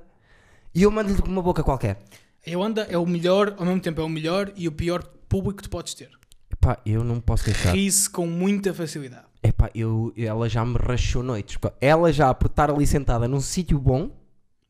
[0.74, 2.02] e eu mando-lhe uma boca qualquer.
[2.46, 5.58] A Yolanda é o melhor, ao mesmo tempo é o melhor e o pior público
[5.58, 6.10] que tu podes ter.
[6.52, 7.74] Epá, eu não posso queixar.
[7.74, 9.26] Ri-se com muita facilidade.
[9.44, 11.58] Epá, eu, ela já me rachou noites.
[11.80, 14.12] Ela já, por estar ali sentada num sítio bom,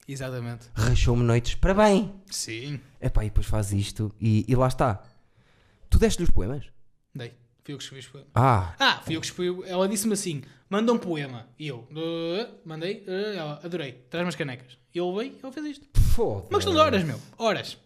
[0.07, 0.67] Exatamente.
[0.73, 2.13] rachou-me noites para bem.
[2.29, 2.79] Sim.
[3.01, 5.01] Epá, e depois faz isto e, e lá está.
[5.89, 6.65] Tu deste-lhe os poemas?
[7.13, 7.33] Dei.
[7.63, 8.29] Fui eu que escrevi os poemas.
[8.33, 9.63] Ah, Ah, fui eu que escrevi.
[9.69, 11.47] Ela disse-me assim: manda um poema.
[11.59, 14.77] E eu, "Uh, mandei, uh", ela, adorei, traz umas canecas.
[14.93, 15.87] E eu levei, ela fez isto.
[15.99, 17.19] foda Uma questão de horas, meu.
[17.37, 17.77] Horas.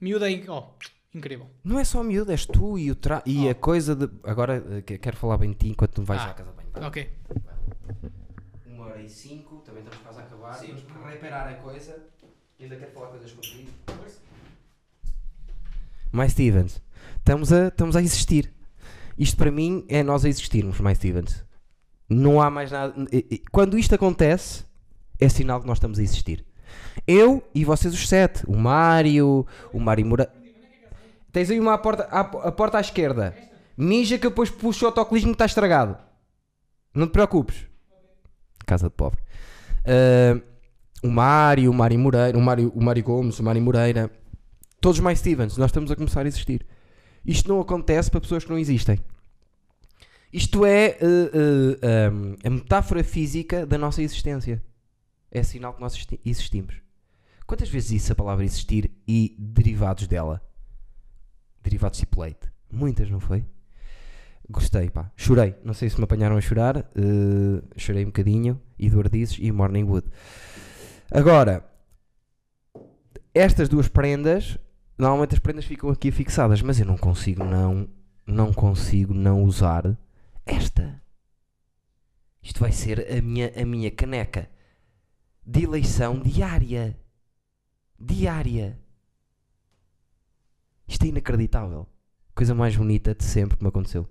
[0.00, 0.70] Miúda aí, ó,
[1.14, 1.46] incrível.
[1.62, 3.22] Não é só miúdo, és tu e, o tra...
[3.26, 3.50] e Oh.
[3.50, 4.08] a coisa de.
[4.24, 6.30] Agora eh, que- quero falar bem de ti enquanto tu vais Ah.
[6.30, 6.68] à casa de banho.
[6.72, 6.84] Vai.
[6.88, 7.10] Ok.
[8.66, 10.58] Uma hora e cinco, também estamos quase a acabar.
[10.58, 12.02] Temos que reparar a coisa.
[12.58, 13.70] E ainda quero falar coisas contigo.
[16.12, 16.82] Mais Stevens,
[17.18, 18.52] estamos a, estamos a existir.
[19.20, 21.44] Isto para mim é nós a existirmos, mais Stevens.
[22.08, 22.94] Não há mais nada.
[23.52, 24.64] Quando isto acontece,
[25.20, 26.42] é sinal que nós estamos a existir.
[27.06, 28.42] Eu e vocês os sete.
[28.48, 30.32] O Mário, o Mário Moura.
[31.30, 33.36] Tens aí uma à porta, à, a porta à esquerda.
[33.76, 35.98] Mija que depois puxo o autocolismo que está estragado.
[36.94, 37.66] Não te preocupes.
[38.64, 39.20] Casa de pobre.
[39.84, 40.40] Ah,
[41.04, 44.10] o Mário, o Mário Moreira, o Mário, o Mário Gomes, o Mário Moreira.
[44.80, 45.58] Todos mais Stevens.
[45.58, 46.66] Nós estamos a começar a existir.
[47.24, 48.98] Isto não acontece para pessoas que não existem.
[50.32, 54.62] Isto é uh, uh, um, a metáfora física da nossa existência.
[55.30, 56.76] É sinal que nós existi- existimos.
[57.46, 60.40] Quantas vezes disse a palavra existir e derivados dela?
[61.62, 62.48] Derivados tipo leite.
[62.70, 63.44] Muitas, não foi?
[64.48, 65.10] Gostei, pá.
[65.16, 65.54] Chorei.
[65.64, 66.78] Não sei se me apanharam a chorar.
[66.78, 68.60] uh, chorei um bocadinho.
[68.78, 70.08] E Morning Wood.
[71.10, 71.64] Agora,
[73.34, 74.58] estas duas prendas,
[75.00, 77.88] normalmente as prendas ficam aqui fixadas, mas eu não consigo não,
[78.26, 79.96] não consigo não usar
[80.44, 81.02] esta.
[82.42, 84.48] Isto vai ser a minha, a minha caneca
[85.44, 86.98] de eleição diária.
[87.98, 88.78] Diária.
[90.86, 91.86] Isto é inacreditável.
[92.34, 94.08] Coisa mais bonita de sempre que me aconteceu.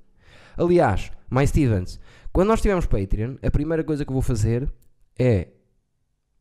[0.58, 2.00] Aliás, mais Stevens,
[2.32, 4.72] quando nós tivermos Patreon, a primeira coisa que eu vou fazer
[5.18, 5.50] é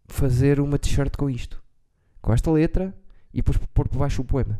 [0.06, 1.62] fazer uma t-shirt com isto.
[2.20, 2.94] Com esta letra
[3.32, 4.58] e depois pôr por baixo o poema.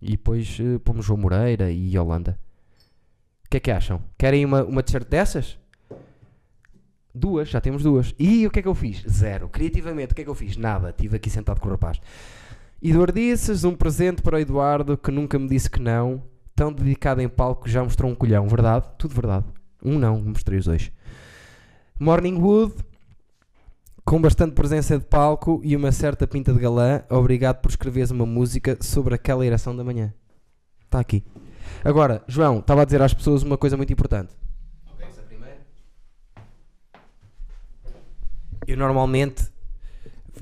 [0.00, 2.38] E depois eh, pomos João Moreira e Yolanda.
[3.44, 4.02] O que é que acham?
[4.16, 5.58] Querem uma, uma t-shirt dessas?
[7.14, 8.14] Duas, já temos duas.
[8.18, 9.02] E o que é que eu fiz?
[9.08, 9.48] Zero.
[9.48, 10.56] Criativamente, o que é que eu fiz?
[10.56, 10.90] Nada.
[10.90, 12.00] Estive aqui sentado com o rapaz.
[12.80, 16.22] Eduardices, um presente para o Eduardo que nunca me disse que não.
[16.54, 18.46] Tão dedicado em palco que já mostrou um colhão.
[18.48, 18.86] Verdade?
[18.96, 19.46] Tudo verdade.
[19.84, 20.92] Um não, mostrei os dois.
[21.98, 22.74] Morning Wood,
[24.04, 27.02] com bastante presença de palco e uma certa pinta de galã.
[27.08, 30.12] Obrigado por escreveres uma música sobre aquela ereção da manhã.
[30.84, 31.24] Está aqui.
[31.84, 34.34] Agora, João, estava a dizer às pessoas uma coisa muito importante.
[38.66, 39.48] Eu normalmente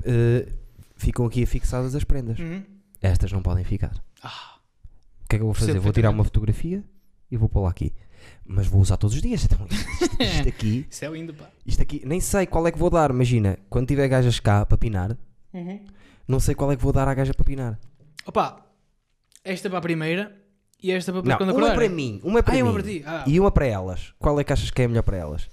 [0.03, 0.47] eh,
[0.95, 2.37] ficam aqui afixadas as prendas.
[2.39, 2.63] Uhum.
[3.01, 3.93] Estas não podem ficar.
[4.21, 4.57] Ah,
[5.23, 5.79] O que é que eu vou fazer?
[5.79, 6.83] Vou tirar uma fotografia
[7.31, 7.93] e vou pô-la aqui.
[8.51, 9.45] Mas vou usar todos os dias.
[9.45, 11.49] Então, isto, isto aqui, isso é lindo, pá.
[11.65, 13.11] isto aqui, nem sei qual é que vou dar.
[13.11, 15.15] Imagina, quando tiver gajas cá para pinar,
[16.27, 17.79] não sei qual é que vou dar à gaja para pinar.
[18.25, 18.65] Opa,
[19.43, 20.35] esta para a primeira
[20.81, 21.75] e esta para depois Não, quando uma é acordar.
[21.87, 23.03] para mim, uma é para Ah, é mim uma para ti.
[23.05, 24.13] Ah, e uma para elas.
[24.17, 25.47] Qual é que achas que é melhor para elas?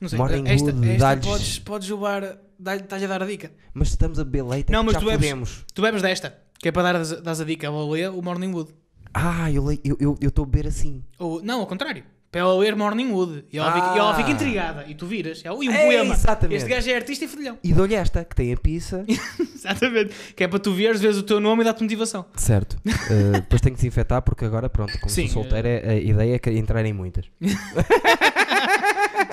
[0.00, 0.18] não sei.
[0.18, 3.52] Morning esta esta podes, podes levar, estás a dar a dica.
[3.72, 5.64] Mas estamos a beber leite, é Não, mas já tu bebes- podemos.
[5.72, 7.66] Tu bebes desta, que é para dar das a dica.
[7.68, 8.72] Ela lê o Morning Wood.
[9.14, 11.04] Ah, eu le- eu eu- eu estou a beber assim.
[11.18, 12.02] Ou, não, ao contrário.
[12.32, 13.44] Para ela ler Morning Wood.
[13.52, 14.14] E ela, fica, e ela Ah.
[14.14, 14.84] fica intrigada.
[14.88, 15.42] E tu viras.
[15.44, 16.14] E um É, poema.
[16.14, 16.56] exatamente.
[16.56, 17.58] Este gajo é artista e fodilhão.
[17.62, 19.04] E dou-lhe esta, que tem a pizza.
[19.54, 20.14] Exatamente.
[20.34, 22.24] Que é para tu veres, vês o teu nome e dá-te motivação.
[22.34, 22.72] certo.
[22.86, 26.34] Uh, depois tenho que desinfetar porque agora, pronto, como Sim, sou solteiro, é- a ideia
[26.36, 27.26] é que entrar em muitas.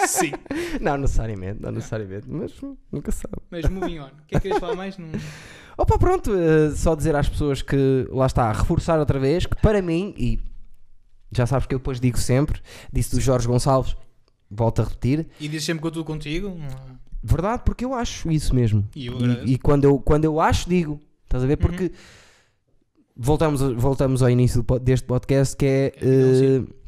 [0.08, 0.32] Sim.
[0.82, 2.52] Não necessariamente, não necessariamente, mas
[2.92, 3.36] nunca sabe.
[3.50, 4.06] Mas moving on.
[4.08, 4.98] O que é que queres falar mais?
[4.98, 5.08] Não...
[5.78, 9.82] Opa, pronto, uh, só dizer às pessoas que, lá está, reforçar outra vez, que para
[9.82, 10.40] mim, e
[11.32, 12.62] já sabes que eu depois digo sempre,
[12.92, 13.96] disse do Jorge Gonçalves,
[14.50, 16.56] volto a repetir, E dizes sempre que eu estou contigo.
[17.24, 18.88] verdade, porque eu acho isso mesmo.
[18.96, 19.18] E eu.
[19.46, 21.58] E, e quando, eu, quando eu acho, digo, estás a ver?
[21.58, 21.90] Porque Uhum.
[23.16, 25.94] voltamos, voltamos ao início deste podcast, que é.
[25.98, 26.80] É uh,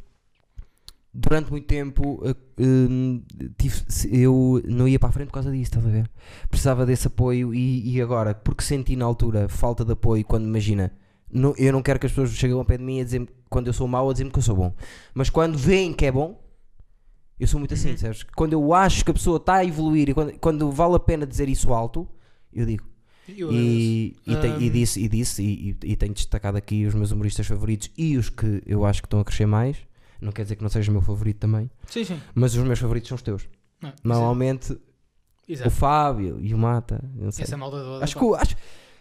[1.13, 3.21] durante muito tempo uh, um,
[3.57, 6.09] tive- se- eu não ia para a frente por causa disso, estás a ver?
[6.49, 10.91] Precisava desse apoio e, e agora, porque senti na altura falta de apoio quando imagina,
[11.34, 13.68] não- eu não quero que as pessoas cheguem ao pé de mim a dizer quando
[13.68, 14.74] eu sou mau a dizer-me que eu sou bom,
[15.14, 16.41] mas quando veem que é bom,
[17.40, 17.98] eu sou muito assim, Uhum.
[17.98, 18.24] sabes?
[18.36, 21.26] Quando eu acho que a pessoa está a evoluir e quando, quando vale a pena
[21.26, 22.08] dizer isso alto,
[22.53, 22.86] eu digo.
[23.28, 23.52] Eu.
[23.52, 26.94] E, e, tem- e Um, disse, e, disse e, e- e tenho destacado aqui os
[26.94, 29.78] meus humoristas favoritos e os que eu acho que estão a crescer mais.
[30.20, 32.22] Não quer dizer que não seja o meu favorito também, Sim, sim.
[32.36, 33.48] mas os meus favoritos são os teus.
[33.82, 34.78] Não, isso é- Normalmente
[35.48, 35.68] Exato.
[35.70, 37.03] o Fábio e o Mata.
[37.16, 37.44] Não sei.
[37.44, 38.03] Essa malda toda.
[38.03, 38.56] Acho que acho,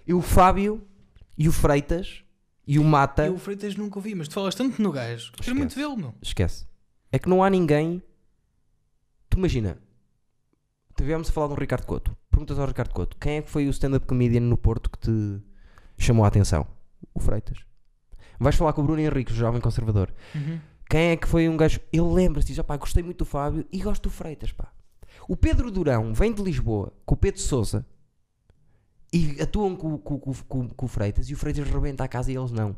[0.06, 0.80] e o Fábio
[1.40, 2.22] e o Freitas
[2.66, 3.24] e o Mata.
[3.24, 5.32] Eu o Freitas nunca ouvi, mas tu falas tanto no gajo.
[5.40, 6.14] Quero muito vê-lo, meu.
[6.20, 6.66] Esquece.
[7.10, 8.02] É que não há ninguém.
[9.30, 9.78] Tu imagina.
[10.94, 12.14] Tivemos a falar de um Ricardo Couto.
[12.30, 15.40] Perguntas ao Ricardo Couto: quem é que foi o stand-up comedian no Porto que te
[15.96, 16.66] chamou a atenção?
[17.14, 17.56] O Freitas.
[18.38, 20.12] Vais falar com o Bruno Henrique, o jovem conservador.
[20.34, 20.60] Uhum.
[20.90, 21.80] Quem é que foi um gajo.
[21.90, 24.70] Ele lembra-se, diz: pá, gostei muito do Fábio e gosto do Freitas, pá.
[25.26, 27.86] O Pedro Durão vem de Lisboa com o Pedro Souza
[29.12, 32.36] e atuam com, com, com, com, o Freitas e o Freitas rebenta a casa e
[32.36, 32.76] eles não.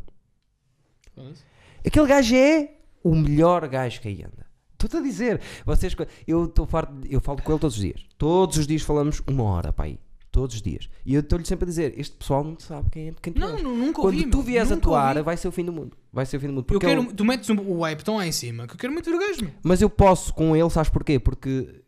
[1.86, 4.46] Aquele gajo é o melhor gajo que aí anda.
[4.72, 5.40] Estou-te a dizer.
[5.64, 5.94] Vocês,
[6.26, 8.04] eu estou farto, eu falo com ele todos os dias.
[8.18, 9.98] Todos os dias falamos uma hora para aí.
[10.30, 10.88] Todos os dias.
[11.04, 13.52] E eu estou-lhe sempre a dizer: este pessoal não sabe quem, é- quem tu Não,
[13.54, 13.62] és.
[13.62, 14.30] nu- nunca Quando ouvi.
[14.30, 15.22] tu vieres Nunca atuar, ouvi.
[15.26, 15.94] vai ser o fim do mundo.
[16.10, 16.62] Vai ser o fim do mundo.
[16.62, 18.78] Eu Porque quero, ele- tu metes o- o hype tão lá em cima que eu
[18.78, 19.52] quero muito ver o gajo, meu.
[19.62, 21.18] Mas eu posso com ele, sabes porquê?
[21.20, 21.84] Porque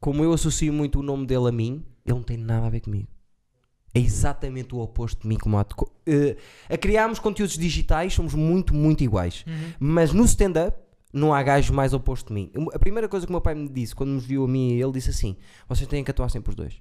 [0.00, 2.80] como eu associo muito o nome dele a mim, Ele não tem nada a ver
[2.80, 3.06] comigo.
[3.94, 5.74] É exatamente o oposto de mim como ato.
[5.82, 6.36] Uh,
[6.68, 9.44] a criarmos conteúdos digitais somos muito, muito iguais.
[9.46, 9.72] Uhum.
[9.78, 10.78] Mas no stand-up
[11.12, 12.50] não há gajo mais oposto de mim.
[12.72, 14.92] A primeira coisa que o meu pai me disse quando me viu a mim ele
[14.92, 15.36] disse assim:
[15.68, 16.80] vocês têm que atuar sempre os dois.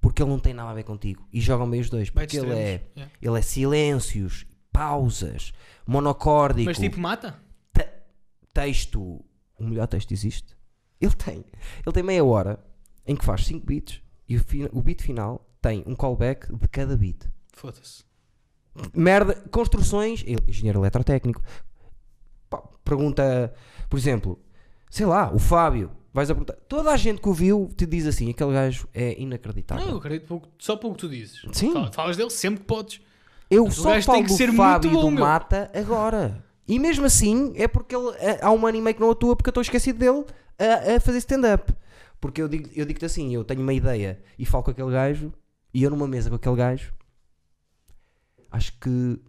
[0.00, 1.26] Porque ele não tem nada a ver contigo.
[1.32, 2.08] E jogam bem os dois.
[2.08, 2.84] Porque ele é.
[2.96, 3.12] Yeah.
[3.20, 5.52] ele é silêncios, pausas,
[5.84, 7.36] monocórdico, Mas tipo, mata?
[8.52, 9.24] texto.
[9.58, 10.56] O melhor texto existe.
[11.00, 11.44] Ele tem.
[11.84, 12.64] Ele tem meia hora
[13.06, 14.42] em que faz 5 beats e o,
[14.72, 17.26] o beat final tem um callback de cada beat.
[17.52, 18.04] Foda-se.
[18.94, 21.42] Merda, construções, engenheiro eletrotécnico.
[22.48, 23.52] Pá, pergunta,
[23.90, 24.38] por exemplo,
[24.88, 26.54] sei lá, o Fábio, vais a perguntar.
[26.68, 29.84] Toda a gente que o viu te diz assim: aquele gajo é inacreditável.
[29.84, 31.42] Não, eu acredito pouco- só pelo que tu dizes.
[31.52, 31.72] Sim.
[31.72, 33.00] Fala- Falas dele sempre que podes.
[33.50, 35.24] Eu Mas só falo tem que do ser Fábio do bom, meu.
[35.24, 36.44] Mata agora.
[36.66, 39.34] E mesmo assim é porque ele, é- há um ano e meio que não atua
[39.34, 40.24] porque eu estou esquecido dele
[40.58, 41.72] a, a fazer stand-up.
[42.20, 45.32] Porque eu digo- eu digo-te assim: eu tenho uma ideia e falo com aquele gajo
[45.72, 46.92] e eu numa mesa com aquele gajo
[48.50, 49.20] acho que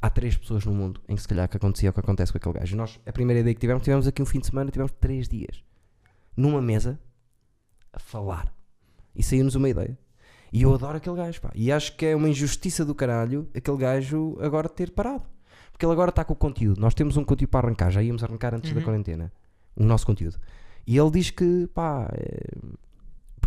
[0.00, 2.38] há três pessoas no mundo em que se calhar que acontecia o que acontece com
[2.38, 2.76] aquele gajo.
[2.76, 5.62] Nós, a primeira ideia que tivemos, tivemos aqui um fim de semana, tivemos três dias
[6.36, 6.98] numa mesa
[7.92, 8.54] a falar
[9.14, 9.98] e saiu-nos uma ideia.
[10.52, 11.50] E eu adoro aquele gajo, pá.
[11.54, 15.24] E acho que é uma injustiça do caralho aquele gajo agora ter parado.
[15.72, 16.80] Porque ele agora está com o conteúdo.
[16.80, 18.84] Nós temos um conteúdo para arrancar, já íamos arrancar antes da Uhum.
[18.84, 19.32] quarentena.
[19.76, 20.38] O nosso conteúdo.
[20.86, 22.40] E ele diz que, pá, é...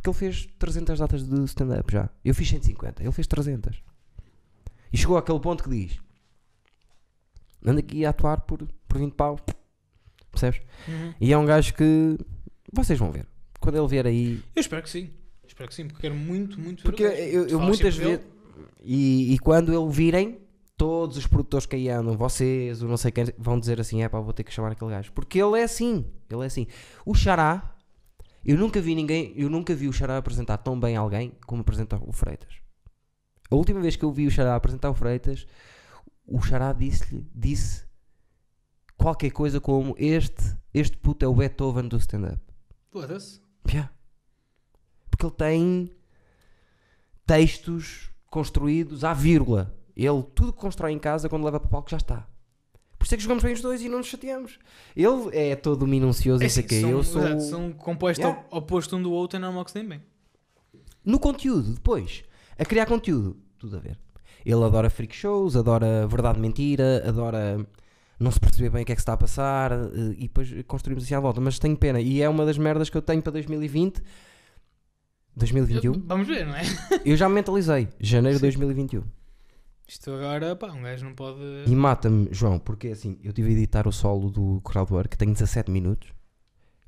[0.02, 2.10] porque ele fez 300 datas de stand-up já.
[2.26, 3.84] Eu fiz 150, ele fez 300.
[4.92, 6.00] E chegou àquele ponto que diz:
[7.64, 9.40] anda aqui a atuar por, por 20 pau.
[10.32, 10.62] Percebes?
[10.88, 11.14] Uhum.
[11.22, 12.18] E é um gajo que
[12.74, 13.28] vocês vão ver.
[13.60, 15.12] Quando ele vier aí, Eu espero que sim.
[15.46, 18.26] Espero que sim, porque quero muito, muito Porque o eu, eu falas muitas vezes.
[18.84, 20.40] E, e quando ele virem,
[20.76, 24.10] todos os produtores que aí andam, vocês, ou não sei quem, vão dizer assim: é
[24.10, 25.12] pá, vou ter que chamar aquele gajo.
[25.14, 26.06] Porque ele é assim.
[26.28, 26.66] Ele é assim.
[27.06, 27.71] O Xará,
[28.44, 32.02] eu nunca vi ninguém, eu nunca vi o Xará apresentar tão bem alguém como apresenta
[32.04, 32.56] o Freitas.
[33.50, 35.46] A última vez que eu vi o Xará apresentar o Freitas,
[36.26, 37.86] o Xará disse-lhe, disse
[38.98, 42.40] qualquer coisa como: este, este puto é o Beethoven do stand-up.
[42.90, 43.42] Foda-se.
[43.68, 43.92] Yeah.
[45.10, 45.96] Porque ele tem
[47.26, 49.78] textos construídos à vírgula.
[49.96, 52.28] Ele, tudo que constrói em casa, quando leva para o palco, já está.
[53.02, 54.60] Por isso é que jogamos bem os dois e não nos chateamos.
[54.96, 56.82] Ele é todo minucioso É e sei assim, quê.
[56.82, 57.20] são, Eu sou.
[57.26, 58.46] exato, são compostos Yeah.
[58.52, 60.04] oposto um do outro, é normal que se bem.
[61.04, 62.24] No conteúdo, depois,
[62.60, 63.98] a criar conteúdo, tudo a ver.
[64.46, 67.66] Ele adora freak shows, adora verdade mentira, adora
[68.20, 69.88] não se perceber bem o que é que se está a passar eh,
[70.18, 71.42] e depois construímos assim à volta.
[71.42, 74.00] Mas tenho pena e é uma das merdas que eu tenho para 2020.
[75.36, 75.94] 2021?
[76.06, 76.62] Vamos ver, não é?
[77.04, 77.88] Eu já me mentalizei.
[78.00, 78.60] Janeiro de Sim.
[78.60, 79.04] 2021.
[79.92, 81.42] Isto agora, pá, um gajo não pode.
[81.68, 85.70] E mata-me, João, porque assim, eu tive a editar o solo do Crowdwork, tem 17
[85.70, 86.14] minutos.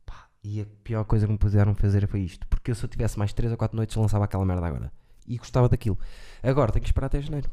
[0.05, 2.47] Pá, e a pior coisa que me puderam fazer foi isto.
[2.47, 4.89] Porque eu, se eu tivesse mais 3 ou 4 noites, lançava aquela merda agora.
[5.27, 5.99] E gostava daquilo.
[6.41, 7.51] Agora tenho que esperar até janeiro.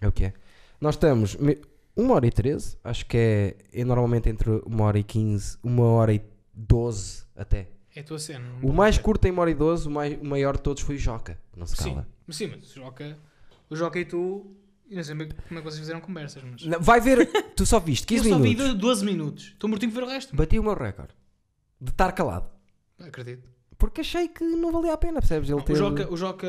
[0.00, 0.34] É o que é.
[0.80, 1.38] Nós estamos
[1.96, 5.80] 1 hora e 13, acho que é, é normalmente entre 1 hora e 15, 1
[5.80, 6.20] hora e
[6.52, 7.68] 12 até.
[7.94, 8.44] É a tua cena.
[8.60, 10.96] O mais curto tem 1 hora e 12, o, mais, o maior de todos foi
[10.96, 11.38] o Joca.
[11.56, 12.08] Não se Sim, cala.
[12.26, 13.16] mas sim, mas o Joca,
[13.74, 14.56] o Joca e tu,
[14.88, 16.64] eu não sei bem como é que vocês fizeram conversas, mas.
[16.64, 18.72] Não, Vai ver, tu só viste 15 eu só minutos.
[18.72, 19.44] vi 12 minutos.
[19.44, 20.34] Estou mortinho de ver o resto.
[20.34, 21.14] Bati o meu recorde
[21.80, 22.48] de estar calado.
[22.98, 23.48] Acredito.
[23.76, 25.48] Porque achei que não valia a pena, percebes?
[25.50, 25.72] Ele Não, ter...
[25.72, 26.46] o, Joca, o Joca,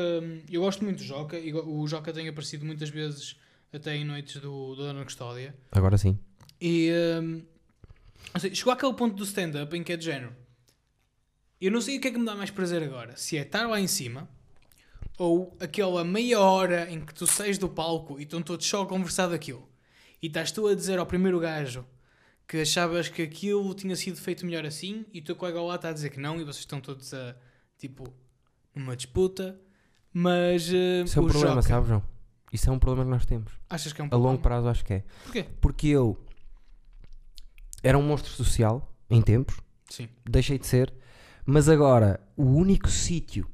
[0.50, 3.36] eu gosto muito do Joca e o Joca tem aparecido muitas vezes
[3.72, 5.54] até em noites do, do Dona Custódia.
[5.72, 6.18] Agora sim.
[6.60, 6.90] E
[7.20, 7.42] hum,
[8.38, 10.32] seja, chegou àquele ponto do stand-up em que é de género.
[11.60, 13.16] Eu não sei o que é que me dá mais prazer agora.
[13.16, 14.28] Se é estar lá em cima
[15.18, 18.86] ou aquela meia hora em que tu sais do palco e estão todos só a
[18.86, 19.68] conversar daquilo.
[20.22, 21.84] E estás tu a dizer ao primeiro gajo
[22.48, 25.88] que achavas que aquilo tinha sido feito melhor assim e o teu colega lado está
[25.88, 27.34] a dizer que não e vocês estão todos a,
[27.78, 28.04] tipo,
[28.74, 29.58] numa disputa.
[30.12, 32.02] Mas uh, Isso é um problema, Joca, sabes, João?
[32.52, 33.52] Isso é um problema que nós temos.
[33.68, 34.30] achas que é um A problema?
[34.32, 35.04] longo prazo acho que é.
[35.24, 35.44] Porquê?
[35.60, 36.16] Porque eu
[37.82, 39.56] era um monstro social em tempos,
[39.90, 40.08] Sim.
[40.24, 40.92] deixei de ser,
[41.44, 43.46] mas agora o único sítio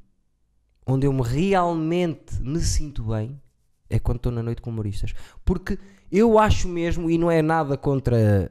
[0.87, 3.41] onde eu me realmente me sinto bem
[3.89, 5.13] é quando estou na noite com humoristas.
[5.45, 5.79] Porque
[6.11, 8.51] eu acho mesmo, e não é nada contra.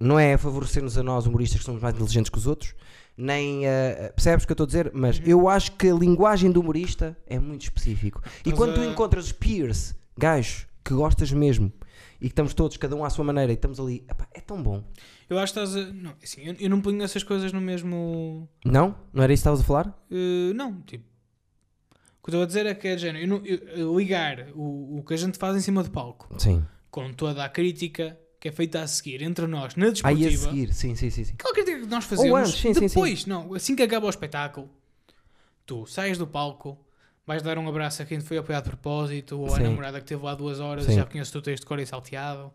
[0.00, 2.74] Não é a favorecer-nos a nós, humoristas, que somos mais inteligentes que os outros,
[3.16, 3.64] nem.
[3.66, 4.90] eh, percebes o que eu estou a dizer?
[4.92, 5.24] Mas Uhum.
[5.26, 8.20] eu acho que a linguagem do humorista é muito específico.
[8.24, 11.72] E Estás quando tu a- encontras peers, gajos, que gostas mesmo,
[12.20, 14.60] e que estamos todos, cada um à sua maneira, e estamos ali, epá, é tão
[14.60, 14.82] bom.
[15.30, 15.92] Eu acho que estás a.
[15.92, 18.48] Não, assim, eu, eu não ponho essas coisas no mesmo.
[18.64, 18.96] Não?
[19.12, 19.86] Não era isso que estavas a falar?
[20.10, 21.04] Uh, não, tipo.
[22.22, 23.42] O que eu estou a dizer é que é de género.
[23.44, 26.64] eu eu- ligar o, o que a gente faz em cima do palco Sim.
[26.90, 30.46] com toda a crítica que é feita a seguir entre nós na Aí desportiva.
[30.48, 31.24] a seguir, sim, sim, sim.
[31.24, 31.34] sim.
[31.34, 34.68] Aquela crítica que nós fazemos antes, sim, sim, depois, não, assim que acaba o espetáculo,
[35.66, 36.78] tu sais do palco,
[37.26, 39.62] vais dar um abraço a quem te foi apoiado de propósito, ou à Sim.
[39.64, 40.92] namorada que esteve lá duas horas Sim.
[40.92, 42.52] e já conhece o teu texto de cor e salteado.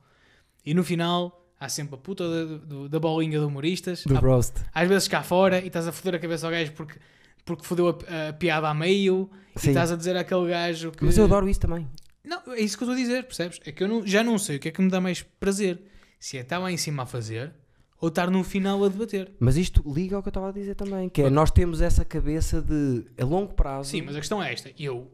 [0.65, 4.03] E no final há sempre a puta da, da bolinha de humoristas.
[4.05, 4.55] Do Há- roast.
[4.73, 6.99] às vezes cá fora e estás a foder a cabeça ao gajo porque,
[7.47, 9.69] porque fodeu a, a piada a meio Sim.
[9.69, 11.03] e estás a dizer àquele gajo que.
[11.03, 11.87] Mas eu adoro isso também.
[12.23, 13.59] Não, é isso que eu estou a dizer, percebes?
[13.65, 15.81] É que eu não- já não sei o que é que me dá mais prazer.
[16.19, 17.53] Se é estar lá em cima a fazer
[18.01, 19.31] ou estar no final a debater.
[19.39, 22.03] Mas isto liga ao que eu estava a dizer também, que é nós temos essa
[22.03, 23.89] cabeça de a longo prazo.
[23.91, 24.71] Sim, mas a questão é esta.
[24.77, 25.09] Eu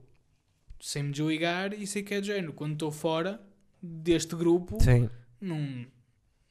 [0.82, 2.52] sem me desligar e sei que é de género.
[2.54, 3.40] Quando estou fora
[3.82, 5.86] deste grupo, Sim, não,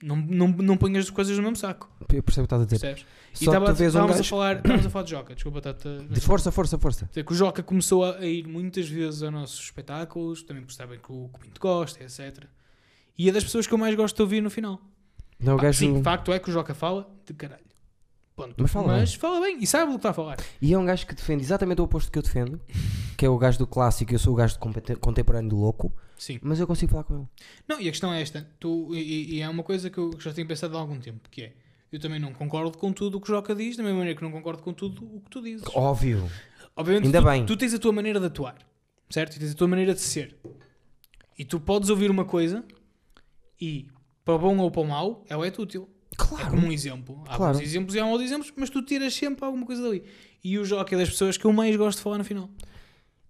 [0.02, 1.88] não, não, não ponho as coisas no mesmo saco.
[2.12, 2.78] eu percebo o que estás a dizer.
[2.80, 3.06] Percebes?
[3.34, 4.28] E Só que tava- tu vês um estávamos a gajo.
[4.30, 7.06] falar, estávamos a falar de Joca, desculpa, estar-te a- De força, força, força.
[7.06, 10.72] dizer que o Joca começou a, a ir muitas vezes aos nossos espetáculos, também por
[10.72, 12.44] saber que o, o Pinto gosta, etc.
[13.16, 14.80] E é das pessoas que eu mais gosto de ouvir no final.
[15.38, 15.78] Não, o Pá, gajo...
[15.78, 17.62] Sim, de facto é que o Joca fala de caralho.
[18.34, 18.54] Ponto.
[18.56, 19.06] Mas fala bem.
[19.06, 20.38] fala bem e sabe o que está a falar.
[20.60, 22.60] E é um gajo que defende exatamente o oposto que eu defendo,
[23.16, 24.58] que é o gajo do clássico, eu sou o gajo
[25.00, 26.38] contemporâneo do louco, Sim.
[26.42, 27.26] mas eu consigo falar com ele.
[27.68, 28.48] Não, e a questão é esta.
[28.58, 31.42] Tu, e, e é uma coisa que eu já tenho pensado há algum tempo, que
[31.42, 31.52] é
[31.92, 34.24] eu também não concordo com tudo o que o Joca diz, da mesma maneira que
[34.24, 35.62] não concordo com tudo o que tu dizes.
[35.74, 36.26] Óbvio.
[36.74, 37.44] Obviamente, Ainda tu, bem.
[37.44, 38.56] tu tens a tua maneira de atuar,
[39.10, 39.36] certo?
[39.36, 40.34] E tens a tua maneira de ser.
[41.38, 42.64] E tu podes ouvir uma coisa
[43.60, 43.88] e,
[44.24, 45.86] para o bom ou para o mau, ela é-te útil.
[46.12, 46.50] É Claro.
[46.50, 47.22] como um exemplo.
[47.26, 47.54] Há Claro.
[47.58, 50.02] bons exemplos e há maus exemplos, mas tu tiras sempre alguma coisa dali.
[50.44, 52.48] E o Joca é das pessoas que eu mais gosto de falar no final.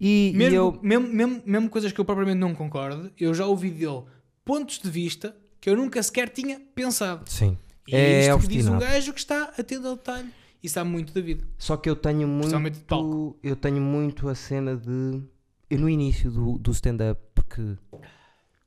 [0.00, 0.78] E, e Mesmo, eu...
[0.82, 4.02] mesmo, mesmo, mesmo coisas que eu propriamente não concordo, eu já ouvi dele
[4.44, 7.22] pontos de vista que eu nunca sequer tinha pensado.
[7.30, 7.56] Sim.
[7.86, 10.28] E É é isto que diz um gajo que está atento ao detalhe.
[10.62, 11.44] E sabe muito da vida.
[11.58, 13.36] Só que eu tenho muito...
[13.42, 15.20] Eu tenho muito a cena de...
[15.68, 17.62] Eu no início do, do stand-up, porque...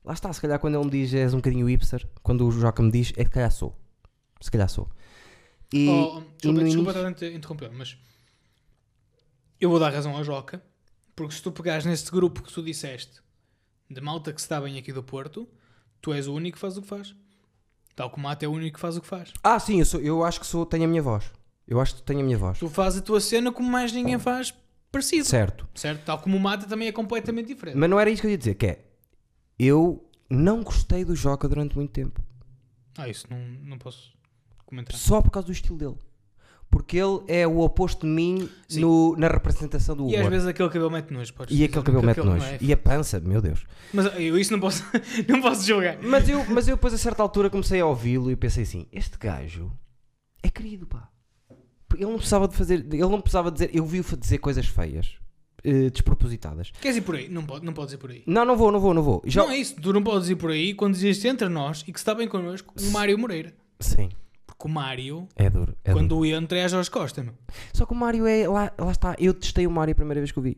[0.04, 2.82] Lá está, se calhar quando ele me diz és um bocadinho hipster, quando o Joca
[2.82, 3.76] me diz, é que calhar sou.
[4.40, 4.88] Se calhar sou.
[5.72, 7.96] E, Oh, e desculpa, no desculpa início- estar a inter- interromper, mas
[9.60, 10.62] eu vou dar razão ao Joca,
[11.14, 13.20] porque se tu pegares neste grupo que tu disseste
[13.90, 15.48] de malta que se dá bem aqui do Porto,
[16.00, 17.14] tu és o único que faz o que faz.
[17.94, 19.32] Tal como o Mate é o único que faz o que faz.
[19.42, 21.32] Ah, sim, eu, sou, eu acho que sou, tenho a minha voz.
[21.66, 22.58] Eu acho que tenho a minha voz.
[22.58, 24.54] Tu fazes a tua cena como mais ninguém faz
[24.92, 25.24] parecido.
[25.24, 25.66] Certo.
[25.74, 26.04] Certo?
[26.04, 27.76] Tal como o Mata também é completamente diferente.
[27.76, 28.84] Mas não era isso que eu ia dizer, que é...
[29.58, 32.22] Eu não gostei do Joca durante muito tempo.
[32.98, 34.12] Ah, isso não, não posso
[34.66, 34.96] comentar.
[34.96, 35.94] Só por causa do estilo dele.
[36.68, 40.30] Porque ele é o oposto de mim no- na representação do E às humor.
[40.32, 41.32] vezes aquele cabelo mete nojo.
[41.32, 42.44] podes E dizer, aquele cabelo mete nojo.
[42.44, 43.64] é E a pança, meu Deus.
[43.94, 44.82] Mas eu isso não posso,
[45.28, 45.98] não posso julgar.
[46.02, 49.16] Mas eu, mas eu depois a certa altura comecei a ouvi-lo e pensei assim, este
[49.16, 49.70] gajo
[50.42, 51.08] é querido, pá.
[51.94, 55.14] Ele não precisava de fazer, ele não precisava dizer, eu vi-o dizer coisas feias,
[55.62, 56.72] eh, despropositadas.
[56.80, 57.28] Queres ir por aí?
[57.28, 58.24] Não, pode, não podes ir por aí.
[58.26, 59.22] Não, não vou, não vou, não vou.
[59.24, 59.42] Já...
[59.44, 59.76] Não é isso.
[59.76, 62.74] Tu não podes ir por aí quando existe entre nós e que está bem connosco
[62.78, 63.54] o Mário Moreira.
[63.80, 64.08] Sim,
[64.58, 65.76] Porque o Mário, é duro.
[65.84, 66.06] É duro.
[66.08, 67.34] quando entra, é a Jorge Costa, meu.
[67.74, 70.32] Só que o Mário é, lá, lá está, eu testei o Mário a primeira vez
[70.32, 70.56] que o vi.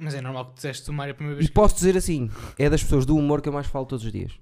[0.00, 1.54] Mas é normal que disseste o Mário a primeira E vez que...
[1.54, 4.32] posso dizer assim, é das pessoas do humor que eu mais falo todos os dias.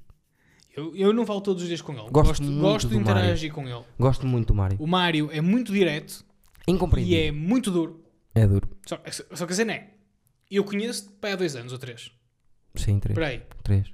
[0.75, 2.03] Eu, eu não falo todos os dias com ele.
[2.11, 3.83] Gosto gosto, muito gosto de interagir com ele.
[3.99, 4.77] Gosto muito do Mário.
[4.81, 6.25] O Mário é muito direto
[6.67, 7.15] Incompreendido.
[7.15, 8.05] e é muito duro.
[8.35, 8.69] É duro.
[8.87, 8.99] Só,
[9.35, 9.91] só que a cena é,
[10.51, 12.11] eu conheço-te para há dois anos ou três.
[12.75, 13.17] Sim, três.
[13.17, 13.43] Espera aí.
[13.63, 13.87] Três.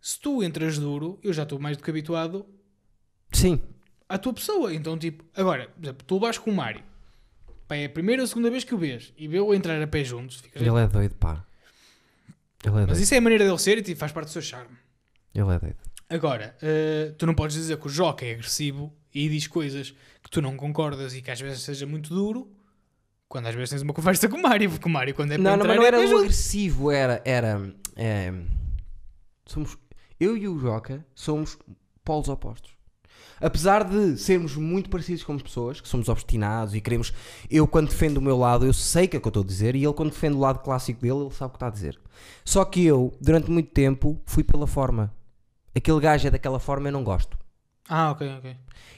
[0.00, 2.46] Se tu entras duro, eu já estou mais do que habituado
[3.32, 3.60] Sim.
[4.08, 4.72] à tua pessoa.
[4.74, 6.82] Então, tipo, agora, por exemplo, tu vais com o Mário.
[7.66, 9.86] Pá, é a primeira ou a segunda vez que o vês e vê-o entrar a
[9.86, 10.36] pé juntos.
[10.40, 11.44] Ficas, Ele é doido, pá.
[12.64, 13.00] Ele é Mas doido.
[13.02, 14.74] isso é a maneira dele ser e tipo, faz parte do seu charme.
[15.34, 15.76] Ele é doido.
[16.08, 19.90] Agora, eh, tu não podes dizer que o Joca é agressivo e diz coisas
[20.22, 22.50] que tu não concordas e que às vezes seja muito duro,
[23.28, 25.42] quando às vezes tens uma conversa com o Mário, porque o Mário, quando é para
[25.44, 27.20] Não, não, entrar, mas não é era o agressivo, era.
[27.26, 28.32] era é,
[29.44, 29.76] somos,
[30.18, 31.58] eu e o Joca somos
[32.02, 32.72] polos opostos.
[33.40, 37.12] Apesar de sermos muito parecidos como pessoas, que somos obstinados e queremos.
[37.50, 39.46] Eu, quando defendo o meu lado, eu sei o que é que eu estou a
[39.46, 41.70] dizer, e ele, quando defende o lado clássico dele, ele sabe o que está a
[41.70, 41.98] dizer.
[42.44, 45.14] Só que eu, durante muito tempo, fui pela forma.
[45.74, 47.38] Aquele gajo é daquela forma, eu não gosto.
[47.88, 48.56] Ah, ok, ok.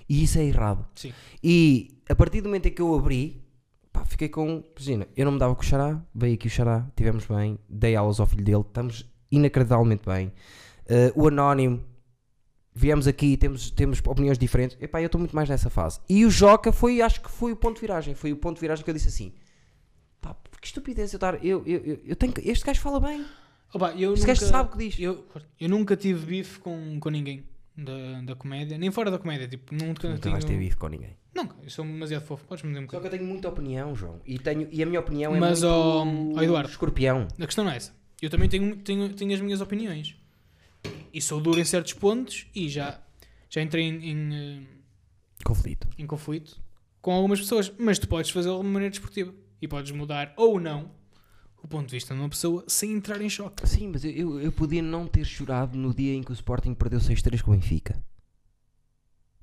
[0.09, 0.85] E isso é errado.
[0.95, 1.13] Sim.
[1.43, 3.45] E a partir do momento em que eu abri,
[3.93, 4.65] pá, fiquei com.
[4.77, 7.95] Imagina, eu não me dava com o Xará, veio aqui o Xará, tivemos bem, dei
[7.95, 10.33] aulas ao filho dele, estamos inacreditavelmente bem.
[10.87, 11.85] Eh, o Anónimo,
[12.75, 14.77] viemos aqui, temos, temos opiniões diferentes.
[14.81, 16.01] Epá, eu estou muito mais nessa fase.
[16.09, 18.15] E o Joca foi, acho que foi o ponto de viragem.
[18.15, 19.33] Foi o ponto de viragem que eu disse assim:
[20.21, 21.45] pá, que estupidez eu estar.
[21.45, 23.25] Eu, eu, eu, eu tenho que- este gajo fala bem.
[23.73, 24.99] Opa, eu Este nunca, gajo sabe o que diz.
[24.99, 25.25] Eu,
[25.61, 27.45] eu nunca tive bife com, com ninguém
[27.77, 29.47] da, da comédia, nem fora da comédia.
[29.47, 30.33] Tipo, nunca, Nunca tenho...
[30.33, 31.17] vais ter bife com ninguém.
[31.33, 32.45] Não, eu sou demasiado fofo.
[32.47, 34.21] Podes me dizer um Só que eu tenho muita opinião, João.
[34.27, 36.37] E, tenho, e a minha opinião é Mas, muito.
[36.37, 36.69] ó, Eduardo.
[36.69, 37.29] Escorpião.
[37.39, 37.95] A questão não é essa.
[38.21, 40.17] Eu também tenho, tenho, tenho as minhas opiniões.
[41.13, 43.01] E sou duro em certos pontos e já,
[43.49, 44.63] já entrei em, em, eh,
[45.45, 45.89] Conflito.
[45.99, 46.61] em conflito
[47.03, 47.73] com algumas pessoas.
[47.79, 49.33] Mas tu podes fazê-lo de maneira desportiva.
[49.63, 50.91] E podes mudar ou não
[51.63, 53.69] o ponto de vista de uma pessoa sem entrar em choque.
[53.69, 56.73] Sim, mas eu- eu, eu podia não ter chorado no dia em que o Sporting
[56.73, 58.03] perdeu 6-3 com o Benfica.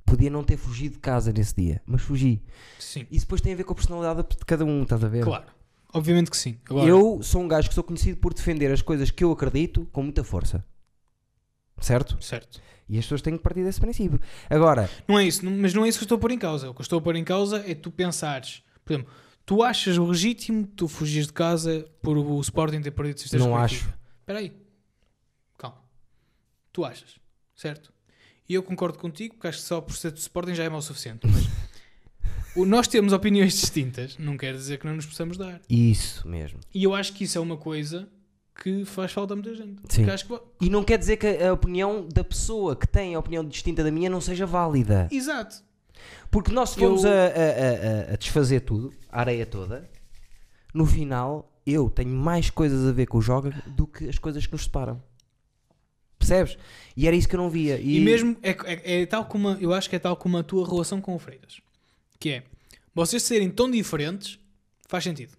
[0.05, 2.41] Podia não ter fugido de casa nesse dia, mas fugi.
[2.79, 5.23] Sim, Isso depois tem a ver com a personalidade de cada um, estás a ver?
[5.23, 5.45] claro.
[5.93, 6.57] Obviamente que sim.
[6.69, 9.85] Agora, Eu sou um gajo que sou conhecido por defender as coisas que eu acredito
[9.91, 10.65] com muita força.
[11.79, 12.17] Certo?
[12.23, 12.61] Certo.
[12.89, 14.19] E as pessoas têm que partir desse princípio.
[14.49, 16.39] Agora, Não é isso, não- mas não é isso que eu estou a pôr em
[16.39, 16.69] causa.
[16.69, 19.11] O que eu estou a pôr em causa é tu pensares, por exemplo,
[19.45, 23.93] tu achas legítimo tu fugires de casa por o Sporting ter perdido 6 Não acho.
[24.21, 24.53] Espera aí.
[25.57, 25.77] Calma.
[26.71, 27.15] Tu achas,
[27.55, 27.91] certo?
[28.47, 30.79] E eu concordo contigo, porque acho que só por ser do Sporting já é mau
[30.79, 31.27] o suficiente.
[31.27, 31.43] Mas
[32.55, 35.59] o- nós temos opiniões distintas, não quer dizer que não nos possamos dar.
[35.69, 36.59] isso mesmo.
[36.73, 38.07] E eu acho que isso é uma coisa
[38.61, 39.81] que faz falta a muita gente.
[39.89, 40.05] Sim.
[40.05, 40.65] Que...
[40.65, 43.91] E não quer dizer que a opinião da pessoa que tem a opinião distinta da
[43.91, 45.07] minha não seja válida.
[45.11, 45.63] Exato.
[46.31, 49.89] Porque nós fomos Eu- a, a- a- a desfazer tudo, a areia toda,
[50.73, 54.45] no final eu tenho mais coisas a ver com o jogo do que as coisas
[54.45, 55.01] que nos separam.
[56.17, 56.57] Percebes?
[56.95, 57.79] E era isso que eu não via.
[57.79, 60.67] E, mesmo, é, é- é tal como, eu acho que é tal como a tua
[60.67, 61.61] relação com o Freitas.
[62.19, 62.43] Que é,
[62.93, 64.39] vocês serem tão diferentes,
[64.87, 65.36] faz sentido.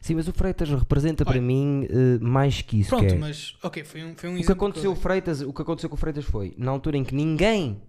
[0.00, 1.42] Sim, mas o Freitas representa para Olha.
[1.42, 2.90] mim eh, mais que isso.
[2.90, 5.02] Pronto, que é- mas, ok, foi um, foi um O que aconteceu, eu dei.
[5.02, 7.80] Freitas, o que aconteceu com o Freitas foi, na altura em que ninguém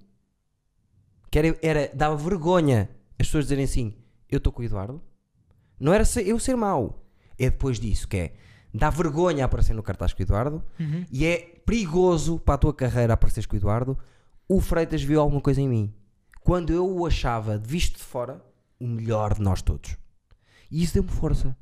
[1.31, 3.93] que era, era- dava vergonha as pessoas dizerem assim,
[4.29, 5.01] eu estou com o Eduardo,
[5.79, 7.05] não era ser- eu ser mau,
[7.37, 8.33] é depois disso que é,
[8.73, 11.05] dá vergonha aparecer no cartaz com o Eduardo Uhum.
[11.11, 13.97] e é perigoso para a tua carreira apareceres com o Eduardo,
[14.47, 15.93] o Freitas viu alguma coisa em mim.
[16.41, 18.43] Quando eu o achava, visto de fora,
[18.79, 19.95] o melhor de nós todos.
[20.71, 21.55] E isso deu-me força.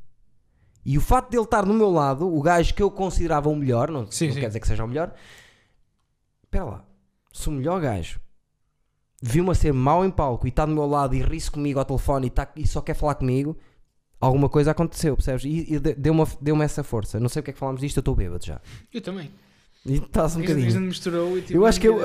[0.90, 3.56] E o facto de ele estar no meu lado, o gajo que eu considerava o
[3.56, 4.40] melhor, não, Sim, não sim.
[4.40, 5.14] quer dizer que seja o melhor,
[6.44, 6.86] espera lá,
[7.34, 8.20] se o melhor gajo
[9.22, 11.84] viu-me a ser mau em palco e está do meu lado e ri-se comigo ao
[11.86, 13.58] telefone e, tá- e só quer falar comigo,
[14.20, 15.44] alguma coisa aconteceu, percebes?
[15.44, 17.20] E, e de- deu-me deu essa força.
[17.20, 18.62] Não sei porque é que falámos disto, eu estou bêbado já.
[18.94, 19.30] Eu também.
[19.86, 20.82] E está-se um bocadinho.
[20.82, 22.00] misturou e tipo, Eu acho que eu-.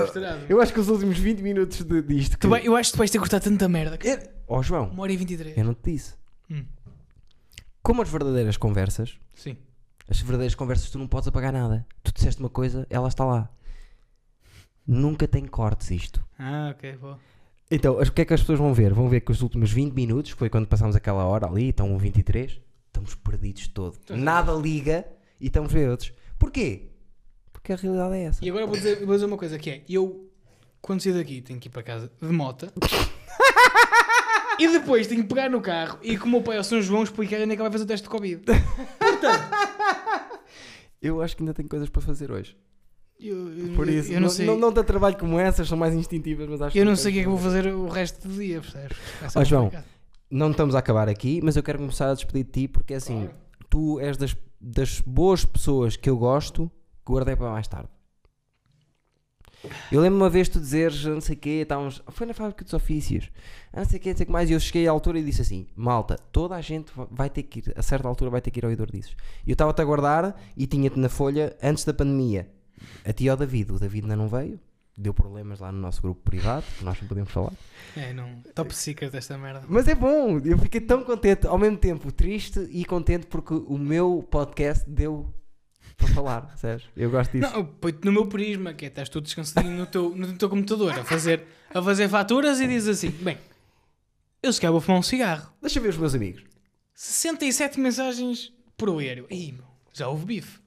[0.49, 2.33] Eu acho que os últimos 20 minutos de, disto.
[2.33, 2.47] Tu Que...
[2.49, 3.99] vai- eu acho que tu vais ter que cortar tanta merda.
[4.49, 5.57] Ó João, Uma hora e 23.
[5.57, 6.15] eu não te disse.
[6.51, 6.65] Hum.
[7.83, 9.57] Como as verdadeiras conversas, Sim.
[10.09, 11.87] as verdadeiras conversas tu não podes apagar nada.
[12.03, 13.51] Tu disseste uma coisa, ela está lá.
[14.87, 16.25] Nunca tem cortes isto.
[16.39, 17.19] Ah, ok, boa.
[17.71, 18.93] Então, as- o que é que as pessoas vão ver?
[18.93, 21.97] Vão ver que os últimos 20 minutos, que foi quando passámos aquela hora ali, estão
[21.97, 23.97] 23, estamos perdidos todo.
[24.11, 25.07] Nada liga
[25.41, 26.13] e estamos bêbados.
[26.39, 26.91] Porquê?
[27.53, 28.45] Porque a realidade é essa.
[28.45, 30.29] E agora vou dizer, vou dizer uma coisa que é, eu
[30.81, 32.73] quando sair daqui tenho que ir para casa de mota
[34.62, 37.02] e depois tenho que pegar no carro e com o meu pai ao São João
[37.02, 38.43] explicar onde é que vai fazer o teste de Covid.
[41.01, 42.56] Eu acho que ainda tenho coisas para fazer hoje.
[43.18, 45.94] Eu, eu- Por isso, eu não, sei, não, não dá trabalho como essas, são mais
[45.94, 48.34] instintivas, mas acho eu não sei o que é que vou fazer o resto do
[48.34, 48.97] dia, percebes?
[49.36, 49.84] Ó, João, complicado.
[50.30, 53.24] Não estamos a acabar aqui, mas eu quero começar a despedir de ti porque assim,
[53.26, 53.34] Claro.
[53.68, 56.70] tu és das, das boas pessoas que eu gosto
[57.05, 57.89] que guardei para mais tarde.
[59.90, 62.72] Eu lembro uma vez tu dizeres, não sei o quê, estávamos, foi na fábrica dos
[62.74, 63.30] ofícios,
[63.74, 65.24] não sei o quê, não sei o que mais, e eu cheguei à altura e
[65.24, 68.40] disse assim: malta, toda a gente va- vai ter que ir, a certa altura vai
[68.40, 69.14] ter que ir ao Eduardices.
[69.47, 72.48] E eu estava-te a guardar e tinha-te na folha antes da pandemia.
[73.05, 74.59] A ti ao David, o David ainda não veio,
[74.98, 77.52] deu problemas lá no nosso grupo privado, que nós não podemos falar.
[77.97, 78.43] É, não.
[78.55, 79.62] Top secret desta merda.
[79.68, 83.78] Mas é bom, eu fiquei tão contente, ao mesmo tempo triste e contente porque o
[83.78, 85.32] meu podcast deu
[85.97, 86.85] para falar, percebes?
[86.97, 87.52] Eu gosto disso.
[87.52, 90.98] Não, põe-te no meu prisma, que é estás tu descansadinho no teu, no teu computador
[90.98, 93.39] a fazer, a fazer faturas e dizes assim: bem,
[94.43, 95.52] eu se calhar vou fumar um cigarro.
[95.60, 96.43] Deixa eu ver os meus amigos.
[96.94, 99.27] 67 mensagens por aéreo.
[99.31, 100.60] Ih, meu, já houve bife.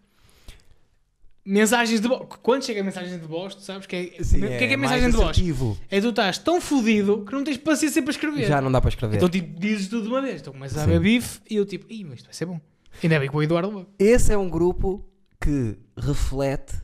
[1.47, 2.27] Mensagens de voz.
[2.41, 3.99] Quando chega a mensagem de voz, tu sabes que é.
[4.01, 5.79] o que é que é mensagem de voz?
[5.91, 8.47] É tu estás tão fodido que não tens paciência para escrever.
[8.47, 9.17] Já não dá para escrever.
[9.17, 10.41] Então tipo, dizes tudo de uma vez.
[10.41, 10.91] Então começas a Sim.
[10.91, 12.59] ver bife e eu tipo, ih, mas isto vai ser bom.
[13.03, 13.85] Ainda bem que o Eduardo.
[13.99, 15.05] Esse é um grupo
[15.45, 16.81] que reflete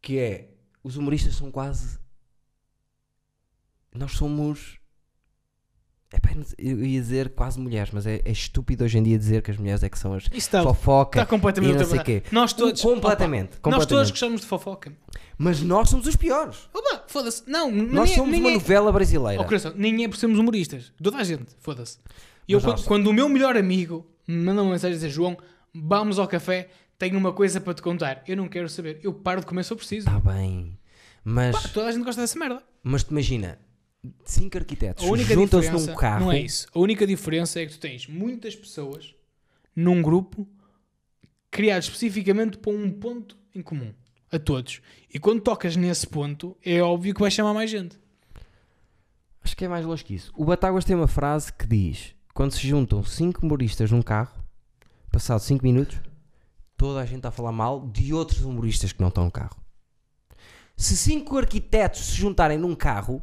[0.00, 0.50] que é
[0.84, 1.98] os humoristas são quase
[3.92, 4.78] nós somos
[6.12, 9.42] Epá, sei, eu ia dizer quase mulheres, mas é, é estúpido hoje em dia dizer
[9.42, 12.22] que as mulheres é que são as está, fofoca está completamente e não sei quê.
[12.32, 12.82] Nós todos.
[12.82, 13.88] completamente, opa, Nós completamente.
[13.88, 14.92] todos gostamos de fofoca.
[15.38, 16.68] Mas nós somos os piores.
[16.74, 17.48] Opa, foda-se.
[17.48, 18.54] Não, Nós somos uma é...
[18.54, 19.40] novela brasileira.
[19.40, 20.92] Oh, coração, nem é por sermos humoristas.
[21.00, 21.98] Toda a gente, foda-se.
[22.48, 25.10] E eu, quando, nós- quando o meu melhor amigo me manda uma mensagem a dizer
[25.10, 25.38] João,
[25.72, 26.70] vamos ao café,
[27.00, 28.22] tenho uma coisa para te contar.
[28.28, 29.00] Eu não quero saber.
[29.02, 30.06] Eu paro de comer se eu preciso.
[30.06, 30.78] Está bem.
[31.24, 32.62] Mas, Pá, toda a gente gosta dessa merda.
[32.82, 33.58] mas te imagina,
[34.24, 36.26] cinco arquitetos juntam-se num carro.
[36.26, 36.66] não é isso.
[36.74, 39.14] A única diferença é que tu tens muitas pessoas
[39.74, 40.46] num grupo
[41.50, 43.92] criado especificamente para um ponto em comum.
[44.30, 44.80] A todos.
[45.12, 47.98] E quando tocas nesse ponto, é óbvio que vais chamar mais gente.
[49.42, 50.32] Acho que é mais longe que isso.
[50.36, 54.38] O Batáguas tem uma frase que diz: quando se juntam 5 humoristas num carro,
[55.10, 55.98] passados 5 minutos,
[56.80, 59.54] toda a gente está a falar mal de outros humoristas que não estão no carro.
[60.74, 63.20] Se 5 arquitetos se juntarem num carro,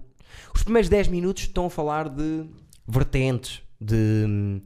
[0.54, 2.46] os primeiros 10 minutos estão a falar de
[2.88, 4.62] vertentes, de.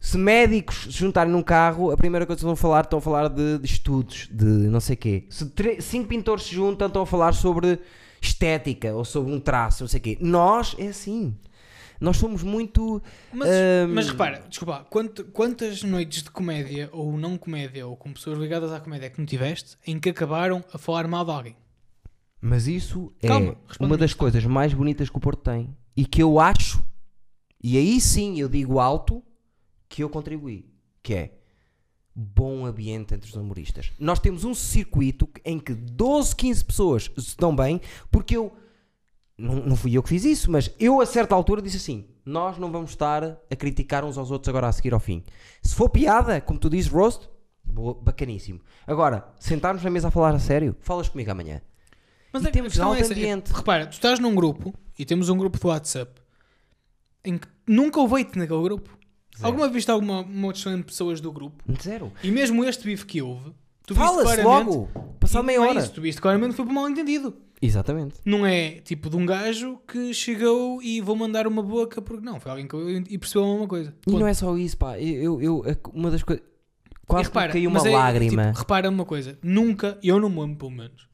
[0.00, 3.28] Se médicos se juntarem num carro, a primeira coisa que vão falar, estão a falar
[3.28, 5.26] de, de estudos, de não sei quê.
[5.28, 5.44] Se
[5.78, 7.78] 5 pintores se juntam, estão a falar sobre
[8.22, 10.18] estética ou sobre um traço, não sei o quê.
[10.18, 11.36] Nós é assim.
[12.00, 13.02] Nós somos muito.
[13.32, 18.12] Mas, Ahm, mas repara, desculpa, quant- quantas noites de comédia ou não comédia ou com
[18.12, 21.30] pessoas ligadas à comédia é que não tiveste em que acabaram a falar mal de
[21.32, 21.56] alguém?
[22.40, 26.06] Mas isso é Calma, responde-me uma das coisas mais bonitas que o Porto tem e
[26.06, 26.80] que eu acho,
[27.60, 29.20] e aí sim eu digo alto,
[29.88, 30.64] que eu contribuí,
[31.02, 31.34] que é
[32.14, 33.90] bom ambiente entre os humoristas.
[33.98, 37.80] Nós temos um circuito em que 12, 15 pessoas se dão bem,
[38.10, 38.52] porque eu
[39.38, 42.58] não, não fui eu que fiz isso, mas eu a certa altura disse assim: nós
[42.58, 45.22] não vamos estar a criticar uns aos outros agora a seguir ao fim.
[45.62, 47.28] Se for piada, como tu dizes, roast,
[47.64, 48.60] boa- bacaníssimo.
[48.86, 51.62] Agora, sentarmos na mesa a falar a sério, falas comigo amanhã.
[52.32, 53.52] Mas E a temos alto é essa, é- ambiente.
[53.52, 56.20] repara, tu estás num grupo e temos um grupo do WhatsApp
[57.24, 58.90] em que nunca houve-te naquele grupo.
[59.36, 59.46] Zero.
[59.46, 62.12] Alguma vez alguma uma entre pessoas do grupo Zero.
[62.24, 63.52] e mesmo este bife que houve,
[63.86, 64.88] tu Fala-se logo,
[65.20, 65.78] passado e meia é hora.
[65.78, 67.34] isso, tu viste claramente foi por mal entendido.
[67.60, 68.16] Exatamente.
[68.24, 72.38] Não é tipo de um gajo que chegou e vou mandar uma boca porque não,
[72.38, 73.94] foi alguém que eu- e percebeu a mesma coisa.
[74.06, 74.20] E Ponto.
[74.20, 74.98] não é só isso, pá.
[74.98, 76.44] Eu, eu, eu- uma das coisas.
[77.06, 78.46] Quase repara, caiu uma é, lágrima.
[78.48, 81.08] tipo, repara uma coisa, nunca, eu não me lembro pelo menos,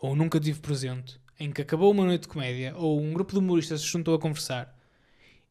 [0.00, 3.38] ou nunca tive presente, em que acabou uma noite de comédia, ou um grupo de
[3.38, 4.74] humoristas se juntou a conversar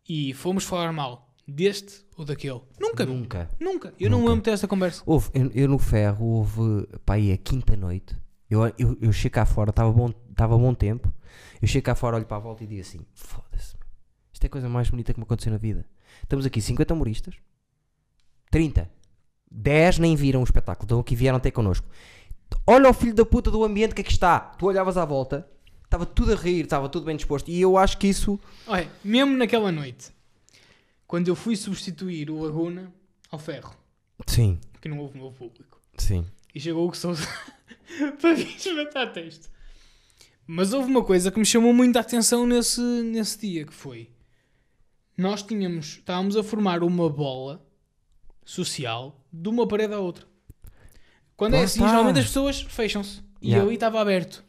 [0.09, 2.59] e fomos falar mal deste ou daquele.
[2.79, 3.49] Nunca, Nunca.
[3.59, 3.93] nunca.
[3.99, 4.29] Eu não me Nunca.
[4.31, 5.03] lembro de ter essa conversa.
[5.05, 8.15] Houve, eu, eu no ferro, houve, pá, aí a quinta noite.
[8.49, 11.11] Eu, eu, eu chego cá fora, estava bom, tava bom tempo.
[11.61, 13.75] Eu chego cá fora, olho para a volta e digo assim: foda-se,
[14.31, 15.85] isto é a coisa mais bonita que me aconteceu na vida.
[16.23, 17.35] Estamos aqui 50 humoristas,
[18.49, 18.89] 30,
[19.51, 21.87] 10 nem viram o espetáculo, estão aqui vieram ter connosco.
[22.65, 24.39] Olha o filho da puta do ambiente que aqui está.
[24.39, 25.45] Tu olhavas à volta,
[25.83, 27.49] estava tudo a rir, estava tudo bem disposto.
[27.49, 28.39] E eu acho que isso.
[28.65, 30.11] Olha, mesmo naquela noite,
[31.05, 32.91] quando eu fui substituir o Laguna
[33.29, 33.75] ao ferro,
[34.25, 36.25] Sim, que não houve novo público, sim.
[36.55, 37.27] e chegou o que Souza
[38.21, 39.49] para vir espetar texto.
[40.45, 44.09] Mas houve uma coisa que me chamou muita atenção nesse, nesse dia, que foi...
[45.17, 47.65] Nós tínhamos, estávamos a formar uma bola
[48.45, 50.25] social de uma parede à outra.
[51.35, 51.89] Quando é assim, está.
[51.89, 53.21] geralmente as pessoas fecham-se.
[53.41, 53.65] E Yeah.
[53.65, 54.43] ali estava aberto.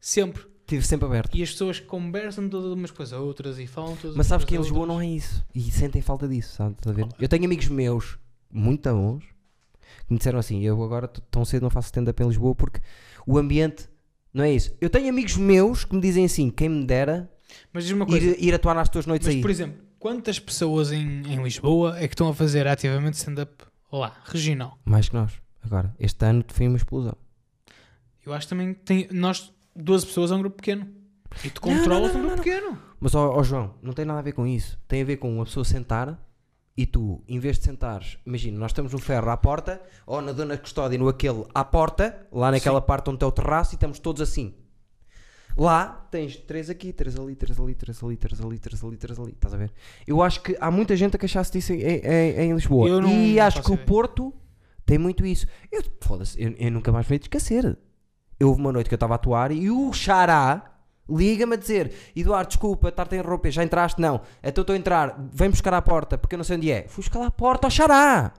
[0.00, 0.44] Sempre.
[0.60, 1.34] Estive sempre aberto.
[1.36, 4.44] E as pessoas conversam todas umas com as outras e falam todas Mas umas sabes
[4.44, 4.96] com que em as Lisboa outras.
[4.96, 5.44] não é isso.
[5.54, 6.74] E sentem falta disso, sabe?
[6.78, 7.08] Estás a ver?
[7.20, 8.18] Eu tenho amigos meus,
[8.50, 9.24] muito bons,
[10.06, 12.80] que me disseram assim: eu agora tão cedo não faço stand-up em Lisboa porque
[13.26, 13.88] o ambiente
[14.32, 14.74] não é isso.
[14.80, 17.30] Eu tenho amigos meus que me dizem assim: quem me dera
[17.72, 18.24] Mas diz uma coisa.
[18.26, 19.40] ir, ir atuar nas tuas noites Mas, aí.
[19.42, 23.52] por exemplo, quantas pessoas em, em Lisboa é que estão a fazer ativamente stand-up
[23.92, 24.78] lá, regional?
[24.84, 25.32] Mais que nós.
[25.62, 27.16] Agora, este ano foi uma explosão.
[28.26, 30.86] Eu acho também que tem, nós, 12 pessoas é um grupo pequeno.
[31.44, 32.78] E tu Não, controlas não, um não, grupo pequeno.
[33.00, 34.78] Mas, ó ó, João, não tem nada a ver com isso.
[34.88, 36.18] Tem a ver com uma pessoa sentar
[36.76, 40.32] e tu, em vez de sentares, imagina, nós estamos no ferro à porta, ou na
[40.32, 43.98] Dona Custódia, no aquele à porta, lá naquela parte onde está o terraço, e estamos
[43.98, 44.54] todos assim.
[45.56, 49.20] Lá tens três aqui, três ali, três ali, três ali, três ali, três ali, três
[49.20, 49.32] ali.
[49.32, 49.72] Estás a ver?
[50.04, 52.88] Eu acho que há muita gente a queixar-se disso em, em- em Lisboa.
[52.88, 53.86] Eu não e acho faço que o.
[53.86, 54.34] Porto
[54.84, 55.46] tem muito isso.
[55.70, 57.78] Eu, foda-se, eu, eu nunca mais me esquecer.
[58.40, 60.73] Eu houve uma noite que eu estava a atuar e o Xará
[61.08, 64.00] liga-me a dizer: Eduardo, desculpa, estar-te a interromper, já entraste?
[64.00, 66.86] Não, então estou a entrar, vem buscar à porta, porque eu não sei onde é.
[66.88, 68.32] Fui buscar à porta ao Xará.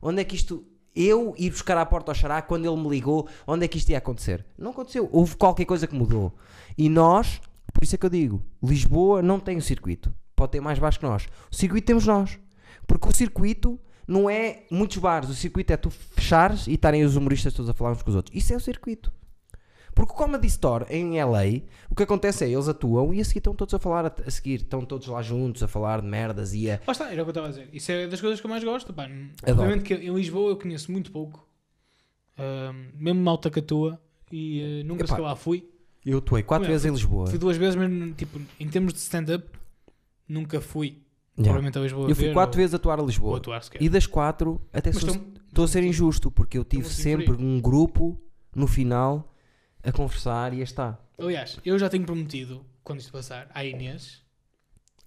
[0.00, 0.64] Onde é que isto.
[0.94, 3.90] Eu ir buscar à porta ao Xará quando ele me ligou, onde é que isto
[3.90, 4.44] ia acontecer?
[4.58, 5.08] Não aconteceu.
[5.12, 6.34] Houve qualquer coisa que mudou.
[6.76, 7.40] E nós,
[7.72, 10.12] por isso é que eu digo: Lisboa não tem o circuito.
[10.34, 11.28] Pode ter mais baixo que nós.
[11.50, 12.38] O circuito temos nós.
[12.86, 13.78] Porque o circuito
[14.08, 15.28] não é muitos bares.
[15.28, 18.16] O circuito é tu fechares e estarem os humoristas todos a falar uns com os
[18.16, 18.34] outros.
[18.34, 19.12] Isso é o circuito.
[19.98, 23.38] Porque o Comedy Store em LA, o que acontece é eles atuam e a seguir
[23.38, 26.70] estão todos a falar, a, seguir estão todos lá juntos a falar de merdas e
[26.70, 26.80] a.
[26.86, 27.68] Lá está, era o que eu estava a dizer.
[27.72, 28.92] Isso é das coisas que eu mais gosto.
[28.94, 29.08] Pá.
[29.44, 31.44] Obviamente que em Lisboa eu conheço muito pouco.
[32.38, 34.00] Ahm, mesmo malta que atua.
[34.30, 35.68] E eh, nunca Epá, lá fui.
[36.06, 37.26] Eu atuei quatro é, vezes em Lisboa.
[37.26, 39.48] Fui duas vezes, mas tipo, em termos de stand-up,
[40.28, 40.86] nunca fui.
[40.86, 41.42] Yeah.
[41.42, 42.08] Provavelmente a Lisboa.
[42.08, 43.38] Eu fui ver quatro ou, vezes atuar a ou Lisboa.
[43.38, 43.82] atuar sequer.
[43.82, 48.16] E das quatro, até estou a ser injusto, porque eu tive sempre um grupo
[48.54, 49.28] no final
[49.88, 50.98] a conversar e a estar.
[51.18, 54.22] Aliás, eu já tenho prometido, quando isto passar, à Inês,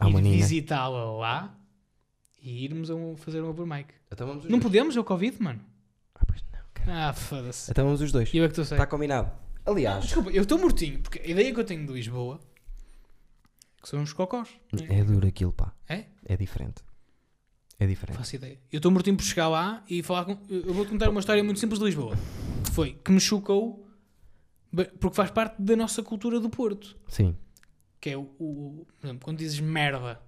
[0.01, 1.57] ir visitá-la lá
[2.41, 3.93] e irmos a um- fazer um over mic.
[4.11, 4.63] Então vamos os Não dois.
[4.71, 5.61] podemos, é o Covid, mano.
[6.15, 7.09] Ah, pois não, cara.
[7.09, 7.71] Ah, foda-se.
[7.71, 8.33] Então vamos os dois.
[8.33, 8.75] E eu é que estou sei.
[8.77, 9.31] Está combinado.
[9.65, 12.39] Aliás, Desculpa, eu estou mortinho, porque a ideia que eu tenho de Lisboa
[13.81, 14.49] que são uns cocós.
[14.73, 14.99] não é?
[14.99, 15.73] é duro aquilo, pá.
[15.87, 16.05] É?
[16.25, 16.83] É diferente.
[17.79, 18.17] É diferente.
[18.17, 18.59] faço ideia.
[18.71, 20.37] Eu estou mortinho por chegar lá e falar com.
[20.49, 22.15] Eu vou-te contar uma história muito simples de Lisboa.
[22.63, 23.87] Que foi que me chocou
[24.99, 26.97] porque faz parte da nossa cultura do Porto.
[27.07, 27.35] Sim.
[27.99, 28.21] Que é o.
[28.39, 30.21] o- por exemplo, quando dizes merda,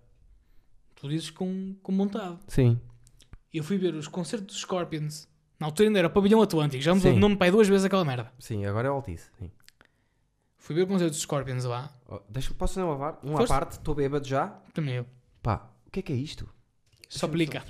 [0.96, 2.38] tu dizes com, com vontade.
[2.48, 2.80] Sim.
[3.54, 5.28] Eu fui ver os concertos dos Scorpions.
[5.60, 6.82] Na altura ainda era o Pavilhão Atlântico.
[6.84, 8.32] Já mudou de nome pai duas vezes aquela merda.
[8.40, 9.30] Sim, agora é Altice.
[9.40, 9.50] Sim.
[10.58, 11.94] Fui ver o concerto dos Scorpions lá.
[12.08, 13.54] Oh, deixa, posso fazer uma, var- uma Força.
[13.54, 13.72] parte?
[13.74, 14.48] Estou bêbado já?
[14.74, 15.06] Também eu.
[15.42, 16.50] Pá, o que é que é isto?
[17.10, 17.64] Só aplica.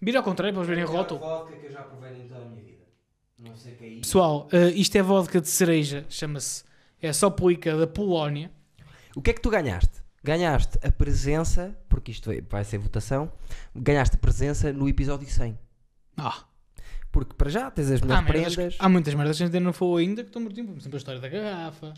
[0.00, 1.20] Vira ao contrário para eles verem o rótulo.
[1.20, 2.79] vodka que eu já provei em toda a minha vida.
[3.42, 4.00] Não sei o que é.
[4.00, 6.04] Pessoal, eh, isto é vodka de cereja.
[6.08, 6.64] Chama-se.
[7.00, 8.50] É só plica da Polónia.
[9.16, 10.00] O que é que tu ganhaste?
[10.22, 13.32] Ganhaste a presença, porque isto vai- ser votação,
[13.74, 15.58] ganhaste a presença no episódio 100.
[16.16, 16.44] Ah,
[17.10, 18.76] Porque para já tens as há, melhores merdas, prendas.
[18.78, 20.66] há muitas merdas que a gente ainda não falou ainda que estão mortinho.
[20.68, 21.94] Por exemplo, a história da garrafa.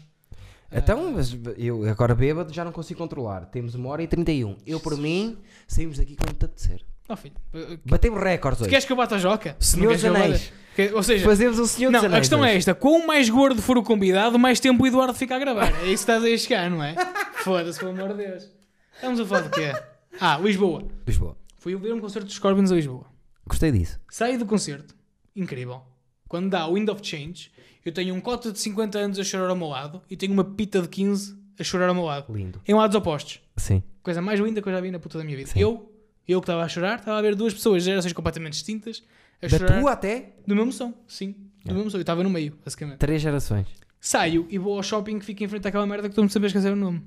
[0.70, 3.44] Então, Ah, mas eu agora bêbado já não consigo controlar.
[3.46, 4.56] Temos uma hora e 31.
[4.66, 5.36] Eu, por mim,
[5.68, 6.82] saímos daqui com muito a tecer.
[7.08, 8.70] Oh, filho, eh, Batemos recordes tu hoje.
[8.70, 9.56] queres que eu bata a joca?
[9.60, 10.52] Senhor dos Anéis.
[10.74, 12.20] Que- Ou seja, Fazemos o Senhor não, dos a Anéis.
[12.20, 12.58] questão é hoje.
[12.58, 15.68] esta: quanto mais gordo for o convidado, mais tempo o Eduardo fica a gravar.
[15.82, 16.94] É isso que estás a chegar, não é?
[17.44, 18.48] Foda-se, pelo amor de Deus.
[18.94, 19.72] Estamos a falar de quê?
[20.20, 20.84] Ah, Lisboa.
[21.06, 21.36] Lisboa.
[21.58, 23.04] Fui ver um concerto dos Scorpions a Lisboa.
[23.46, 23.98] Gostei disso.
[24.08, 24.94] Saí do concerto,
[25.36, 25.82] incrível.
[26.28, 27.50] Quando dá o Wind of Change,
[27.84, 30.44] eu tenho um cota de 50 anos a chorar ao meu lado e tenho uma
[30.44, 32.32] pita de 15 a chorar ao meu lado.
[32.34, 32.60] Lindo.
[32.66, 33.40] Em lados opostos.
[33.56, 33.82] Sim.
[34.02, 35.50] Coisa mais linda que eu já vi na puta da minha vida.
[35.50, 35.60] Sim.
[35.60, 35.91] Eu,
[36.26, 39.02] eu que estava a chorar, estava a ver duas pessoas de gerações completamente distintas
[39.42, 40.94] a Da chorar tua até do mesmo som.
[41.06, 41.32] Sim,
[41.64, 41.74] do É.
[41.74, 41.96] mesmo som.
[41.98, 42.98] Eu estava no meio, basicamente.
[42.98, 43.66] três gerações.
[44.00, 46.48] Saio e vou ao shopping que fica em frente àquela merda que estou-me sempre a
[46.48, 47.02] esquecer o nome.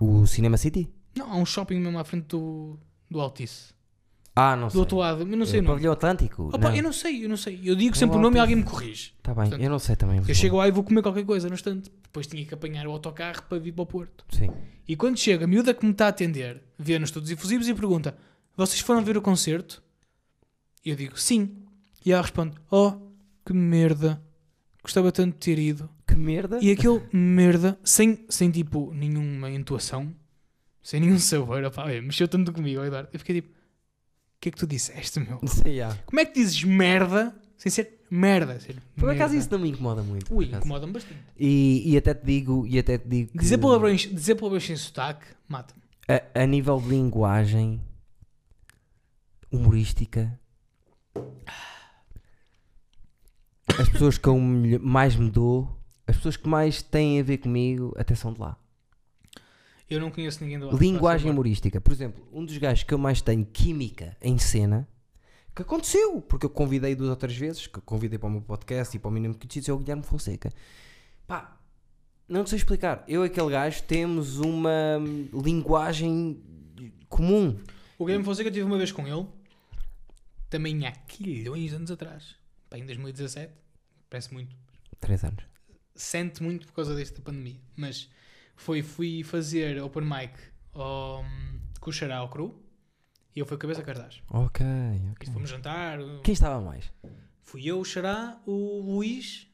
[0.00, 0.88] O Cinema City?
[1.16, 2.78] Não, há um shopping mesmo à frente do,
[3.10, 3.72] do Altice.
[4.34, 4.80] Ah, não Do sei.
[4.80, 5.74] outro lado, eu não sei o o nome.
[5.74, 6.48] Pavilhão Atlântico?
[6.48, 6.76] Opa, não.
[6.76, 7.60] eu não sei, eu não sei.
[7.64, 9.12] Eu digo Não sempre o nome e alguém me corrige.
[9.20, 10.22] Tá bem, Portanto, eu não sei também.
[10.28, 11.90] Eu chego lá e vou comer qualquer coisa no instante.
[12.04, 14.24] Depois tinha que apanhar o autocarro para vir para o Porto.
[14.30, 14.50] Sim.
[14.86, 17.74] E quando chega, a miúda que me está a atender, vê nos estudos efusivos e
[17.74, 18.16] pergunta:
[18.58, 19.80] Vocês foram ver o concerto?
[20.84, 21.62] E eu digo: Sim.
[22.04, 22.92] E ela responde: Oh,
[23.46, 24.20] que merda.
[24.82, 25.88] Gostava tanto de ter ido.
[26.04, 26.58] Que merda.
[26.60, 30.12] E aquele merda, sem, sem tipo nenhuma intuação,
[30.82, 33.08] sem nenhum sabor, opá, olha, mexeu tanto comigo, Eduardo.
[33.12, 35.38] Eu fiquei tipo: O que é que tu disseste, meu?
[35.46, 35.96] Sim, já.
[36.04, 38.58] Como é que dizes merda sem ser merda?
[38.58, 40.34] Ser Por acaso isso não me incomoda muito.
[40.34, 41.20] Ui, incomoda-me bastante.
[41.38, 44.74] E, e até te digo, e até te digo que Dizer palavrões, dizer palavrões sem
[44.74, 45.80] sotaque, mata-me.
[46.08, 47.80] a, a nível de linguagem
[49.50, 50.38] humorística
[53.78, 55.68] as pessoas que eu mais me dou,
[56.06, 58.58] as pessoas que mais têm a ver comigo, até são de lá.
[59.88, 60.76] Eu não conheço ninguém do.
[60.76, 61.80] Linguagem humorística.
[61.80, 64.86] Por exemplo, um dos gajos que eu mais tenho química em cena,
[65.54, 68.42] que aconteceu, porque eu convidei duas ou três vezes, que eu convidei para o meu
[68.42, 70.52] podcast e para o mínimo que disse, é o Guilherme Fonseca.
[71.26, 71.58] Pá,
[72.28, 73.02] não sei explicar.
[73.08, 74.98] Eu e aquele gajo temos uma
[75.32, 76.42] linguagem
[77.08, 77.58] comum.
[77.98, 79.26] O Guilherme Fonseca eu tive uma vez com ele,
[80.48, 82.36] também há quilhões de anos atrás.
[82.68, 83.52] Pá, em 2017,
[84.08, 84.54] parece muito.
[85.00, 85.44] Três anos.
[85.94, 87.60] Sente muito por causa desta pandemia.
[87.76, 88.08] Mas
[88.56, 90.32] foi, fui fazer open mic
[90.72, 91.24] ao,
[91.80, 92.62] com o Xará ao Cru
[93.34, 94.22] e ele foi cabeça cartaz.
[94.30, 94.66] Ok,
[95.12, 95.32] ok.
[95.32, 95.98] fomos jantar.
[96.24, 96.90] Quem estava mais?
[97.40, 99.46] Fui eu, o Xará, o Luís,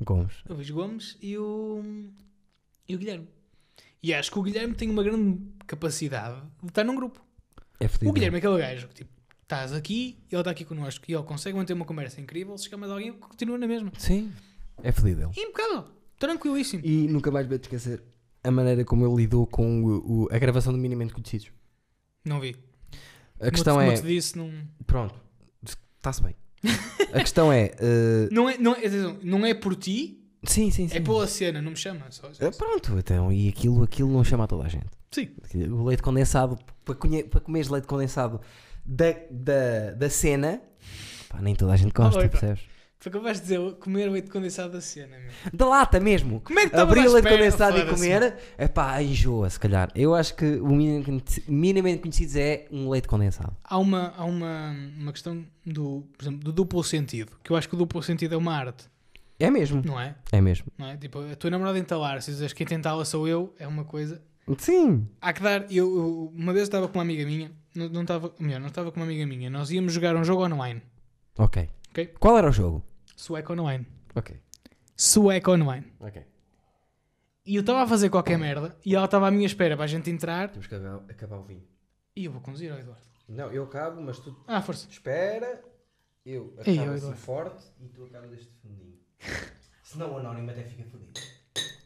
[0.00, 0.34] Gomes.
[0.48, 2.10] o Luís Gomes e o,
[2.88, 3.28] e o Guilherme.
[4.02, 7.24] E acho que o Guilherme tem uma grande capacidade de estar num grupo.
[7.80, 7.86] É.
[8.08, 9.10] O Guilherme é aquele gajo que tipo,
[9.46, 12.58] estás aqui, ele está aqui connosco e ele consegue manter uma conversa incrível.
[12.58, 13.92] Se chegar mais alguém, continua na mesma.
[13.96, 14.32] Sim,
[14.82, 15.30] é fedido ele.
[15.40, 15.84] Impecável,
[16.18, 16.82] tranquilíssimo.
[16.84, 18.02] E nunca mais vou te esquecer
[18.42, 21.50] a maneira como ele lidou com o- o- a gravação do Minimamente Conhecidos.
[22.24, 22.56] Não vi.
[23.40, 23.94] A questão como é.
[23.94, 24.50] te disse, não,
[24.86, 25.14] Pronto,
[25.98, 26.34] está-se bem.
[27.12, 27.70] A questão é.
[27.78, 28.88] eh, não, é, não, é,
[29.22, 30.96] não é por ti, sim, sim, sim.
[30.96, 32.10] é pela cena, não me chama.
[32.10, 34.86] Só, só- Eh, Pronto, então, e aquilo, aquilo não chama a toda a gente.
[35.12, 35.28] Sim.
[35.70, 38.40] O leite condensado, para, conhe- para comeres leite condensado
[38.86, 40.60] da, da, da cena,
[41.28, 42.38] pá, nem toda a gente gosta, Olha, pá.
[42.38, 42.62] percebes?
[42.98, 45.16] Foi capaz de dizer comer leite condensado da cena.
[45.18, 45.30] Meu.
[45.52, 46.40] Da lata mesmo.
[46.40, 49.90] Como é que Abrir leite condensado e comer, é pá, enjoa, se calhar.
[49.94, 53.54] Eu acho que o minimamente conheci- minimamente conhecidos é um leite condensado.
[53.62, 57.32] Há, uma, há uma, uma questão do, por exemplo, do duplo sentido.
[57.44, 58.86] Que eu acho que o duplo sentido é uma arte,
[59.38, 59.82] É mesmo.
[59.84, 60.16] não é?
[60.32, 60.66] É mesmo.
[60.76, 60.96] Não é?
[60.96, 64.20] Tipo, a tua namorada entalar, se dizes quem tentá-la sou eu, é uma coisa.
[64.58, 65.06] Sim.
[65.20, 65.62] Há que dar.
[65.70, 68.90] Eu, eu- uma vez estava com uma amiga minha, não, não estava, melhor, não estava
[68.90, 70.82] com uma amiga minha, nós íamos jogar um jogo online.
[71.38, 71.68] Ok.
[71.90, 72.06] Ok.
[72.18, 72.82] Qual era o jogo?
[73.16, 73.86] Sueco online.
[74.14, 74.38] Ok.
[74.96, 75.86] Sueco online.
[76.00, 76.22] Ok.
[77.44, 79.88] E eu estava a fazer qualquer merda e ela estava à minha espera para a
[79.88, 81.62] gente entrar Temos que acabar, acabar o vinho.
[82.16, 83.06] e eu vou conduzir, ó Eduardo.
[83.28, 84.86] Não, eu acabo, mas tu Ah, força.
[84.90, 85.62] espera,
[86.24, 87.16] eu Ei, acabo ó, assim Eduardo.
[87.20, 88.94] forte e tu acabas deste fundinho.
[89.82, 91.12] Senão o anónimo até fica fodido.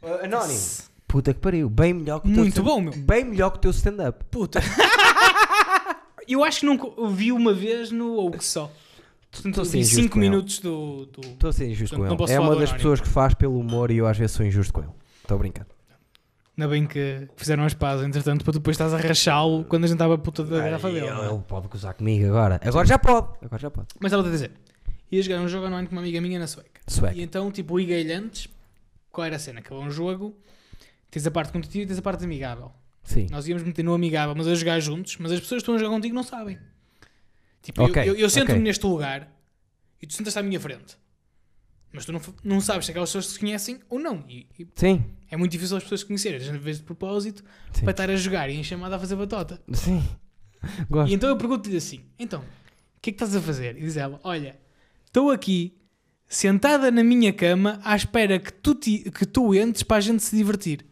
[0.03, 0.61] Uh, anónimo.
[1.07, 2.93] Puta que pariu, bem melhor que o teu Muito stand- bom, meu.
[2.97, 4.25] Bem melhor que o teu stand-up.
[4.31, 4.61] Puta.
[6.33, 8.71] Eu acho que nunca vi uma vez no Oak só.
[9.31, 10.31] Portanto, Estou a ser vi injusto 5 com ele.
[10.31, 11.09] minutos do.
[11.23, 12.33] Estou a ser injusto com ele.
[12.33, 14.81] É uma das pessoas que faz pelo humor e eu às vezes sou injusto com
[14.81, 14.91] ele.
[15.23, 15.67] Estou a brincar.
[16.59, 19.95] Ainda bem que fizeram as pazes, entretanto, para depois estás a rachá-lo quando a gente
[19.95, 21.07] estava a puta da garrafa dele.
[21.07, 21.27] ele, é?
[21.31, 22.61] ele pode gozar comigo agora.
[22.63, 23.29] Agora já pode.
[23.41, 23.89] Agora já pode.
[23.99, 24.51] Mas estava a dizer,
[25.11, 26.81] ia jogar um jogo online com uma amiga minha na Sueca.
[26.87, 27.21] E Sueca.
[27.23, 28.49] então, tipo, liguei-lhe antes.
[29.11, 29.61] Qual era a cena?
[29.61, 30.37] Acabou um jogo,
[31.11, 32.71] tens a parte competitiva e tens a parte amigável.
[33.03, 33.27] Sim.
[33.31, 35.79] Nós íamos meter no amigável, mas a jogar juntos, mas as pessoas que estão a
[35.79, 36.59] jogar contigo não sabem.
[37.63, 38.63] Tipo, Ok, eu, eu, eu sento-me ok.
[38.63, 39.31] neste lugar
[40.01, 40.97] e tu sentas à minha frente.
[41.93, 44.25] Mas tu não, não sabes se aquelas pessoas se conhecem ou não.
[44.29, 45.05] E, e Sim.
[45.31, 46.37] é muito difícil as pessoas se conhecerem.
[46.39, 47.81] A gente vez de propósito Sim.
[47.83, 49.61] para estar a jogar e em chamada a fazer batota.
[49.73, 50.03] Sim.
[50.89, 51.11] Gosto.
[51.11, 53.77] E então eu pergunto-lhe assim: então, o que é que estás a fazer?
[53.77, 54.57] E diz ela: olha,
[55.07, 55.77] estou aqui
[56.29, 60.23] sentada na minha cama à espera que tu, ti- que tu entres para a gente
[60.23, 60.87] se divertir.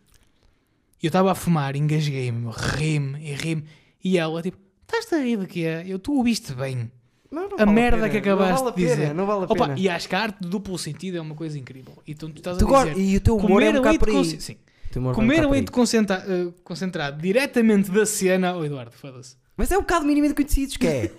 [1.03, 3.65] E eu estava a fumar, engasguei-me, ri-me e ri-me.
[4.03, 5.67] E ela, tipo, estás-te a rir de quê?
[5.87, 6.91] Eu, tu ouviste bem.
[7.31, 8.09] Não, não a vale merda pena.
[8.09, 8.97] que acabaste não vale a de dizer.
[9.03, 9.79] Pena, não vale a Opa, pena.
[9.79, 11.93] e acho que a arte do duplo sentido é uma coisa incrível.
[12.07, 12.99] Então tu estás Tu a dizer.
[13.01, 14.41] E o teu humor é um bocado por aí.
[14.41, 14.57] Sim.
[14.97, 15.47] Um Comer aí.
[15.51, 18.57] leite concentra- eh, concentrado diretamente da cena.
[18.57, 19.37] Oh, Eduardo, foda-se.
[19.57, 21.13] Mas é um bocado minimamente conhecidos que é.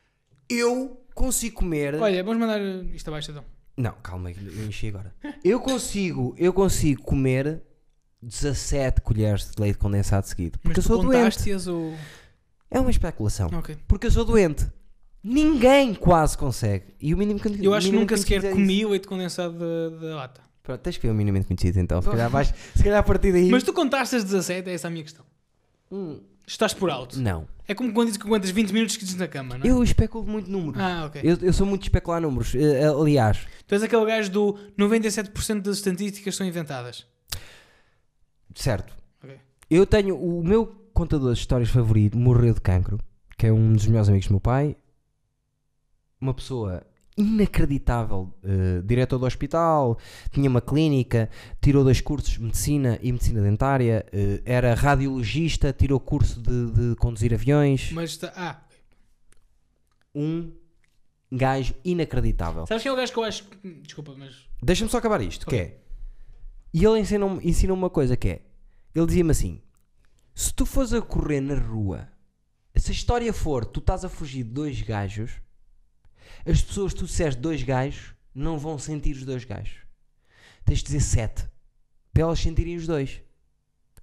[0.48, 1.96] eu consigo comer.
[1.96, 2.60] Olha, vamos mandar
[2.94, 3.44] isto abaixo então.
[3.76, 5.12] Não, calma, eu enchi agora.
[5.44, 7.60] Eu consigo, eu consigo comer
[8.26, 10.58] 17 colheres de leite condensado seguido.
[10.58, 11.52] Porque eu sou doente.
[11.68, 11.94] ou.
[12.68, 13.48] É uma especulação.
[13.52, 13.76] Ok.
[13.86, 14.66] Porque eu sou doente.
[15.22, 16.94] Ninguém quase consegue.
[17.00, 17.64] E o mínimo conhecido.
[17.64, 19.58] Eu acho que nunca sequer conhecido é comi leite condensado
[20.00, 20.40] da, lata.
[20.62, 22.02] Pronto, tens que ver o minimamente conhecido então.
[22.02, 23.48] Se calhar, vais, se calhar a partir daí.
[23.48, 25.24] Mas tu contaste as 17, é essa a minha questão.
[25.90, 27.18] Hum, Estás por alto.
[27.20, 27.46] não.
[27.68, 29.68] É como quando dizes que aguentas 20 minutos seguidos na cama, não é?
[29.68, 30.80] Eu especulo muito números.
[30.80, 31.20] Ah, ok.
[31.24, 32.54] Eu, eu sou muito de especular números.
[32.54, 37.04] Eh, aliás, Tu és aquele gajo do 97% das estatísticas são inventadas.
[38.60, 38.94] Certo.
[39.22, 39.38] Ok.
[39.70, 42.98] Eu tenho o meu contador de histórias favorito, morreu de cancro,
[43.38, 44.76] que é um dos melhores amigos do meu pai.
[46.20, 46.82] Uma pessoa
[47.18, 49.98] inacreditável, eh, diretor do hospital,
[50.30, 51.30] tinha uma clínica,
[51.62, 56.96] tirou dois cursos de medicina e medicina dentária, eh, era radiologista, tirou curso de, de
[56.96, 57.90] conduzir aviões.
[57.92, 58.32] Mas está.
[58.36, 58.62] Ah,
[60.14, 60.52] Um
[61.30, 62.66] gajo inacreditável.
[62.66, 63.44] sabes quem é o gajo que eu acho.
[63.44, 64.46] que- Desculpa, mas.
[64.62, 65.58] Deixa-me só acabar isto, que Ok.
[65.66, 65.78] é...
[66.72, 68.40] E ele ensinou-me ensinou uma coisa que é...
[68.96, 69.60] Ele dizia-me assim...
[70.34, 72.08] Se tu fores a correr na rua...
[72.74, 73.64] Se a história for...
[73.66, 75.32] Tu estás a fugir de dois gajos...
[76.46, 78.14] As pessoas que tu disseres dois gajos...
[78.34, 79.80] Não vão sentir os dois gajos.
[80.64, 81.44] Tens de dizer sete.
[82.12, 83.20] Para elas sentirem os dois.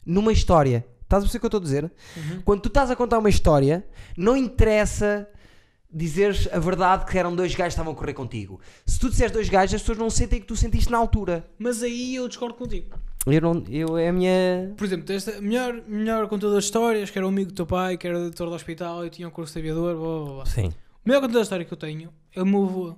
[0.05, 0.85] Numa história...
[1.01, 1.91] Estás a perceber o que eu estou a dizer?
[2.15, 2.41] Uhum.
[2.43, 3.87] Quando tu estás a contar uma história...
[4.15, 5.27] Não interessa...
[5.95, 8.59] Dizeres a verdade que eram dois gajos que estavam a correr contigo.
[8.83, 11.47] Se tu disseres dois gajos, as pessoas não sentem que tu sentiste na altura.
[11.59, 12.97] Mas aí eu discordo contigo.
[13.25, 13.63] Eu não.
[13.69, 14.73] Eu, é a minha.
[14.75, 17.65] Por exemplo, tens a melhor, melhor contador de histórias, que era um amigo do teu
[17.65, 20.45] pai, que era doutor do hospital e tinha um curso de aviador, blá blá blá.
[20.45, 20.67] Sim.
[20.67, 22.97] O melhor contador de história que eu tenho é o meu avô,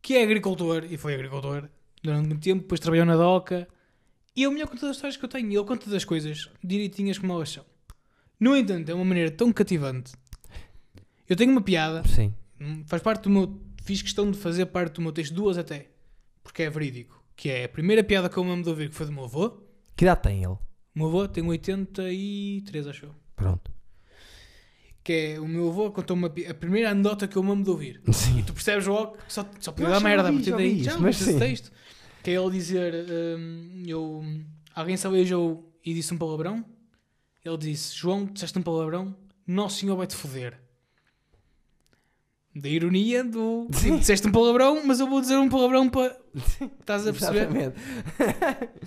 [0.00, 1.68] que é agricultor e foi agricultor
[2.02, 3.68] durante muito tempo, depois trabalhou na DOCA.
[4.34, 5.52] E é o melhor contador de histórias que eu tenho.
[5.52, 7.64] Ele conta das coisas direitinhas como elas são.
[8.38, 10.12] No entanto, é uma maneira tão cativante.
[11.28, 12.32] Eu tenho uma piada, Sim.
[12.86, 13.60] faz parte do meu.
[13.82, 15.88] Fiz questão de fazer parte do meu texto, duas até,
[16.42, 17.19] porque é verídico.
[17.40, 19.24] Que é a primeira piada que eu me lembro de ouvir, que foi do meu
[19.24, 19.62] avô.
[19.96, 20.52] Que idade tem ele?
[20.52, 20.58] O
[20.94, 23.14] meu avô tem 83, acho eu.
[23.34, 23.70] Pronto.
[25.02, 27.64] Que é o meu avô contou uma pi- a primeira anedota que eu me lembro
[27.64, 28.02] de ouvir.
[28.12, 28.40] Sim.
[28.40, 30.30] E tu percebes logo que só, só podia Eu dar acho que merda a já
[30.30, 30.74] vi, partir já daí.
[30.74, 31.38] vi Já, isto, mas mas esse sim.
[31.38, 31.72] texto.
[32.22, 32.94] Que é ele dizer:
[33.38, 34.22] hum, eu,
[34.74, 36.62] Alguém se aleijou e disse um palavrão.
[37.42, 40.60] Ele disse: João, disseste um palavrão, Nosso Senhor vai-te foder.
[42.54, 43.68] Da ironia do.
[43.72, 43.98] Sim.
[43.98, 46.18] Disseste um palavrão, mas eu vou dizer um palavrão para.
[46.80, 47.42] Estás a perceber?
[47.42, 47.76] Exatamente.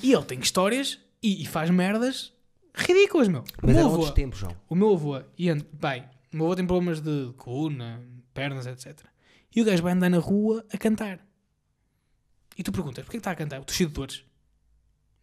[0.01, 2.33] E ele tem histórias e, e faz merdas
[2.75, 3.41] ridículas, meu.
[3.41, 4.55] O Mas meu eram avô- outros tempos, João.
[4.67, 8.01] o meu avô, e pai, o meu avô tem problemas de coluna,
[8.33, 8.99] pernas, etc.
[9.55, 11.19] E o gajo vai andar na rua a cantar.
[12.57, 13.61] E tu perguntas, porquê que está a cantar?
[13.61, 14.23] O toshido de dores.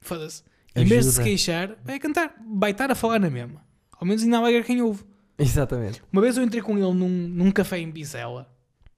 [0.00, 0.42] Foda-se.
[0.74, 2.34] Em vez de se queixar, vai a cantar.
[2.58, 3.62] Vai estar a falar na mesma.
[3.92, 5.04] Ao menos ainda alegra quem ouve.
[5.40, 6.02] Exatamente.
[6.12, 8.48] Uma vez eu entrei com ele num, num café em Bizela.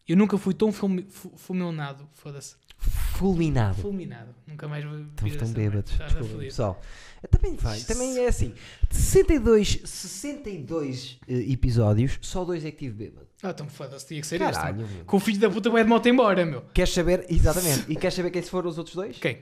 [0.09, 2.09] Eu nunca fui tão fulmi- fu- fulminado.
[2.13, 2.57] Foda-se.
[2.79, 3.77] Fulminado.
[3.81, 4.35] Fulminado.
[4.47, 5.93] Nunca mais vi Estamos tão bêbados.
[5.97, 6.81] Desculpa, pessoal.
[7.31, 7.79] Também vai.
[7.81, 8.53] Também é assim.
[8.91, 13.29] De 62, 62 eh, episódios, só dois é que tive bêbado.
[13.43, 14.07] Ah, então foda-se.
[14.09, 14.95] Tinha que ser Caralho, este.
[14.97, 15.05] meu.
[15.05, 16.63] Com o filho da puta vai de moto embora, meu.
[16.75, 17.25] Queres saber?
[17.29, 17.85] Exatamente.
[17.93, 19.19] E queres saber quem se foram os outros dois?
[19.19, 19.39] Quem?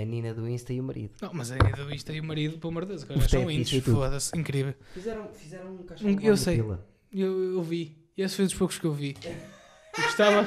[0.00, 1.14] A Nina do Insta e o marido.
[1.20, 3.50] Não, mas a do isto e o marido, pelo amor de Deus, agora Os são
[3.50, 4.74] índios, foda-se, incrível.
[4.94, 6.60] Fizeram, fizeram um caixa Um- eu sei.
[6.60, 9.16] Eu, eu vi, e esse foi dos poucos que eu vi.
[9.24, 10.42] Eu gostava.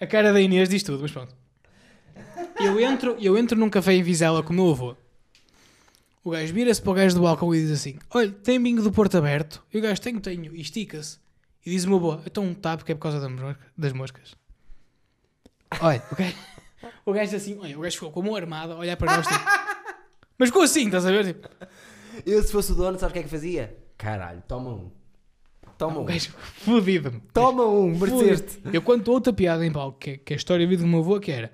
[0.00, 1.34] A cara da Inês diz tudo, mas pronto.
[2.58, 4.96] Eu entro, eu entro num café em Vizela com o meu avô.
[6.24, 8.92] O gajo vira-se para o gajo do balcão e diz assim: Olha, tem bingo do
[8.92, 9.62] Porto aberto?
[9.72, 10.54] E o gajo, tenho, tenho.
[10.54, 11.18] E estica-se.
[11.66, 13.20] E diz uma boa: Então tá, porque é por causa
[13.76, 14.34] das moscas.
[15.80, 16.36] Olha, o gajo,
[17.04, 19.26] o gajo assim, olha, o gajo ficou com a mão armada, a olhar para nós,
[19.26, 19.40] tipo,
[20.38, 21.26] mas ficou assim, estás a ver?
[21.26, 21.48] Tipo,
[22.26, 23.76] Eu, se fosse o dono, sabes o que é que fazia?
[23.96, 24.90] Caralho, toma um.
[25.78, 26.04] Toma o um.
[26.04, 27.20] gajo fodido-me.
[27.32, 28.60] Toma um, mereceste.
[28.72, 31.00] Eu conto outra piada em palco, que é, que é a história vida do meu
[31.00, 31.52] avô, que era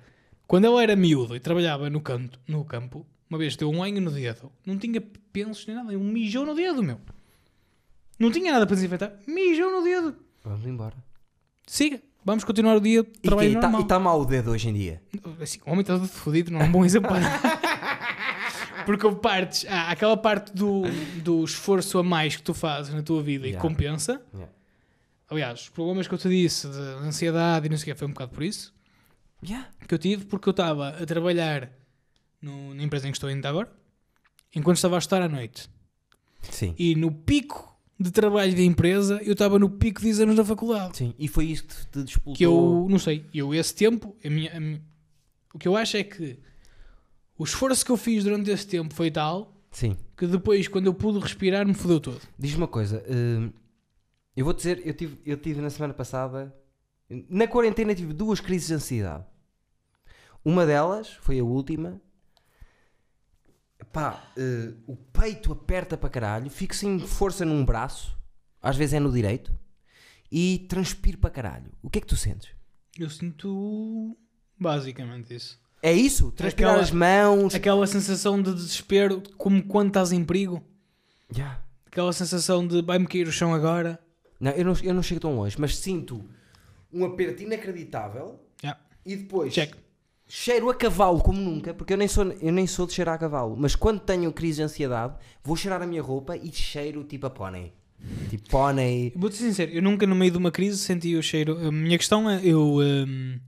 [0.49, 4.01] quando ele era miúdo e trabalhava no, canto, no campo, uma vez deu um lenho
[4.01, 4.99] no dedo, não tinha
[5.31, 6.99] pensos nem nada, um mijou no dedo, meu.
[8.17, 10.15] Não tinha nada para desinfetar, mijou no dedo.
[10.43, 10.95] Vamos embora.
[11.67, 13.87] Siga, vamos continuar o dia de E trabalho está normal.
[13.87, 15.01] tá mal o dedo hoje em dia?
[15.41, 17.09] Assim, o homem está todo fodido, não é um bom exemplo.
[18.85, 20.83] Porque houve partes, há aquela parte do,
[21.23, 23.61] do esforço a mais que tu fazes na tua vida e Yeah.
[23.69, 24.21] compensa.
[24.33, 24.51] Yeah.
[25.29, 28.07] Aliás, os problemas que eu te disse de ansiedade e não sei o que foi
[28.07, 28.73] um bocado por isso
[29.43, 29.67] Yeah.
[29.87, 31.69] que eu tive, porque eu estava a trabalhar
[32.41, 33.71] no- na empresa em que estou ainda agora,
[34.55, 35.69] enquanto estava a estar à noite.
[36.49, 36.73] Sim.
[36.79, 37.68] E no pico
[37.99, 40.97] de trabalho da empresa, eu estava no pico de exames da faculdade.
[40.97, 41.13] Sim.
[41.19, 42.19] E foi isso que te- te.
[42.33, 44.81] Que eu, não sei, eu esse tempo, a minha, a minha-
[45.53, 46.37] o que eu acho é que
[47.37, 49.97] o esforço que eu fiz durante esse tempo foi tal Sim.
[50.17, 52.21] que depois, quando eu pude respirar, me fodeu todo.
[52.37, 53.03] Diz-me uma coisa.
[53.09, 53.51] hum,
[54.35, 56.55] eu vou dizer, eu tive, eu tive na semana passada.
[57.29, 59.25] Na quarentena tive duas crises de ansiedade.
[60.45, 61.99] Uma delas foi a última.
[63.91, 68.15] Pá, eh, o peito aperta para caralho, fico sem força num braço,
[68.61, 69.51] às vezes é no direito,
[70.31, 71.71] e transpiro para caralho.
[71.81, 72.49] O que é que tu sentes?
[72.97, 74.15] Eu sinto
[74.59, 75.59] basicamente isso.
[75.81, 76.31] É isso?
[76.33, 77.55] Transpirar Aquela- as mãos.
[77.55, 80.61] Aquela sensação de desespero, como quando estás em perigo.
[81.35, 81.63] Yeah.
[81.85, 83.99] Aquela sensação de vai-me cair o chão agora.
[84.39, 86.23] Não, eu não, eu não chego tão longe, mas sinto
[86.91, 88.79] um aperto inacreditável Yeah.
[89.05, 89.75] e depois Check.
[90.31, 93.17] Cheiro a cavalo como nunca, porque eu nem, sou, eu nem sou de cheirar a
[93.17, 97.25] cavalo, mas quando tenho crise de ansiedade, vou cheirar a minha roupa e cheiro tipo
[97.25, 97.73] a pônei.
[98.29, 99.11] Tipo pônei.
[99.15, 101.57] Vou-te ser sincero, eu nunca no meio de uma crise senti o cheiro.
[101.67, 102.75] A minha questão é, eu...
[102.77, 103.39] hum,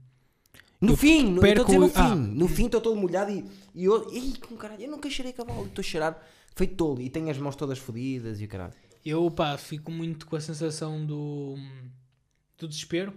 [0.80, 2.14] No Eu fim, no, eu estou a dizer no perco- fim, ah.
[2.16, 3.44] no fim estou todo molhado e,
[3.74, 6.20] e eu, ei, com caralho, eu nunca cheirei cavalo, estou a cheirar
[6.56, 8.74] feito tolo e tenho as mãos todas fodidas e o caralho.
[9.06, 11.54] eu, pá, fico muito com a sensação do,
[12.58, 13.12] do desespero.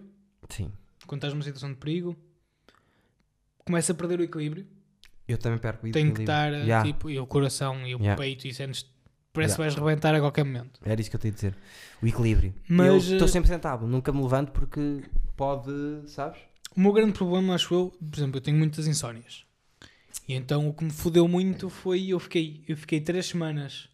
[0.50, 0.72] Sim,
[1.08, 2.16] Quando estás numa situação de perigo.
[3.66, 4.68] Começa a perder o equilíbrio.
[5.28, 6.24] eu também perco o Tem que equilíbrio.
[6.24, 8.16] estar, Yeah, tipo, e o coração e o Yeah.
[8.22, 8.86] peito e sentes...
[9.34, 10.80] Parece que vais rebentar a qualquer momento.
[10.86, 11.58] Era isso que eu tenho a dizer.
[12.02, 12.54] O equilíbrio.
[12.70, 15.04] Mas, eu estou eh, sempre sentado, nunca me levanto porque
[15.36, 15.72] pode,
[16.08, 16.40] sabes?
[16.78, 19.44] O meu grande problema, acho eu, por exemplo, eu tenho muitas insónias.
[20.28, 23.90] E então o que me fodeu muito foi eu fiquei, eu fiquei três semanas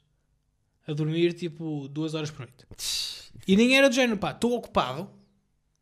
[0.88, 2.68] a dormir tipo duas horas por noite.
[3.48, 5.10] E nem era do género, pá, estou ocupado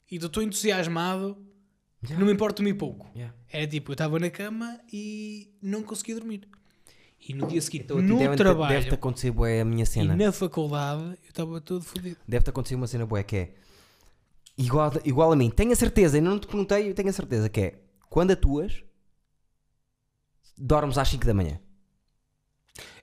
[0.09, 1.37] e estou entusiasmado,
[2.17, 3.09] não me importa dormir pouco.
[3.15, 3.35] Yeah.
[3.51, 6.47] Era tipo, eu estava na cama e não conseguia dormir.
[7.27, 10.15] E no dia seguinte, Então, no deve- trabalho Deve-te acontecer bué a minha e cena.
[10.15, 12.17] na faculdade, eu estava todo fodido.
[12.27, 13.53] Deve-te acontecer uma cena bué que é
[14.57, 15.49] igual, igual a mim.
[15.49, 18.81] Tenho a certeza, ainda não te perguntei, eu tenho a certeza que é quando atuas,
[20.57, 21.59] dormes às 5 da manhã.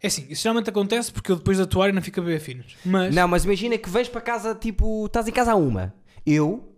[0.02, 2.77] É assim, isso geralmente acontece porque eu depois de atuar ainda fico a beber finos.
[2.85, 5.94] Mas, Não, mas imagina que vens para casa, tipo, estás em casa a uma.
[6.24, 6.74] Eu,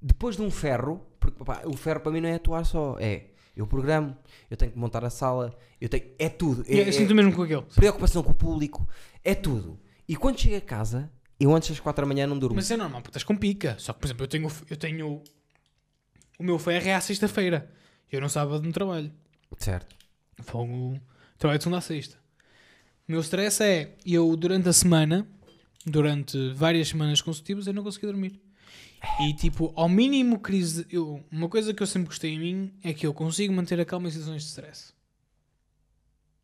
[0.00, 3.30] depois de um ferro, porque pá, o ferro para mim não é atuar só, é
[3.56, 4.16] eu programo,
[4.50, 6.64] eu tenho que montar a sala, eu tenho, é tudo.
[6.68, 7.62] É, eu é sinto mesmo com aquele.
[7.74, 8.86] preocupação com o público,
[9.24, 9.80] é tudo.
[10.06, 11.10] E quando chego a casa,
[11.40, 12.56] eu antes das 4 da manhã não durmo.
[12.56, 13.74] Mas é normal, porque estás com pica.
[13.78, 15.22] Só que, por exemplo, eu tenho, eu tenho
[16.38, 17.70] o meu ferro é à sexta-feira.
[18.12, 19.10] Eu não sábado no trabalho.
[19.58, 19.96] Certo.
[20.42, 21.00] Fogo.
[21.38, 22.16] Trabalho de segunda a sexta.
[23.08, 25.26] O meu stress é eu, durante a semana,
[25.84, 28.40] durante várias semanas consecutivas, eu não consegui dormir.
[29.20, 30.86] E tipo, ao mínimo crise.
[30.90, 33.84] Eu, uma coisa que eu sempre gostei em mim é que eu consigo manter a
[33.84, 34.92] calma em situações de stress.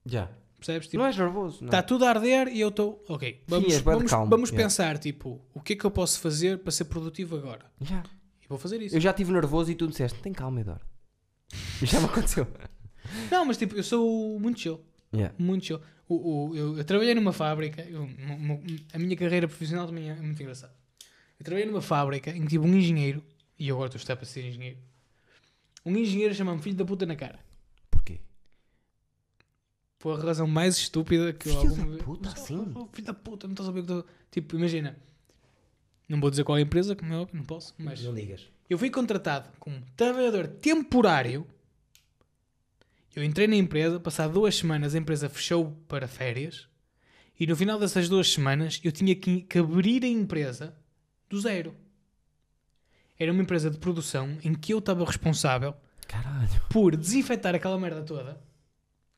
[0.04, 0.28] Já.
[0.58, 0.86] Percebes?
[0.88, 1.64] Tipo, não és nervoso.
[1.64, 3.04] Está tudo a arder e eu estou.
[3.08, 4.64] Ok, vamos, és bué de vamos, calmo, vamos yeah.
[4.64, 7.64] pensar, tipo, o que é que eu posso fazer para ser produtivo agora?
[7.80, 8.04] Já.
[8.42, 8.94] E vou fazer isso.
[8.94, 10.84] Eu já estive nervoso e tu disseste, tem calma, Eduardo.
[11.82, 12.46] Já me aconteceu.
[13.30, 14.80] Não, mas tipo, eu sou muito chill.
[15.12, 15.34] Yeah.
[15.36, 15.80] Muito chill.
[16.08, 17.82] O, o- eu, eu trabalhei numa fábrica.
[17.82, 18.62] eu- mo- mo-
[18.92, 20.72] a minha carreira profissional também é muito engraçada.
[21.42, 23.20] Eu trabalhei numa fábrica em que tive um engenheiro.
[23.58, 24.78] E eu agora estou a estar para ser engenheiro.
[25.84, 27.40] Um engenheiro chama-me filho da puta na cara.
[27.90, 28.20] Porquê?
[29.98, 32.72] Foi a razão mais estúpida que eu Filho alguma da vez- puta, assim?
[32.76, 34.06] oh, filho da puta, não estás a saber o que estou.
[34.30, 34.96] Tipo, imagina.
[36.08, 37.74] Não vou dizer qual é a empresa, como é óbvio, não posso.
[37.76, 38.46] Mas Não digas.
[38.70, 41.44] eu fui contratado como trabalhador temporário.
[43.16, 46.68] Eu entrei na empresa, passado duas semanas a empresa fechou para férias.
[47.38, 50.72] E no final dessas duas semanas eu tinha que, que abrir a empresa
[51.32, 51.74] do zero.
[53.18, 55.74] Era uma empresa de produção em que eu estava responsável
[56.06, 56.62] Caralho.
[56.68, 58.38] por desinfetar aquela merda toda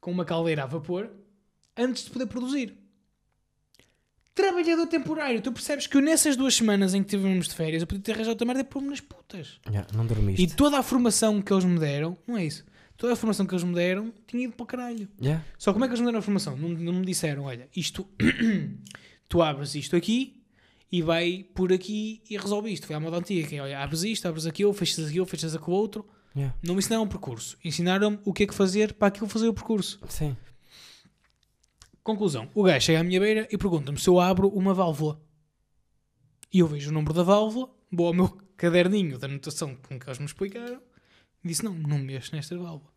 [0.00, 1.10] com uma caldeira a vapor
[1.76, 2.76] antes de poder produzir.
[4.32, 5.40] Trabalhador temporário.
[5.40, 8.12] Tu percebes que eu, nessas duas semanas em que tivemos de férias, eu podia ter
[8.12, 9.60] arranjado outra merda e pôr-me nas putas.
[9.66, 10.42] Yeah, não dormiste.
[10.42, 12.64] E toda a formação que eles me deram, não é isso.
[12.96, 15.08] Toda a formação que eles me deram tinha ido para o caralho.
[15.20, 15.44] Yeah.
[15.56, 16.56] Só como é que eles me deram a formação?
[16.56, 18.06] Não, não me disseram, olha, isto,
[19.28, 20.43] tu abres isto aqui
[20.94, 22.86] e vai por aqui e resolve isto.
[22.86, 25.74] Foi à moda antiga, que é, olha, abres isto, abres aquilo, fechas aquilo, fechas aquilo
[25.74, 26.06] outro.
[26.36, 26.56] Yeah.
[26.62, 27.58] Não me ensinaram o percurso.
[27.64, 29.98] Ensinaram-me o que é que fazer para aquilo fazer o percurso.
[30.08, 30.36] Sim.
[32.00, 32.48] Conclusão.
[32.54, 35.20] O gajo chega à minha beira e pergunta-me se eu abro uma válvula.
[36.52, 40.06] E eu vejo o número da válvula, vou ao meu caderninho da anotação com que
[40.06, 40.80] eles me explicaram
[41.42, 42.92] e disse, não, não mexes nesta válvula.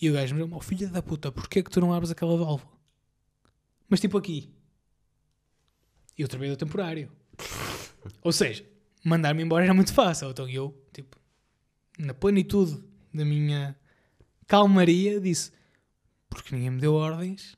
[0.00, 2.10] E o gajo me disse, oh filha da puta, porquê é que tu não abres
[2.10, 2.72] aquela válvula?
[3.86, 4.50] Mas tipo aqui.
[6.18, 7.10] E eu trabalhei do temporário.
[8.22, 8.64] Ou seja,
[9.04, 10.30] mandar-me embora era muito fácil.
[10.30, 11.16] Então eu, tipo,
[11.98, 12.82] na plenitude
[13.12, 13.76] da minha
[14.46, 15.52] calmaria, disse,
[16.28, 17.56] porque ninguém me deu ordens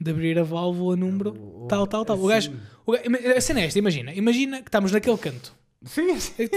[0.00, 2.18] de abrir a válvula número tal, tal, tal.
[2.18, 2.52] O gajo,
[2.84, 3.04] o gajo,
[3.36, 4.12] a cena é esta, imagina.
[4.14, 5.54] Imagina que estamos naquele canto.
[5.84, 6.48] Sim, sim.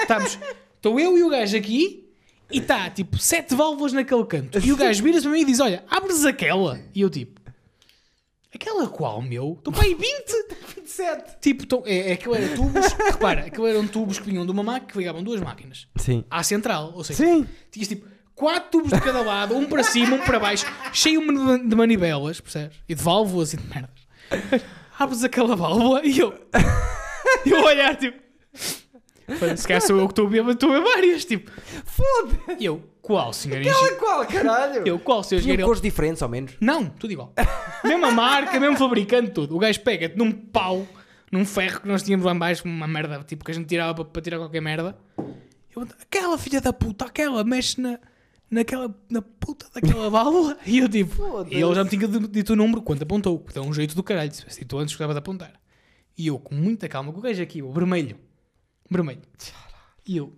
[0.00, 0.38] Estamos,
[0.76, 2.08] estou eu e o gajo aqui
[2.50, 4.58] e está tipo sete válvulas naquele canto.
[4.58, 6.80] E o gajo vira-se para mim e diz: Olha, abres aquela.
[6.94, 7.40] E eu tipo,
[8.54, 9.54] aquela qual, meu?
[9.58, 10.02] Estou para aí 20.
[10.76, 11.40] 27.
[11.40, 14.62] Tipo, tô, é, é, aquilo era tubos, repara, aquilo eram tubos que vinham de uma
[14.62, 16.24] máquina que ligavam duas máquinas Sim.
[16.30, 16.92] à central.
[16.94, 17.46] Ou seja, Sim.
[17.70, 21.76] tinhas tipo quatro tubos de cada lado, um para cima, um para baixo, cheio de
[21.76, 22.76] manivelas, percebes?
[22.88, 24.02] E de válvulas e de merdas.
[24.98, 26.32] Abres aquela válvula e eu.
[27.46, 28.20] eu olhar tipo.
[29.26, 31.24] "Pá, Se calhar sou eu que estou a estou a ver várias.
[31.24, 31.50] Tipo,
[31.84, 32.56] Foda-se.
[32.58, 33.58] e eu, qual senhor?
[33.60, 34.82] Aquela qual, caralho?
[34.86, 35.66] Eu, qual senhor Tinha engenheiro?
[35.66, 36.52] cores diferentes, ao menos.
[36.60, 37.32] Não, tudo igual.
[37.84, 39.56] Mesma marca, mesmo fabricante, tudo.
[39.56, 40.86] O gajo pega-te num pau,
[41.30, 44.04] num ferro que nós tínhamos lá embaixo, uma merda, tipo, que a gente tirava para,
[44.04, 44.96] para tirar qualquer merda.
[45.74, 47.98] Eu, aquela filha da puta, aquela, mexe na,
[48.50, 50.56] naquela, na puta daquela válvula.
[50.66, 51.54] E eu, tipo, Foda-se.
[51.56, 54.02] e ele já me tinha dito o número quando apontou, que dá um jeito do
[54.02, 54.32] caralho.
[54.32, 55.52] Se dito antes, gostava de apontar.
[56.16, 58.18] E eu, com muita calma, com o gajo aqui, o vermelho,
[58.92, 59.22] vermelho.
[60.06, 60.32] E eu,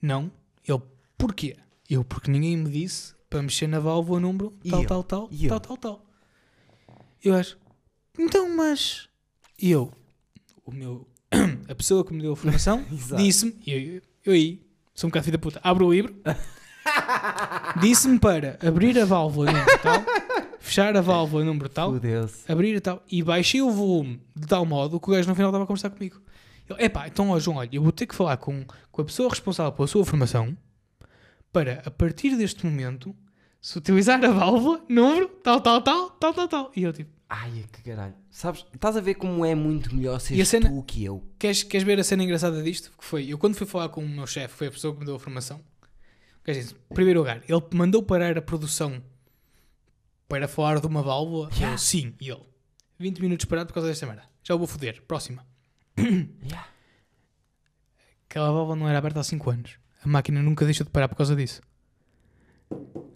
[0.00, 0.30] não.
[0.66, 0.80] Ele,
[1.16, 1.56] porquê?
[1.88, 4.86] Eu, porque ninguém me disse para mexer na válvula número, tal, eu?
[4.88, 5.48] tal, tal, eu?
[5.48, 6.06] tal, tal, tal.
[7.22, 7.58] Eu acho,
[8.18, 9.08] então, mas.
[9.60, 9.92] E eu,
[10.64, 11.08] o meu,
[11.68, 12.84] a pessoa que me deu a formação,
[13.16, 14.62] disse-me, e eu, eu aí,
[14.94, 16.14] sou um bocado filho da puta, abro o livro,
[17.80, 20.04] disse-me para abrir a válvula número tal,
[20.60, 21.94] fechar a válvula número tal,
[22.48, 25.50] abrir e tal, e baixei o volume de tal modo que o gajo no final
[25.50, 26.20] estava a conversar comigo.
[26.68, 29.28] Eu, epá, então ó João, olha, eu vou ter que falar com, com a pessoa
[29.30, 30.56] responsável pela sua formação
[31.52, 33.14] para, a partir deste momento,
[33.60, 36.72] se utilizar a válvula, número, tal, tal, tal, tal, tal, tal.
[36.76, 38.14] E eu tipo, Ai, que caralho.
[38.30, 41.22] Sabes, estás a ver como é muito melhor seres cena- tu que eu.
[41.38, 42.90] queres, queres ver a cena engraçada disto?
[42.96, 45.06] Que foi, eu quando fui falar com o meu chefe, foi a pessoa que me
[45.06, 45.60] deu a formação,
[46.44, 49.02] gajo disse, em primeiro lugar, ele mandou parar a produção
[50.28, 51.48] para falar de uma válvula?
[51.54, 51.74] Yeah.
[51.74, 52.14] Eu, sim.
[52.20, 52.42] E ele,
[52.98, 54.22] 20 minutos parado por causa desta merda.
[54.42, 55.02] Já o vou foder.
[55.06, 55.46] Próxima.
[55.98, 56.68] Yeah.
[58.28, 59.72] Aquela válvula não era aberta há 5 anos.
[60.04, 61.60] A máquina nunca deixou de parar por causa disso.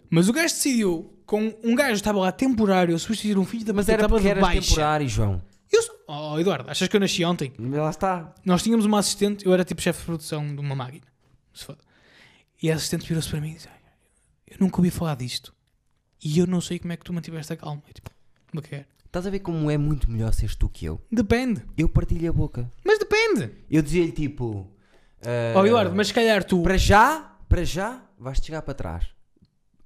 [0.09, 3.73] Mas o gajo decidiu, com um gajo que estava lá temporário, substituir um filho da
[3.73, 4.61] Mas que era porque baixa.
[4.61, 5.41] temporário, João.
[5.71, 5.95] Eu sou...
[6.07, 7.53] Oh, Eduardo, achas que eu nasci ontem?
[7.57, 8.33] Lá está.
[8.45, 11.05] Nós tínhamos uma assistente, eu era tipo chefe de produção de uma máquina.
[12.61, 13.79] E a assistente virou-se para mim e disse: "Ai,
[14.47, 15.53] Eu nunca ouvi falar disto.
[16.23, 17.81] E eu não sei como é que tu mantiveste a calma.
[17.87, 18.09] Eu, tipo,
[18.53, 18.87] me quer.
[19.13, 20.99] Estás a ver como é muito melhor seres tu que eu.
[21.11, 21.61] Depende.
[21.77, 22.71] Eu partilho a boca.
[22.83, 23.51] Mas depende.
[23.69, 24.67] Eu dizia-lhe tipo.
[25.23, 26.63] ah, Oh, Eduardo, mas se calhar tu.
[26.63, 29.05] Para já, para já, vais chegar para trás.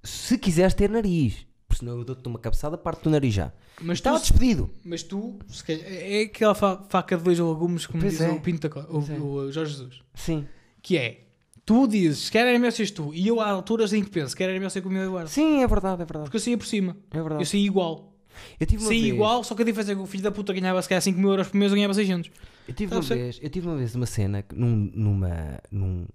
[0.01, 1.45] Se quiseres ter nariz.
[1.67, 3.51] Porque senão eu dou-te uma cabeçada, parte do nariz já.
[3.81, 4.69] Mas tu, Estava despedido.
[4.85, 8.29] mas tu se calhar, é aquela fa- faca de dois legumes, como Pois diz é.
[8.29, 9.19] o Pinto da o, é.
[9.19, 10.01] o Jorge Jesus.
[10.15, 10.47] Sim.
[10.81, 11.25] Que é:
[11.65, 13.13] tu dizes, se calhar era melhor seres tu.
[13.13, 15.29] E eu, há alturas em que penso, se calhar era melhor ser como o Eduardo.
[15.29, 16.23] Sim, é verdade, é verdade.
[16.23, 16.95] Porque eu saía por cima.
[17.11, 17.41] É verdade.
[17.41, 18.13] Eu saía igual.
[18.59, 20.31] Eu tive uma Saía vez, igual, só que a diferença é que o filho da
[20.31, 22.29] puta ganhava se calhar 5 mil euros por mês, eu ganhava 600.
[22.67, 25.59] Eu tive, Tá uma vez, eu tive uma vez uma cena que num- numa.
[25.71, 26.05] Num,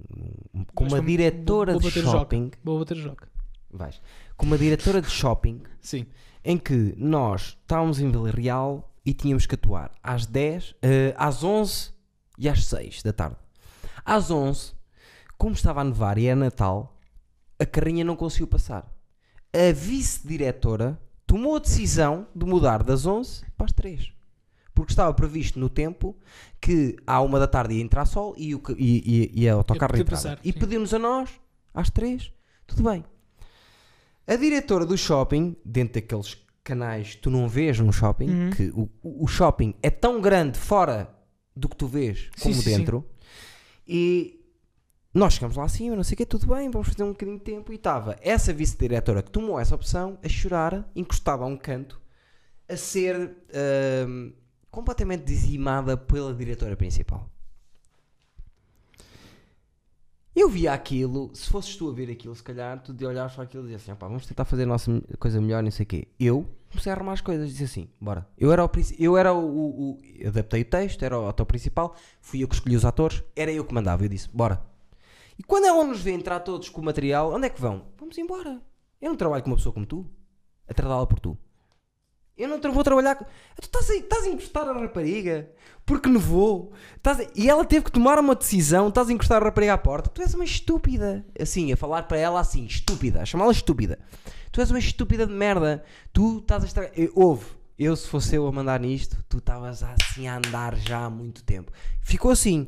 [0.74, 2.10] com Mas uma diretora vou de o jogo.
[2.18, 2.50] shopping.
[2.62, 3.18] Vou bater jogo.
[3.70, 4.00] Vais.
[4.36, 6.06] Com uma diretora de shopping Sim.
[6.44, 11.42] em que nós estávamos em Vila Real e tínhamos que atuar às 10, eh, às
[11.42, 11.90] 11
[12.38, 13.36] e às 6 da tarde.
[14.04, 14.72] Às 11,
[15.38, 17.00] como estava a nevar e era Natal,
[17.58, 18.86] a carrinha não conseguiu passar.
[19.54, 21.00] A vice-diretora
[21.32, 24.12] tomou a decisão de mudar das 11 para as 3.
[24.74, 26.14] Porque estava previsto no tempo
[26.60, 29.96] que à uma da tarde ia entrar sol e, o, e, e, e a autocarro
[29.96, 30.10] entrava.
[30.22, 30.58] passar, e sim.
[30.58, 31.30] pediu-nos a nós,
[31.72, 32.30] às 3,
[32.66, 33.02] tudo bem.
[34.26, 38.50] A diretora do shopping, dentro daqueles canais que tu não vês num shopping, Uhum.
[38.50, 41.08] que o, o shopping é tão grande fora
[41.56, 42.76] do que tu vês Sim, como sim, sim.
[42.76, 43.06] dentro,
[43.88, 44.41] e
[45.14, 47.44] nós chegamos lá acima, não sei o que, tudo bem, vamos fazer um bocadinho de
[47.44, 52.00] tempo, e estava essa vice-diretora que tomou essa opção a chorar, encostada a um canto,
[52.68, 54.30] a ser ahm,
[54.70, 57.28] completamente dizimada pela diretora principal.
[60.34, 63.44] Eu via aquilo, se fosses tu a ver aquilo, se calhar, tu de olhar para
[63.44, 65.86] aquilo e dizer assim, "Opá, vamos tentar fazer a nossa coisa melhor, não sei o
[65.86, 66.08] quê.
[66.18, 68.26] Eu comecei a arrumar as coisas, disse assim, bora.
[68.38, 71.94] Eu era o, eu era o, o- o- adaptei o texto, era o ator principal,
[72.18, 74.71] fui eu que escolhi os atores, era eu que mandava, eu disse, bora.
[75.42, 77.86] E quando ela nos vê entrar todos com o material, onde é que vão?
[77.98, 78.62] Vamos embora.
[79.00, 80.06] Eu não trabalho com uma pessoa como tu,
[80.68, 81.36] a tratá-la por tu.
[82.38, 83.24] Eu não vou trabalhar com.
[83.24, 85.50] Tu estás a, estás a encostar a rapariga
[85.84, 86.72] porque nevou.
[86.96, 88.88] Estás a- E ela teve que tomar uma decisão.
[88.88, 90.08] Estás a encostar a rapariga à porta.
[90.08, 91.26] Tu és uma estúpida.
[91.38, 93.20] Assim, a falar para ela assim, estúpida.
[93.20, 93.98] A chamá-la estúpida.
[94.52, 95.84] Tu és uma estúpida de merda.
[96.12, 96.92] Tu estás a estragar.
[96.96, 97.44] Eu- Ouve.
[97.78, 101.42] Eu, se fosse eu a mandar nisto, tu estavas assim a andar já há muito
[101.42, 101.72] tempo.
[102.00, 102.66] Ficou assim.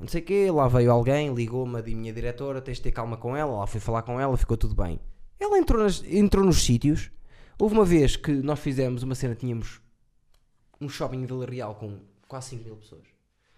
[0.00, 0.50] Não sei o quê.
[0.50, 2.60] Lá veio alguém, ligou-me a minha diretora.
[2.60, 3.58] Tens de ter calma com ela.
[3.58, 4.36] Lá fui falar com ela.
[4.36, 4.98] Ficou tudo bem.
[5.38, 7.10] Ela entrou, nas- entrou nos sítios.
[7.58, 9.80] Houve uma vez que nós fizemos uma cena, tínhamos
[10.80, 13.02] um shopping em Vila Real com quase 5 mil pessoas.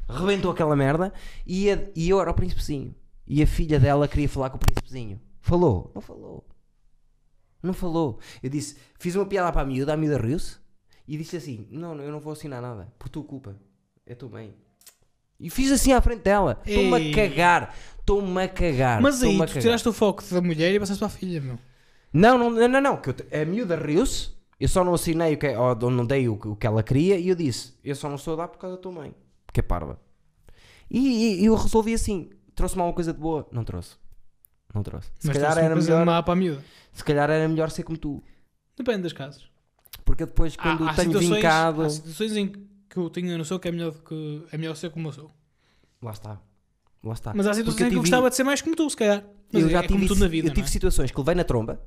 [0.08, 1.12] Rebentou aquela merda
[1.46, 2.94] e, a- e eu era o príncipezinho.
[3.26, 5.20] E a filha dela queria falar com o príncipezinho.
[5.40, 5.90] Falou?
[5.94, 6.46] Não falou.
[7.62, 8.18] Não falou.
[8.42, 10.58] Eu disse, fiz uma piada para a miúda, a miúda riu-se
[11.08, 13.56] e disse assim: Não, não, eu não vou assinar nada, por tua culpa.
[14.04, 14.54] É tua mãe.
[15.38, 16.60] E fiz assim à frente dela.
[16.66, 17.74] Estou-me a cagar.
[18.00, 19.00] Estou-me a cagar.
[19.02, 21.58] Mas aí tu tiraste o foco da mulher e passaste para a filha, meu.
[22.12, 25.38] Não, não, não, não, não, que eu a miúda riu-se, eu só não assinei o
[25.38, 28.08] que, ou não dei o, que- o que ela queria e eu disse, eu só
[28.08, 29.14] não estou a dar por causa da tua mãe,
[29.46, 30.00] porque é parva.
[30.90, 33.46] E, e eu resolvi assim, trouxe-me alguma coisa de boa?
[33.52, 33.96] Não trouxe.
[34.72, 35.08] Não trouxe.
[35.18, 36.64] Se Mas calhar era melhor, má para a miúda.
[36.92, 38.22] se calhar era melhor ser como tu.
[38.78, 39.42] Depende das casas.
[40.04, 42.66] Porque depois quando há, há tenho situações, vincado, há situações em que
[43.00, 45.30] eu tenho a noção que é melhor, que é melhor ser como eu sou.
[46.02, 46.40] lá está.
[47.02, 47.32] Lá está.
[47.34, 49.24] Mas há situações em que eu tive- gostava de ser mais como tu, se calhar.
[49.52, 50.70] Mas eu já é tive, na vida, eu tive é?
[50.70, 51.80] situações que levei na tromba,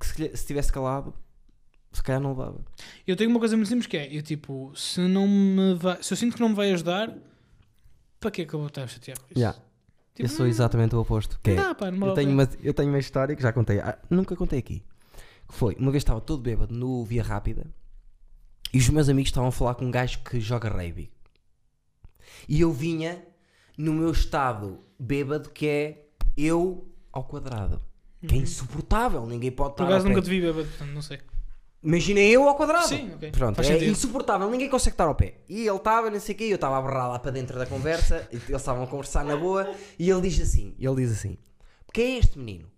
[0.00, 1.12] que se, se tivesse calado,
[1.92, 2.64] se calhar não levava.
[3.06, 6.12] Eu tenho uma coisa muito simples que é, eu tipo, se não me vai, se
[6.12, 7.14] eu sinto que não me vai ajudar,
[8.18, 9.38] para que é que eu vou estar a chatear com isso?
[9.38, 9.58] Yeah.
[10.14, 11.38] Tipo, eu sou exatamente o oposto.
[11.42, 13.98] Que é, dá, pá, Eu tenho, uma, eu tenho uma história que já contei, ah,
[14.08, 14.82] nunca contei aqui.
[15.46, 17.66] Que foi, uma vez estava todo bêbado no Via Rápida
[18.72, 21.10] e os meus amigos estavam a falar com um gajo que joga rugby.
[22.48, 23.24] E eu vinha
[23.76, 26.06] no meu estado bêbado que é
[26.36, 27.80] eu ao quadrado.
[28.26, 29.76] Que é insuportável, ninguém pode Uhum.
[29.76, 30.08] Por estar acaso pé.
[30.10, 31.20] nunca te vi bêbado, portanto não sei.
[31.82, 32.88] Imagina eu ao quadrado.
[32.88, 33.30] Sim, ok.
[33.30, 33.90] Pronto, Faz é sentido.
[33.92, 35.34] insuportável, ninguém consegue estar ao pé.
[35.48, 37.66] E ele estava, não sei o quê, eu estava a berrar lá para dentro da
[37.66, 41.38] conversa, e eles estavam a conversar na boa, e ele diz assim, ele diz assim,
[41.92, 42.68] quem é este menino?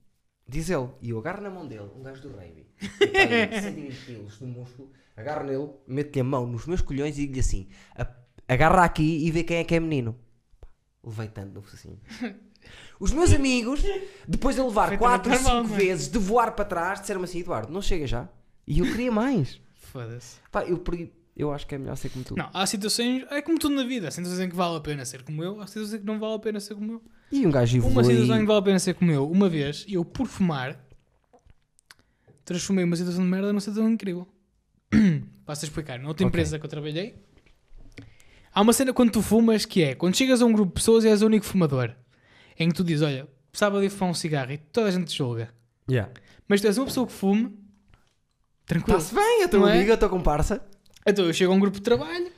[0.46, 2.66] Diz ele, e eu agarro na mão dele, um gajo do rugby,
[2.98, 7.22] que tem 120 quilos de músculo, agarro nele, meto-lhe a mão nos meus colhões e
[7.22, 8.06] digo-lhe assim, "A-
[8.46, 10.16] agarra aqui e vê quem é que é menino.
[11.04, 11.98] Levei tanto no focinho.
[13.00, 13.80] Os meus amigos,
[14.26, 15.78] depois de levar Perfeitamente 4 ou 5 normal, não é?
[15.78, 18.28] vezes de voar para trás, disseram-me assim, Eduardo, não chega já.
[18.66, 19.60] E eu queria mais.
[19.92, 20.36] Foda-se.
[20.52, 22.34] Pá, eu, perdi- eu acho que é melhor ser como tu.
[22.36, 25.04] Não, há situações, é como tudo na vida, há situações em que vale a pena
[25.04, 27.02] ser como eu, há situações em que não vale a pena ser como eu.
[27.32, 28.04] E um gajo Uma evolui.
[28.14, 30.78] situação em que vale a pena ser como eu, uma vez, eu por fumar,
[32.44, 34.26] transformei uma situação de merda numa situação incrível.
[35.44, 35.98] Passo a explicar.
[35.98, 37.16] Na outra empresa que eu trabalhei,
[38.52, 41.04] há uma cena quando tu fumas que é, quando chegas a um grupo de pessoas
[41.04, 41.94] e és o único fumador,
[42.58, 45.16] em que tu dizes, olha, precisava de fumar um cigarro e toda a gente te
[45.18, 45.52] julga.
[45.90, 46.12] Yeah.
[46.46, 47.58] Mas tu és uma pessoa que fume,
[48.66, 48.98] tranquilo.
[48.98, 49.74] Está-se bem, eu Não é?
[49.76, 50.62] amigo, a tua comparsa.
[51.06, 52.30] Então eu chego a um grupo de trabalho,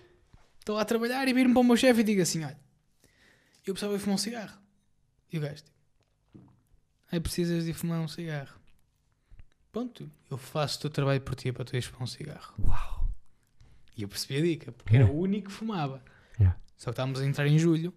[0.61, 2.59] estou lá a trabalhar e viro-me para o meu chefe e digo assim: olha,
[3.67, 4.59] eu precisava de fumar um cigarro.
[5.33, 5.71] E o gajo, tipo,
[7.11, 8.60] aí precisas de fumar um cigarro.
[9.73, 12.55] Pronto, eu faço o teu trabalho por ti para tu ires fumar um cigarro.
[12.67, 13.09] Uau.
[13.97, 16.03] E eu percebi a dica, porque era o único que fumava.
[16.39, 16.59] Yeah.
[16.77, 17.93] Só que estávamos a entrar em julho,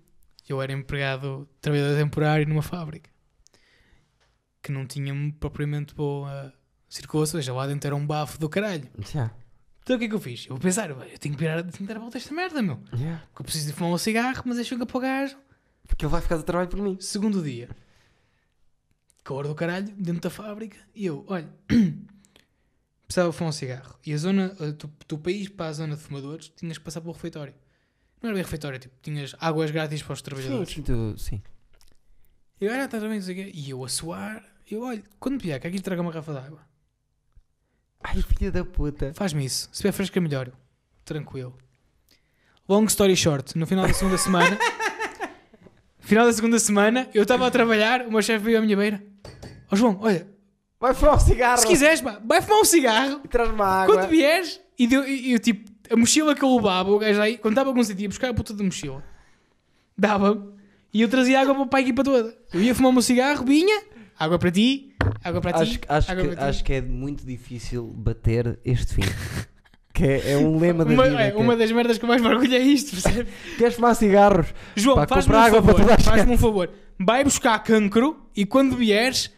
[0.48, 3.10] eu era empregado, trabalhador temporário numa fábrica
[4.62, 6.54] que não tinha propriamente boa
[6.88, 8.90] circulação, ou seja, lá dentro era um bafo do caralho.
[9.14, 9.36] Yeah.
[9.82, 10.46] Então o que é que eu fiz?
[10.46, 12.62] Eu vou pensar, eu tenho que virar, tenho que dar a volta a esta merda,
[12.62, 12.82] meu.
[12.94, 13.22] Yeah.
[13.28, 15.38] Porque eu preciso de fumar um cigarro, mas é chunga para o gajo.
[15.86, 16.98] Porque ele vai ficar de trabalho por mim.
[17.02, 17.70] Segundo dia.
[19.24, 20.78] Calor do caralho, dentro da fábrica.
[20.94, 21.50] E eu, olha,
[23.08, 23.98] precisava fumar um cigarro.
[24.06, 27.00] E a zona, eh, do, do país para a zona de fumadores, tinhas que passar
[27.00, 27.54] pelo refeitório.
[28.22, 30.70] Não era bem refeitório, tipo, tinhas águas grátis para os trabalhadores.
[30.70, 31.42] sim, tu, sim.
[32.60, 33.52] E eu, olha, estás bem, não sei o quê.
[33.54, 36.60] E eu a suar, eu, olha, quando vier, que aqui traga uma garrafa de água.
[38.02, 39.14] Ai, filha da puta.
[39.14, 39.70] Faz-me isso.
[39.72, 40.52] Se vier fresca, melhor.
[41.06, 41.58] Tranquilo.
[42.68, 44.58] Long story short, no final da segunda semana,
[46.00, 49.04] final da segunda semana, eu estava a trabalhar, o meu chefe veio à minha beira.
[49.74, 50.28] Ó João, olha,
[50.80, 51.58] Vai fumar um cigarro.
[51.60, 53.96] se quiseres, pá, vai fumar um cigarro E traz-me água.
[53.96, 54.60] quando vieres.
[54.78, 57.54] E deu, e, e eu, tipo, a mochila que eu levava, o gajo aí, quando
[57.54, 59.02] estava com sentido, ia buscar a puta da mochila,
[59.98, 60.52] dava-me
[60.94, 62.36] e eu trazia água para a equipa toda.
[62.54, 63.82] Eu ia fumar o meu cigarro, vinha,
[64.20, 64.94] água para ti,
[65.24, 66.50] água para ti, Acho, acho, água que, para ti.
[66.50, 69.02] acho que é muito difícil bater este fim.
[69.96, 71.22] Que é, é um lema da Uma, vida.
[71.22, 73.30] é, que uma das merdas que eu mais me orgulho é isto, percebe?
[73.60, 74.48] Queres fumar cigarros?
[74.76, 76.06] João, Pá, faz-me um comprar água para favor, toda a gente.
[76.10, 76.70] faz-me um favor.
[77.00, 79.32] Vai buscar cancro e quando vieres,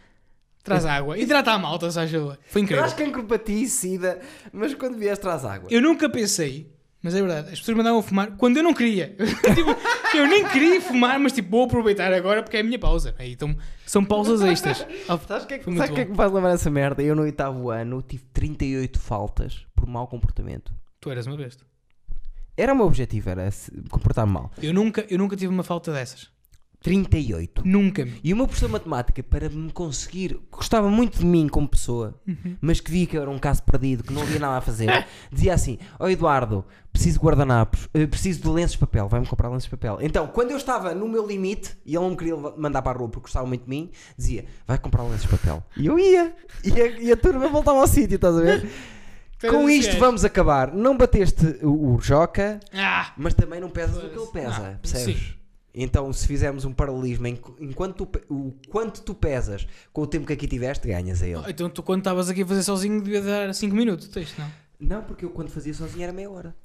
[0.66, 1.18] traz água.
[1.18, 2.38] Hidrata a malta, se.
[2.50, 2.84] Foi incrível.
[2.84, 4.20] Traz cancro para ti, sida,
[4.52, 5.70] mas quando vies traz água.
[5.72, 6.70] Eu nunca pensei,
[7.02, 9.16] mas é verdade, as pessoas mandavam fumar quando eu não queria.
[9.56, 13.14] Tipo, eu nem queria fumar, mas tipo, vou aproveitar agora porque é a minha pausa.
[13.20, 13.56] Aí, então,
[13.86, 14.86] são pausas extras.
[15.08, 17.04] Ah, Sabes o que é que, sabe que, é que me faz lembrar essa merda?
[17.04, 20.74] Eu no oitavo ano tive 38 faltas por mau comportamento.
[21.00, 21.64] Tu eras uma besta.
[22.58, 24.50] Era o meu objetivo, era se- comportar-me mal.
[24.62, 26.30] Eu nunca, eu nunca tive uma falta dessas.
[26.86, 27.62] 38.
[27.66, 28.08] Nunca.
[28.24, 32.20] E o meu professor de matemática, para me conseguir, gostava muito de mim como pessoa,
[32.28, 32.56] Uhum.
[32.62, 34.88] mas que via que eu era um caso perdido, que não havia nada a fazer,
[35.32, 36.64] dizia assim: Ó Eduardo,
[36.94, 39.98] preciso de guardanapos, eh, preciso de lenços de papel, vai-me comprar lenços de papel.
[40.02, 43.00] Então, quando eu estava no meu limite e ele não me queria mandar para a
[43.00, 45.64] rua porque gostava muito de mim, dizia: Vai comprar lenços de papel.
[45.76, 46.34] E eu ia,
[46.64, 48.70] e a, e a turma voltava ao sítio, estás a ver?
[49.50, 50.74] Com isto vamos acabar.
[50.74, 53.12] Não bateste o, o Joca, Ah!
[53.18, 55.18] mas também não pesas o que ele pesa, Não, percebes?
[55.18, 55.34] sim.
[55.78, 60.26] Então, se fizermos um paralelismo em, enquanto tu, o quanto tu pesas com o tempo
[60.26, 61.44] que aqui tiveste, ganhas a ele.
[61.50, 64.52] Então tu quando estavas aqui a fazer sozinho devia dar 5 minutos, texto, não?
[64.80, 66.56] Não, porque eu quando fazia sozinho era meia hora.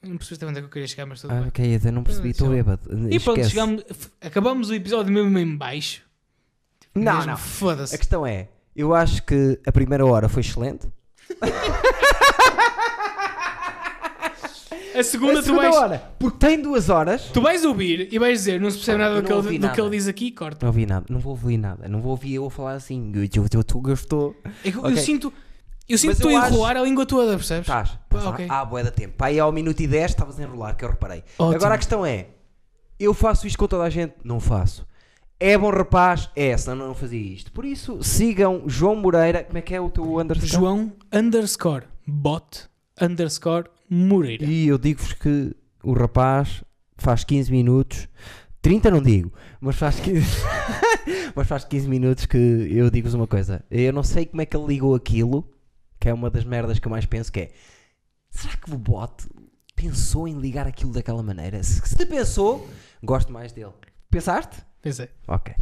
[0.00, 1.48] Não percebeste onde é que eu queria chegar, mas tudo Ah, bem.
[1.48, 2.54] ok, eu não percebi, estou Sim.
[2.54, 2.82] bêbado.
[3.10, 3.50] E pronto, Esquece.
[3.50, 6.02] chegamos, f- acabamos o episódio mesmo em baixo.
[6.94, 7.36] Não, não.
[7.36, 7.94] Foda-se.
[7.94, 10.86] A questão é, eu acho que a primeira hora foi excelente.
[14.98, 17.22] A segunda, a tu segunda vais, hora, porque tem duas horas.
[17.32, 19.58] tu vais ouvir e vais dizer, não se percebe nada do que, ele, do que
[19.58, 19.80] nada.
[19.80, 20.58] ele diz aqui, corta.
[20.62, 23.12] Não ouvi nada, não vou ouvir nada, não vou ouvir eu falar assim.
[23.14, 24.36] Eu, eu, eu, eu.
[24.64, 25.32] É que eu, sinto,
[25.88, 27.62] eu sinto Mas que estou a acho- enrolar a língua toda, percebes?
[27.68, 28.30] Estás, Pá, estás lá?
[28.30, 28.46] ok.
[28.48, 29.14] Ah, boé da tempo.
[29.16, 31.22] Pá, aí ao minuto e 10 estavas a enrolar, que eu reparei.
[31.38, 31.56] Ótimo.
[31.56, 32.26] Agora a questão é:
[32.98, 34.14] eu faço isto com toda a gente?
[34.24, 34.86] Não faço.
[35.40, 36.28] É bom rapaz?
[36.34, 37.52] É, senão não fazia isto.
[37.52, 39.44] Por isso, sigam João Moreira.
[39.44, 40.48] Como é que é o teu underscore?
[40.50, 42.64] João underscore bot
[43.00, 44.44] underscore Moreira.
[44.44, 46.62] E eu digo-vos que o rapaz
[46.96, 48.08] faz 15 minutos,
[48.60, 50.26] 30 não digo, mas faz 15,
[51.34, 53.64] mas faz 15 minutos que eu digo-vos uma coisa.
[53.70, 55.48] Eu não sei como é que ele ligou aquilo,
[56.00, 57.50] que é uma das merdas que eu mais penso, que é
[58.30, 59.26] será que o bot
[59.74, 61.62] pensou em ligar aquilo daquela maneira?
[61.62, 62.68] Se, se pensou,
[63.02, 63.72] gosto mais dele.
[64.10, 64.56] Pensaste?
[64.82, 65.08] Pensei.
[65.26, 65.54] Ok.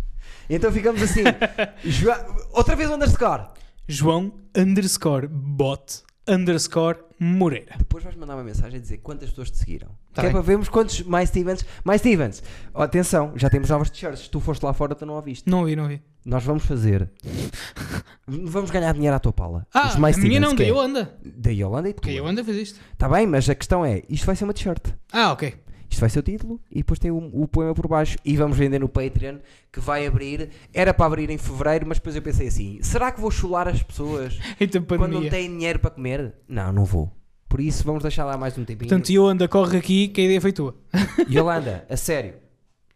[0.48, 1.22] Então ficamos assim.
[1.84, 3.44] Joa- Outra vez o underscore.
[3.86, 7.76] João underscore bot underscore Moreira.
[7.78, 9.88] Depois vais mandar uma mensagem a dizer quantas pessoas te seguiram.
[10.12, 11.64] Tá que é para vermos quantos mais Stevens.
[11.84, 12.42] Mais Stevens.
[12.74, 14.24] Oh, atenção, já temos novas t-shirts.
[14.24, 15.48] Se tu foste lá fora, tu não ouviste.
[15.48, 16.02] Não ouvi, não ouvi.
[16.24, 17.08] Nós vamos fazer.
[18.26, 19.66] vamos ganhar dinheiro à tua pala.
[19.72, 21.16] Ah, Os mais a minha Stevens, não, da é Yolanda.
[21.24, 22.02] Da Yolanda e tu.
[22.02, 22.80] Que a Yolanda fez isto.
[22.92, 24.88] Está bem, mas a questão é: isto vai ser uma t-shirt.
[25.12, 25.54] Ah, ok.
[25.88, 28.18] Isto vai ser o título e depois tem o, o poema por baixo.
[28.24, 29.38] E vamos vender no Patreon
[29.72, 30.50] que vai abrir.
[30.72, 33.82] Era para abrir em fevereiro, mas depois eu pensei assim: será que vou chular as
[33.82, 36.34] pessoas Então, quando não têm dinheiro para comer?
[36.48, 37.12] Não, não vou.
[37.48, 38.88] Por isso vamos deixar lá mais um tempinho.
[38.88, 40.74] Portanto, Yolanda, corre aqui que a ideia foi tua.
[41.30, 42.34] Yolanda, a sério,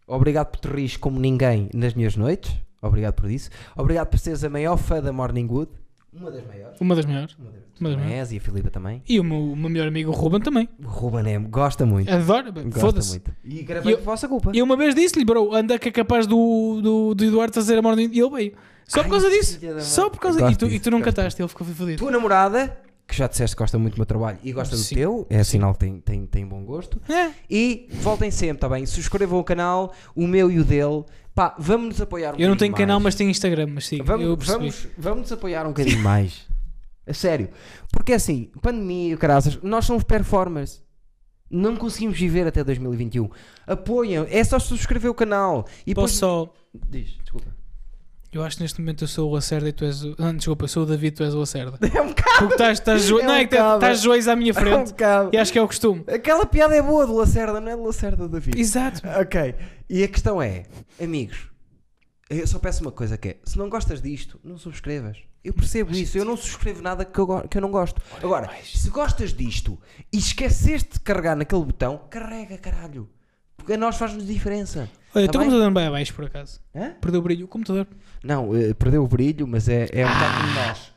[0.07, 2.53] obrigado por te rires como ninguém nas minhas noites.
[2.83, 3.51] Obrigado por isso.
[3.77, 5.71] Obrigado por seres a maior fã da Morning Wood.
[6.13, 6.81] Uma das maiores.
[6.81, 7.37] Uma das maiores.
[7.39, 9.03] Uma das Uma das és, e a Filipa também.
[9.09, 10.69] E o meu, o meu melhor amigo o Ruben também.
[10.85, 12.11] O Ruben é, gosta muito.
[12.11, 12.53] Adoro.
[12.53, 13.11] Gosta Foda-se.
[13.11, 13.33] muito.
[13.45, 14.51] E gravei Eu- por vossa culpa.
[14.53, 17.79] E eu uma vez disse-lhe, bro, anda que é capaz do, do, do Eduardo fazer
[17.79, 18.53] a morte e ele veio.
[18.87, 19.59] Só por Ai, causa disso.
[19.61, 20.11] filha da Só mãe.
[20.11, 20.53] por causa disso.
[20.53, 21.99] E tu, e tu não cantaste, ele ficou fodido.
[21.99, 22.77] Tua namorada,
[23.07, 24.97] que já disseste que gosta muito do meu trabalho e gosta do Sim.
[24.97, 27.01] teu, é sinal que tem, tem, tem bom gosto.
[27.09, 27.31] É.
[27.49, 28.85] E voltem sempre, está bem?
[28.85, 31.05] Subscrevam o canal, o meu e o dele.
[31.41, 33.05] Pá, vamos nos apoiar um Eu não tenho bocadinho canal, mais.
[33.05, 36.47] mas tenho Instagram, mas sim, Vamos, vamos, vamos nos apoiar um bocadinho mais.
[37.07, 37.49] A sério.
[37.91, 40.83] Porque assim, pandemia caraças, nós somos performers.
[41.51, 43.31] Não conseguimos viver até 2021.
[43.67, 45.67] Apoiam, é só subscrever o canal.
[45.87, 46.19] E Posso depois...
[46.19, 46.53] só...
[46.91, 47.57] Diz, desculpa.
[48.33, 50.15] Eu acho que neste momento eu sou o Lacerda e tu és o...
[50.19, 51.79] Ah, desculpa, eu sou o David e tu és o Lacerda.
[51.95, 52.39] É um bocado.
[52.39, 53.19] Porque estás, estás, jo...
[53.19, 55.31] É não, um é que estás joelhos à minha É um frente bocado.
[55.33, 56.05] e acho que é o costume.
[56.07, 58.59] Aquela piada é boa do Lacerda, não é do Lacerda David.
[58.61, 59.01] Exato.
[59.21, 59.55] Ok.
[59.89, 60.63] E a questão é,
[61.03, 61.49] amigos,
[62.31, 65.19] eu só peço uma coisa que é, se não gostas disto, não subscrevas.
[65.43, 68.01] Eu percebo isso, eu não subscrevo nada que eu, go- que eu não gosto.
[68.23, 69.77] Agora, se gostas disto
[70.13, 73.09] e esqueceste de carregar naquele botão, carrega, caralho.
[73.61, 74.89] Porque a nós faz-nos diferença.
[75.15, 75.49] Olha, Tá o teu bem?
[75.51, 76.61] computador vai abaixo por acaso.
[76.75, 76.95] Hã?
[77.01, 77.45] Perdeu o brilho.
[77.45, 77.87] O computador.
[78.23, 80.93] Não, eh, perdeu o brilho, mas é, é um bocado como nós.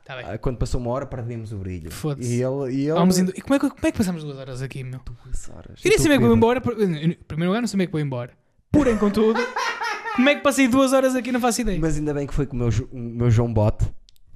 [0.00, 0.24] Está bem.
[0.26, 1.90] Ah, Quando passou uma hora, perdemos o brilho.
[1.90, 2.28] Foda-se.
[2.36, 2.72] E ele.
[2.74, 3.32] E ele Vamos indo...
[3.36, 5.00] E como é, que, como é que passamos duas horas aqui, meu?
[5.24, 5.80] Duas horas.
[5.84, 6.60] Eu nem Eu sabia que vou embora.
[6.60, 8.32] por- Em primeiro lugar, não sabia que vou embora.
[8.72, 9.38] Porém, contudo,
[10.16, 11.30] como é que passei duas horas aqui?
[11.32, 11.78] Não faço ideia.
[11.80, 13.86] Mas ainda bem que foi com o meu, Jo- o meu João Bote,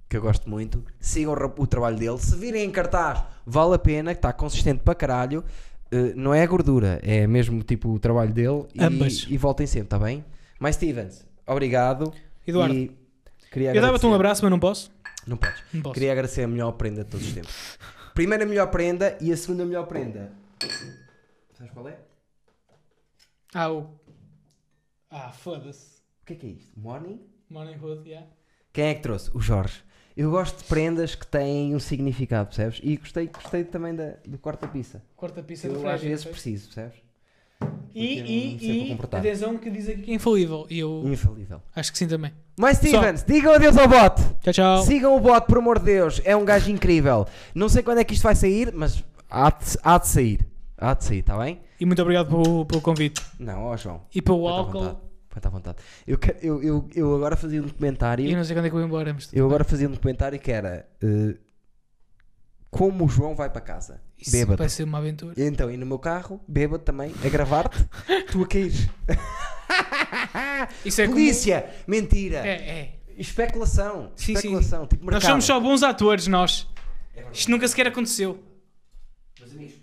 [0.08, 0.84] que eu gosto muito.
[1.00, 2.18] Sigam o, o trabalho dele.
[2.18, 5.42] Se virem em cartaz, vale a pena, que está consistente para caralho.
[5.92, 8.66] Uh, não é a gordura, é mesmo tipo o trabalho dele.
[8.74, 9.26] E, Ambas.
[9.28, 10.24] E voltem sempre, está bem?
[10.58, 12.12] Mais Stevens, obrigado.
[12.46, 12.96] Eduardo, E
[13.50, 14.90] queria eu dava-te um abraço, mas não posso.
[15.26, 15.62] Não podes.
[15.72, 15.94] Não posso.
[15.94, 17.78] Queria agradecer a melhor prenda de todos os tempos.
[18.14, 20.32] Primeira melhor prenda e a segunda melhor prenda.
[21.54, 21.98] Sabes qual é?
[23.54, 23.98] Ah, o.
[25.10, 26.00] Ah, foda-se.
[26.22, 26.78] O que é que é isto?
[26.78, 27.20] Morning?
[27.50, 28.26] Morning Hood, yeah.
[28.72, 29.30] Quem é que trouxe?
[29.34, 29.82] O Jorge.
[30.16, 32.80] Eu gosto de prendas que têm um significado, percebes?
[32.82, 35.02] E gostei, gostei também da, do corta-pizza.
[35.16, 36.98] Corta pizza do Eu às vezes preciso, percebes?
[37.94, 40.66] E, e, e atenção que diz aqui que é infalível.
[40.68, 41.60] E eu Infalível.
[41.76, 42.32] acho que sim também.
[42.58, 44.16] Mas Stevens, digam adeus ao bot!
[44.40, 44.82] Tchau, tchau.
[44.82, 46.20] Sigam o bot, por amor de Deus.
[46.24, 47.26] É um gajo incrível.
[47.54, 50.46] Não sei quando é que isto vai sair, mas há de, há de sair.
[50.76, 51.60] Há de sair, está bem?
[51.78, 53.22] E muito obrigado pelo, pelo convite.
[53.38, 54.00] Não, ó João.
[54.14, 54.80] E pelo à álcool.
[54.80, 54.98] vontade.
[55.32, 55.78] Põe-te à vontade.
[56.06, 58.24] Eu, que- eu, eu, eu agora fazia um documentário.
[58.26, 59.12] E eu não sei quando é que eu vou embora.
[59.14, 59.46] Mas tudo Eu bem.
[59.50, 61.36] agora fazia um documentário que era eh,
[62.70, 64.00] como o João vai para casa.
[64.18, 64.58] Isso Bêbado.
[64.58, 65.34] vai ser uma aventura.
[65.36, 67.78] E Então, e no meu carro, bêbado também, a gravar-te,
[68.30, 68.72] tu a cair.
[70.84, 71.70] Isso é como- Polícia!
[71.86, 72.46] Mentira!
[72.46, 72.98] É, é.
[73.16, 74.12] Especulação!
[74.16, 74.32] Sim, sim.
[74.34, 74.86] Especulação!
[74.86, 75.30] Tipo Nós mercado.
[75.30, 76.68] somos só bons atores, nós.
[77.14, 77.24] É.
[77.32, 78.42] Isto nunca sequer aconteceu.
[79.38, 79.74] Meus amigos,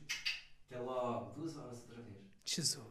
[0.70, 1.34] até logo.
[1.40, 2.18] Duas horas outra vez.
[2.46, 2.89] Jesus.